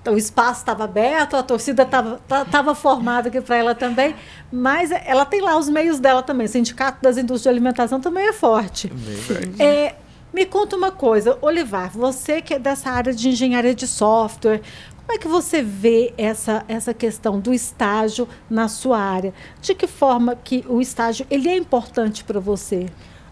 o 0.07 0.15
espaço 0.15 0.59
estava 0.59 0.83
aberto, 0.83 1.35
a 1.35 1.43
torcida 1.43 1.83
estava 1.83 2.75
formada 2.75 3.27
aqui 3.29 3.41
para 3.41 3.55
ela 3.55 3.75
também, 3.75 4.15
mas 4.51 4.91
ela 4.91 5.25
tem 5.25 5.41
lá 5.41 5.57
os 5.57 5.67
meios 5.67 5.99
dela 5.99 6.23
também. 6.23 6.45
O 6.45 6.49
Sindicato 6.49 7.01
das 7.01 7.17
Indústrias 7.17 7.43
de 7.43 7.49
Alimentação 7.49 7.99
também 7.99 8.27
é 8.27 8.33
forte. 8.33 8.91
É, 9.59 9.95
me 10.37 10.45
conta 10.45 10.75
uma 10.75 10.91
coisa, 10.91 11.35
Olivar, 11.41 11.89
você 11.89 12.43
que 12.43 12.53
é 12.53 12.59
dessa 12.59 12.91
área 12.91 13.11
de 13.11 13.27
engenharia 13.27 13.73
de 13.73 13.87
software, 13.87 14.61
como 14.95 15.11
é 15.11 15.17
que 15.17 15.27
você 15.27 15.63
vê 15.63 16.13
essa, 16.15 16.63
essa 16.67 16.93
questão 16.93 17.39
do 17.39 17.51
estágio 17.51 18.29
na 18.47 18.67
sua 18.67 18.99
área? 18.99 19.33
De 19.59 19.73
que 19.73 19.87
forma 19.87 20.35
que 20.35 20.63
o 20.69 20.79
estágio 20.79 21.25
ele 21.31 21.49
é 21.49 21.57
importante 21.57 22.23
para 22.23 22.39
você? 22.39 22.85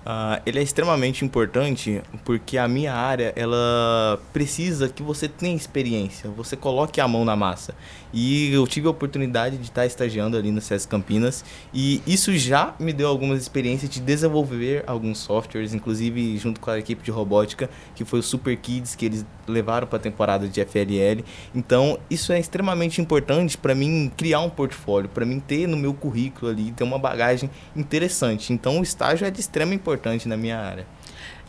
Uh, 0.05 0.41
ele 0.47 0.57
é 0.57 0.63
extremamente 0.63 1.23
importante 1.23 2.01
porque 2.23 2.57
a 2.57 2.67
minha 2.67 2.93
área 2.93 3.33
ela 3.35 4.19
precisa 4.33 4.89
que 4.89 5.03
você 5.03 5.27
tenha 5.27 5.55
experiência, 5.55 6.27
você 6.29 6.55
coloque 6.55 6.99
a 6.99 7.07
mão 7.07 7.23
na 7.23 7.35
massa. 7.35 7.75
E 8.15 8.53
eu 8.53 8.65
tive 8.65 8.87
a 8.87 8.91
oportunidade 8.91 9.57
de 9.57 9.65
estar 9.65 9.85
estagiando 9.85 10.37
ali 10.37 10.49
no 10.49 10.61
SESC 10.61 10.87
Campinas 10.87 11.43
e 11.73 12.01
isso 12.07 12.33
já 12.37 12.73
me 12.79 12.93
deu 12.93 13.09
algumas 13.09 13.41
experiências 13.41 13.91
de 13.91 13.99
desenvolver 13.99 14.85
alguns 14.87 15.17
softwares, 15.17 15.73
inclusive 15.73 16.37
junto 16.37 16.61
com 16.61 16.71
a 16.71 16.79
equipe 16.79 17.03
de 17.03 17.11
robótica, 17.11 17.69
que 17.93 18.05
foi 18.05 18.19
o 18.19 18.23
Super 18.23 18.55
Kids 18.55 18.95
que 18.95 19.05
eles 19.05 19.25
levaram 19.45 19.85
para 19.85 19.97
a 19.97 20.01
temporada 20.01 20.47
de 20.47 20.63
FLL. 20.63 21.25
Então, 21.53 21.99
isso 22.09 22.31
é 22.31 22.39
extremamente 22.39 23.01
importante 23.01 23.57
para 23.57 23.75
mim 23.75 24.09
criar 24.15 24.39
um 24.39 24.49
portfólio, 24.49 25.09
para 25.09 25.25
mim 25.25 25.41
ter 25.41 25.67
no 25.67 25.75
meu 25.75 25.93
currículo 25.93 26.49
ali, 26.49 26.71
ter 26.71 26.85
uma 26.85 26.97
bagagem 26.97 27.49
interessante. 27.75 28.53
Então, 28.53 28.79
o 28.79 28.83
estágio 28.83 29.27
é 29.27 29.29
de 29.29 29.41
extrema 29.41 29.73
importância 29.73 30.29
na 30.29 30.37
minha 30.37 30.57
área. 30.57 30.87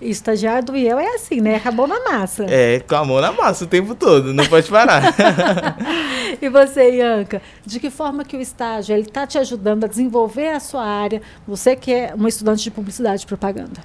Estagiário 0.01 0.65
do 0.65 0.77
IEL 0.77 0.99
é 0.99 1.15
assim, 1.15 1.41
né? 1.41 1.57
Acabou 1.57 1.87
na 1.87 2.01
massa. 2.01 2.45
É, 2.49 2.81
com 2.81 2.95
a 2.95 3.05
mão 3.05 3.21
na 3.21 3.33
massa 3.33 3.65
o 3.65 3.67
tempo 3.67 3.95
todo, 3.95 4.35
não 4.35 4.45
pode 4.47 4.69
parar. 4.69 5.15
e 6.41 6.49
você, 6.49 6.97
Ianca, 6.97 7.41
de 7.65 7.81
que 7.81 7.89
forma 7.89 8.25
que 8.25 8.37
o 8.37 8.41
estágio 8.41 8.95
ele 8.95 9.03
está 9.03 9.27
te 9.27 9.39
ajudando 9.39 9.85
a 9.85 9.87
desenvolver 9.87 10.49
a 10.49 10.61
sua 10.61 10.85
área? 10.85 11.23
Você 11.49 11.75
que 11.75 11.93
é 11.93 12.13
uma 12.15 12.29
estudante 12.29 12.63
de 12.63 12.71
publicidade 12.71 13.23
e 13.23 13.27
propaganda. 13.27 13.81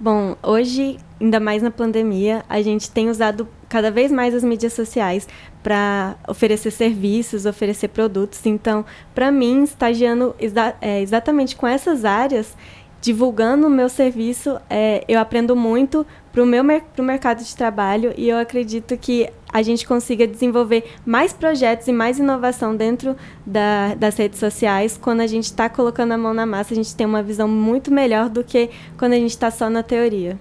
Bom, 0.00 0.36
hoje, 0.42 0.98
ainda 1.20 1.38
mais 1.38 1.62
na 1.62 1.70
pandemia, 1.70 2.44
a 2.48 2.60
gente 2.60 2.90
tem 2.90 3.08
usado 3.08 3.46
cada 3.68 3.90
vez 3.90 4.10
mais 4.10 4.34
as 4.34 4.42
mídias 4.42 4.72
sociais 4.72 5.28
para 5.62 6.16
oferecer 6.28 6.70
serviços, 6.72 7.46
oferecer 7.46 7.88
produtos. 7.88 8.44
Então, 8.44 8.84
para 9.14 9.30
mim, 9.30 9.62
estagiando 9.62 10.34
exa 10.38 10.74
é, 10.80 11.00
exatamente 11.00 11.54
com 11.54 11.66
essas 11.66 12.04
áreas, 12.04 12.56
divulgando 13.04 13.66
o 13.66 13.70
meu 13.70 13.90
serviço, 13.90 14.58
é, 14.70 15.04
eu 15.06 15.20
aprendo 15.20 15.54
muito 15.54 16.06
para 16.32 16.42
o 16.42 16.46
meu 16.46 16.64
pro 16.94 17.04
mercado 17.04 17.44
de 17.44 17.54
trabalho 17.54 18.14
e 18.16 18.30
eu 18.30 18.38
acredito 18.38 18.96
que 18.96 19.28
a 19.52 19.62
gente 19.62 19.86
consiga 19.86 20.26
desenvolver 20.26 20.90
mais 21.04 21.32
projetos 21.32 21.86
e 21.86 21.92
mais 21.92 22.18
inovação 22.18 22.74
dentro 22.74 23.14
da, 23.46 23.94
das 23.94 24.16
redes 24.16 24.40
sociais. 24.40 24.98
Quando 25.00 25.20
a 25.20 25.26
gente 25.26 25.44
está 25.44 25.68
colocando 25.68 26.12
a 26.12 26.18
mão 26.18 26.32
na 26.32 26.46
massa, 26.46 26.72
a 26.72 26.76
gente 26.76 26.96
tem 26.96 27.06
uma 27.06 27.22
visão 27.22 27.46
muito 27.46 27.92
melhor 27.92 28.30
do 28.30 28.42
que 28.42 28.70
quando 28.98 29.12
a 29.12 29.16
gente 29.16 29.30
está 29.30 29.50
só 29.50 29.68
na 29.68 29.82
teoria. 29.82 30.36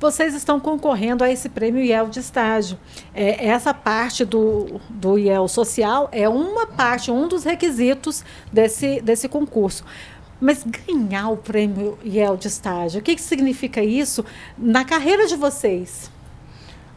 Vocês 0.00 0.34
estão 0.34 0.58
concorrendo 0.58 1.22
a 1.22 1.30
esse 1.30 1.50
prêmio 1.50 1.84
IEL 1.84 2.08
de 2.08 2.18
estágio. 2.18 2.78
É, 3.14 3.46
essa 3.46 3.74
parte 3.74 4.24
do, 4.24 4.80
do 4.88 5.18
IEL 5.18 5.46
social 5.46 6.08
é 6.10 6.28
uma 6.28 6.66
parte, 6.66 7.10
um 7.10 7.28
dos 7.28 7.44
requisitos 7.44 8.24
desse, 8.50 9.02
desse 9.02 9.28
concurso. 9.28 9.84
Mas 10.40 10.64
ganhar 10.64 11.30
o 11.30 11.36
prêmio 11.36 11.98
IEL 12.04 12.36
de 12.36 12.48
estágio, 12.48 13.00
o 13.00 13.02
que, 13.02 13.14
que 13.14 13.22
significa 13.22 13.82
isso 13.82 14.24
na 14.58 14.84
carreira 14.84 15.26
de 15.26 15.36
vocês? 15.36 16.10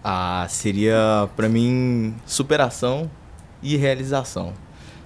Ah, 0.03 0.45
seria 0.49 1.29
para 1.35 1.47
mim 1.47 2.15
superação 2.25 3.09
e 3.61 3.77
realização. 3.77 4.53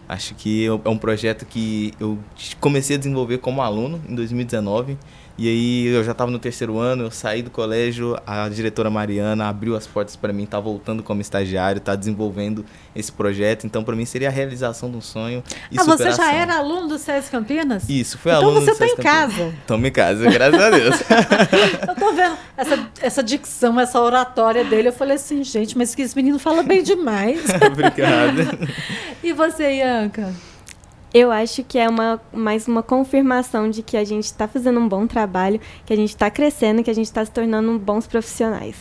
Acho 0.07 0.35
que 0.35 0.65
é 0.67 0.89
um 0.89 0.97
projeto 0.97 1.45
que 1.45 1.93
eu 1.99 2.19
comecei 2.59 2.95
a 2.95 2.99
desenvolver 2.99 3.37
como 3.37 3.61
aluno 3.61 4.01
em 4.07 4.13
2019 4.13 4.97
e 5.37 5.47
aí 5.47 5.85
eu 5.87 6.03
já 6.03 6.11
estava 6.11 6.29
no 6.29 6.37
terceiro 6.37 6.77
ano, 6.77 7.05
eu 7.05 7.11
saí 7.11 7.41
do 7.41 7.49
colégio, 7.49 8.15
a 8.25 8.47
diretora 8.49 8.89
Mariana 8.89 9.47
abriu 9.47 9.75
as 9.75 9.87
portas 9.87 10.15
para 10.15 10.31
mim, 10.31 10.45
tá 10.45 10.59
voltando 10.59 11.01
como 11.01 11.21
estagiário, 11.21 11.81
tá 11.81 11.95
desenvolvendo 11.95 12.63
esse 12.95 13.11
projeto, 13.11 13.65
então 13.65 13.83
para 13.83 13.95
mim 13.95 14.05
seria 14.05 14.27
a 14.27 14.31
realização 14.31 14.91
de 14.91 14.97
um 14.97 15.01
sonho 15.01 15.43
e 15.71 15.77
ah, 15.77 15.81
superação. 15.81 16.11
você 16.11 16.17
já 16.17 16.33
era 16.33 16.57
aluno 16.57 16.87
do 16.87 16.99
SESC 16.99 17.31
Campinas? 17.31 17.89
Isso, 17.89 18.17
foi 18.19 18.31
então 18.31 18.43
aluno 18.43 18.61
você 18.61 18.71
do 18.71 18.77
SESC 18.77 18.95
tá 18.95 19.01
em 19.01 19.03
casa. 19.03 19.53
Estamos 19.59 19.87
em 19.87 19.91
casa, 19.91 20.29
graças 20.29 20.61
a 20.61 20.69
Deus. 20.69 20.95
eu 21.87 21.95
tô 21.95 22.13
vendo 22.13 22.37
essa, 22.55 22.87
essa 23.01 23.23
dicção, 23.23 23.79
essa 23.79 23.99
oratória 23.99 24.63
dele, 24.63 24.89
eu 24.89 24.93
falei 24.93 25.15
assim, 25.15 25.43
gente, 25.43 25.75
mas 25.75 25.95
que 25.95 26.03
esse 26.03 26.15
menino 26.15 26.37
fala 26.37 26.61
bem 26.61 26.83
demais. 26.83 27.41
Obrigado. 27.65 28.69
e 29.23 29.33
você, 29.33 29.77
Ianca? 29.77 30.31
Eu 31.13 31.31
acho 31.31 31.63
que 31.63 31.77
é 31.77 31.87
uma, 31.87 32.19
mais 32.33 32.67
uma 32.67 32.81
confirmação 32.81 33.69
de 33.69 33.83
que 33.83 33.95
a 33.95 34.03
gente 34.03 34.25
está 34.25 34.47
fazendo 34.47 34.79
um 34.79 34.87
bom 34.87 35.05
trabalho, 35.05 35.59
que 35.85 35.93
a 35.93 35.95
gente 35.95 36.09
está 36.09 36.31
crescendo, 36.31 36.83
que 36.83 36.89
a 36.89 36.95
gente 36.95 37.05
está 37.05 37.23
se 37.23 37.31
tornando 37.31 37.77
bons 37.77 38.07
profissionais. 38.07 38.75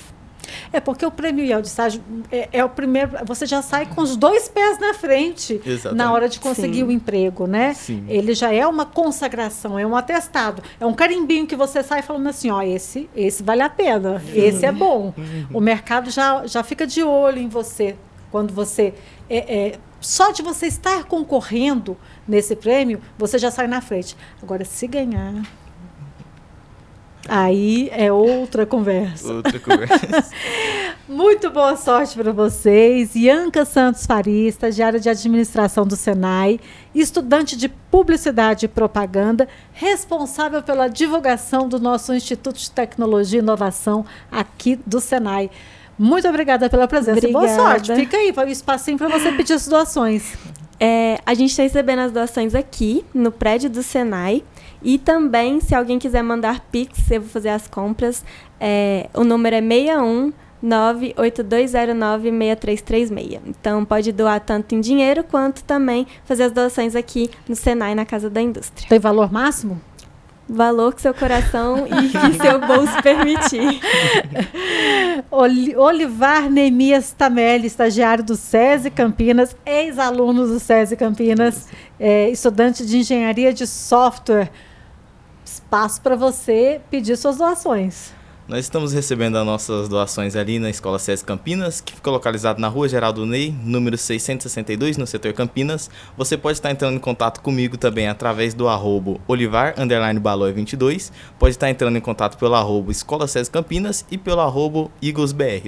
É 0.73 0.81
porque 0.81 1.05
o 1.05 1.11
prêmio 1.11 1.45
de 1.63 1.69
estágio 1.69 2.03
é, 2.31 2.49
é, 2.53 2.65
o 2.65 2.69
primeiro. 2.69 3.13
Você 3.27 3.47
já 3.47 3.63
sai 3.63 3.87
com 3.87 4.01
os 4.01 4.17
dois 4.17 4.49
pés 4.49 4.79
na 4.79 4.93
frente 4.93 5.61
Exatamente. 5.65 5.97
na 5.97 6.13
hora 6.13 6.29
de 6.29 6.41
conseguir 6.41 6.79
Sim. 6.79 6.85
o 6.85 6.91
emprego, 6.91 7.47
né? 7.47 7.75
Sim. 7.75 8.05
Ele 8.09 8.35
já 8.35 8.53
é 8.53 8.67
uma 8.67 8.85
consagração, 8.85 9.79
é 9.79 9.87
um 9.87 9.97
atestado, 9.97 10.63
é 10.81 10.87
um 10.87 10.95
carimbinho 10.95 11.47
que 11.47 11.55
você 11.55 11.83
sai 11.83 12.03
falando 12.03 12.29
assim, 12.29 12.51
ó, 12.51 12.61
esse, 12.63 13.09
esse 13.15 13.43
vale 13.43 13.63
a 13.63 13.69
pena, 13.69 14.23
esse 14.35 14.65
é 14.67 14.73
bom. 14.73 15.15
O 15.53 15.61
mercado 15.61 16.11
já, 16.11 16.47
já 16.47 16.63
fica 16.63 16.87
de 16.87 17.03
olho 17.03 17.39
em 17.39 17.49
você 17.49 17.97
quando 18.31 18.53
você 18.53 18.95
é, 19.29 19.69
é 19.69 19.79
só 20.03 20.31
de 20.33 20.43
você 20.43 20.67
estar 20.67 21.05
concorrendo 21.05 21.97
nesse 22.27 22.55
prêmio, 22.57 23.01
você 23.17 23.39
já 23.39 23.51
sai 23.51 23.67
na 23.67 23.81
frente. 23.81 24.17
Agora, 24.43 24.65
se 24.65 24.87
ganhar, 24.87 25.43
aí 27.29 27.89
é 27.93 28.13
outra 28.13 28.67
conversa. 28.67 29.33
Outra 29.33 29.59
conversa. 29.59 30.29
Muito 31.09 31.51
boa 31.51 31.77
sorte 31.77 32.17
para 32.17 32.33
vocês. 32.33 33.15
Ianca 33.15 33.65
Santos 33.65 34.07
Faria, 34.07 34.49
estagiária 34.49 34.99
de 34.99 35.09
administração 35.09 35.87
do 35.87 35.97
Senai, 35.97 36.59
estudante 36.95 37.57
de 37.57 37.69
publicidade 37.69 38.67
e 38.67 38.69
propaganda, 38.69 39.49
responsável 39.73 40.63
pela 40.63 40.89
divulgação 40.89 41.69
do 41.69 41.79
nosso 41.79 42.15
Instituto 42.15 42.59
de 42.59 42.71
Tecnologia 42.71 43.41
e 43.41 43.43
Inovação 43.43 44.05
aqui 44.31 44.77
do 44.87 45.01
Senai. 45.01 45.51
Muito 45.99 46.29
obrigada 46.29 46.69
pela 46.69 46.89
presença. 46.89 47.19
Obrigada. 47.19 47.47
Boa 47.47 47.57
sorte. 47.57 47.95
Fica 47.95 48.17
aí, 48.17 48.31
o 48.31 48.49
espacinho 48.49 48.99
para 48.99 49.09
você 49.09 49.33
pedir 49.33 49.55
as 49.55 49.67
doações. 49.67 50.35
É, 50.81 51.21
a 51.25 51.35
gente 51.35 51.51
está 51.51 51.63
recebendo 51.63 52.01
as 52.01 52.13
doações 52.13 52.55
aqui, 52.55 53.05
no 53.15 53.31
prédio 53.31 53.71
do 53.71 53.83
Senai. 53.83 54.43
E 54.83 54.99
também, 54.99 55.61
se 55.61 55.75
alguém 55.75 55.99
quiser 55.99 56.23
mandar 56.23 56.61
Pix, 56.73 57.11
eu 57.11 57.21
vou 57.21 57.31
fazer 57.31 57.51
as 57.51 57.69
compras. 57.69 58.25
É, 58.59 59.09
o 59.15 59.23
número 59.23 59.55
é 59.55 59.61
61 59.61 60.33
982096336. 60.65 63.41
Então, 63.47 63.85
pode 63.85 64.13
doar 64.13 64.41
tanto 64.41 64.75
em 64.75 64.81
dinheiro 64.81 65.23
quanto 65.25 65.65
também 65.65 66.07
fazer 66.25 66.45
as 66.45 66.53
doações 66.53 66.95
aqui 66.95 67.29
no 67.49 67.57
Senai, 67.57 67.95
na 67.95 68.07
Casa 68.07 68.31
da 68.31 68.41
Indústria. 68.41 68.89
Tem 68.89 69.01
valor 69.01 69.33
máximo? 69.33 69.81
Valor 70.53 70.95
que 70.95 71.03
seu 71.03 71.15
coração 71.15 71.87
e 71.87 72.09
que 72.11 72.43
seu 72.43 72.61
bolso 72.61 73.03
permitir. 73.03 73.81
Olivar 75.31 76.51
Nemias 76.51 77.13
Tamelli, 77.13 77.67
estagiário 77.67 78.23
do 78.23 78.37
SESI 78.37 78.91
Campinas, 78.91 79.57
ex-aluno 79.65 80.47
do 80.47 80.61
SESI 80.61 80.97
Campinas, 80.97 81.69
é, 81.99 82.29
estudante 82.29 82.87
de 82.87 82.99
engenharia 82.99 83.53
de 83.53 83.67
software. 83.67 84.51
Espaço 85.45 86.01
para 86.01 86.15
você 86.15 86.81
pedir 86.91 87.17
suas 87.17 87.39
doações. 87.39 88.13
Nós 88.53 88.67
estamos 88.67 88.93
recebendo 88.93 89.39
as 89.39 89.47
nossas 89.47 89.89
doações 89.89 90.37
ali 90.37 90.59
na 90.59 90.69
Escola 90.69 90.99
SESC 90.99 91.25
Campinas, 91.25 91.81
que 91.81 91.95
fica 91.95 92.11
localizado 92.11 92.61
na 92.61 92.69
Rua 92.69 92.87
Geraldo 92.87 93.25
Ney, 93.25 93.51
número 93.65 93.97
662, 93.97 94.99
no 94.99 95.07
setor 95.07 95.33
Campinas. 95.33 95.89
Você 96.19 96.37
pode 96.37 96.59
estar 96.59 96.71
entrando 96.71 96.97
em 96.97 96.99
contato 96.99 97.41
comigo 97.41 97.79
também 97.79 98.09
através 98.09 98.53
do 98.53 98.69
arrobo 98.69 99.19
olivar, 99.27 99.73
underline 99.79 100.21
22. 100.55 101.11
Pode 101.39 101.55
estar 101.55 101.71
entrando 101.71 101.97
em 101.97 102.01
contato 102.03 102.37
pelo 102.37 102.55
arrobo 102.55 102.91
Escola 102.91 103.27
SESC 103.27 103.51
Campinas 103.51 104.05
e 104.11 104.19
pelo 104.19 104.43
arrobo. 104.43 104.93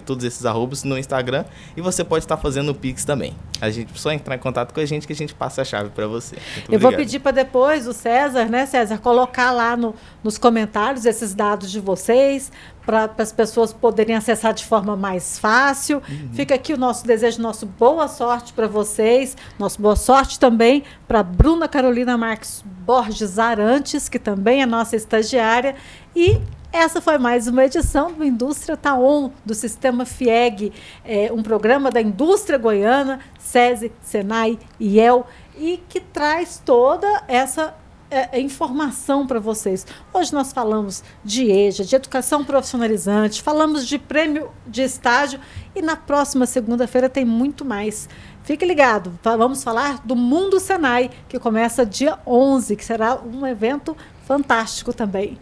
Todos 0.04 0.22
esses 0.22 0.44
arrobos 0.44 0.84
no 0.84 0.98
Instagram. 0.98 1.46
E 1.74 1.80
você 1.80 2.04
pode 2.04 2.26
estar 2.26 2.36
fazendo 2.36 2.68
o 2.68 2.74
Pix 2.74 3.02
também. 3.02 3.34
A 3.62 3.70
gente 3.70 3.98
só 3.98 4.12
entrar 4.12 4.34
em 4.34 4.38
contato 4.38 4.74
com 4.74 4.80
a 4.80 4.84
gente 4.84 5.06
que 5.06 5.12
a 5.14 5.16
gente 5.16 5.34
passa 5.34 5.62
a 5.62 5.64
chave 5.64 5.88
para 5.88 6.06
você. 6.06 6.36
Muito 6.36 6.58
Eu 6.58 6.64
obrigado. 6.64 6.82
vou 6.82 6.92
pedir 6.92 7.20
para 7.20 7.32
depois 7.32 7.86
o 7.86 7.94
César, 7.94 8.44
né, 8.44 8.66
César, 8.66 8.98
colocar 8.98 9.52
lá 9.52 9.74
no, 9.74 9.94
nos 10.22 10.36
comentários 10.36 11.06
esses 11.06 11.34
dados 11.34 11.70
de 11.70 11.80
vocês 11.80 12.52
para 12.84 13.10
as 13.18 13.32
pessoas 13.32 13.72
poderem 13.72 14.14
acessar 14.14 14.52
de 14.52 14.64
forma 14.64 14.96
mais 14.96 15.38
fácil. 15.38 16.02
Uhum. 16.08 16.30
Fica 16.32 16.54
aqui 16.54 16.72
o 16.72 16.78
nosso 16.78 17.06
desejo, 17.06 17.40
nosso 17.40 17.66
boa 17.66 18.08
sorte 18.08 18.52
para 18.52 18.66
vocês, 18.66 19.36
nosso 19.58 19.80
boa 19.80 19.96
sorte 19.96 20.38
também 20.38 20.84
para 21.08 21.22
Bruna 21.22 21.68
Carolina 21.68 22.16
Marques 22.16 22.64
Borges 22.64 23.38
Arantes, 23.38 24.08
que 24.08 24.18
também 24.18 24.62
é 24.62 24.66
nossa 24.66 24.96
estagiária. 24.96 25.76
E 26.14 26.40
essa 26.74 27.00
foi 27.00 27.18
mais 27.18 27.46
uma 27.46 27.64
edição 27.64 28.12
do 28.12 28.24
Indústria 28.24 28.76
Taon, 28.76 29.30
do 29.44 29.54
Sistema 29.54 30.04
FIEG, 30.04 30.72
é, 31.04 31.32
um 31.32 31.40
programa 31.40 31.88
da 31.88 32.00
indústria 32.00 32.58
goiana, 32.58 33.20
SESI, 33.38 33.92
SENAI 34.02 34.58
e 34.80 34.96
IEL, 34.96 35.24
e 35.56 35.80
que 35.88 36.00
traz 36.00 36.60
toda 36.64 37.22
essa 37.28 37.74
é, 38.14 38.40
informação 38.40 39.26
para 39.26 39.40
vocês. 39.40 39.84
Hoje 40.12 40.32
nós 40.32 40.52
falamos 40.52 41.02
de 41.24 41.50
EJA, 41.50 41.84
de 41.84 41.96
educação 41.96 42.44
profissionalizante, 42.44 43.42
falamos 43.42 43.86
de 43.86 43.98
prêmio 43.98 44.50
de 44.66 44.82
estágio 44.82 45.40
e 45.74 45.82
na 45.82 45.96
próxima 45.96 46.46
segunda-feira 46.46 47.08
tem 47.08 47.24
muito 47.24 47.64
mais. 47.64 48.08
Fique 48.44 48.64
ligado, 48.64 49.18
vamos 49.22 49.64
falar 49.64 50.00
do 50.06 50.14
Mundo 50.14 50.60
Senai, 50.60 51.10
que 51.28 51.38
começa 51.38 51.84
dia 51.84 52.18
11, 52.26 52.76
que 52.76 52.84
será 52.84 53.20
um 53.20 53.46
evento 53.46 53.96
fantástico 54.26 54.92
também. 54.92 55.38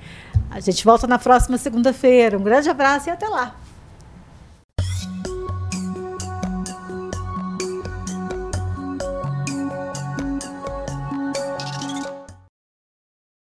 A 0.50 0.60
gente 0.60 0.84
volta 0.84 1.06
na 1.06 1.18
próxima 1.18 1.58
segunda-feira. 1.58 2.38
Um 2.38 2.42
grande 2.42 2.70
abraço 2.70 3.08
e 3.08 3.10
até 3.10 3.28
lá. 3.28 3.56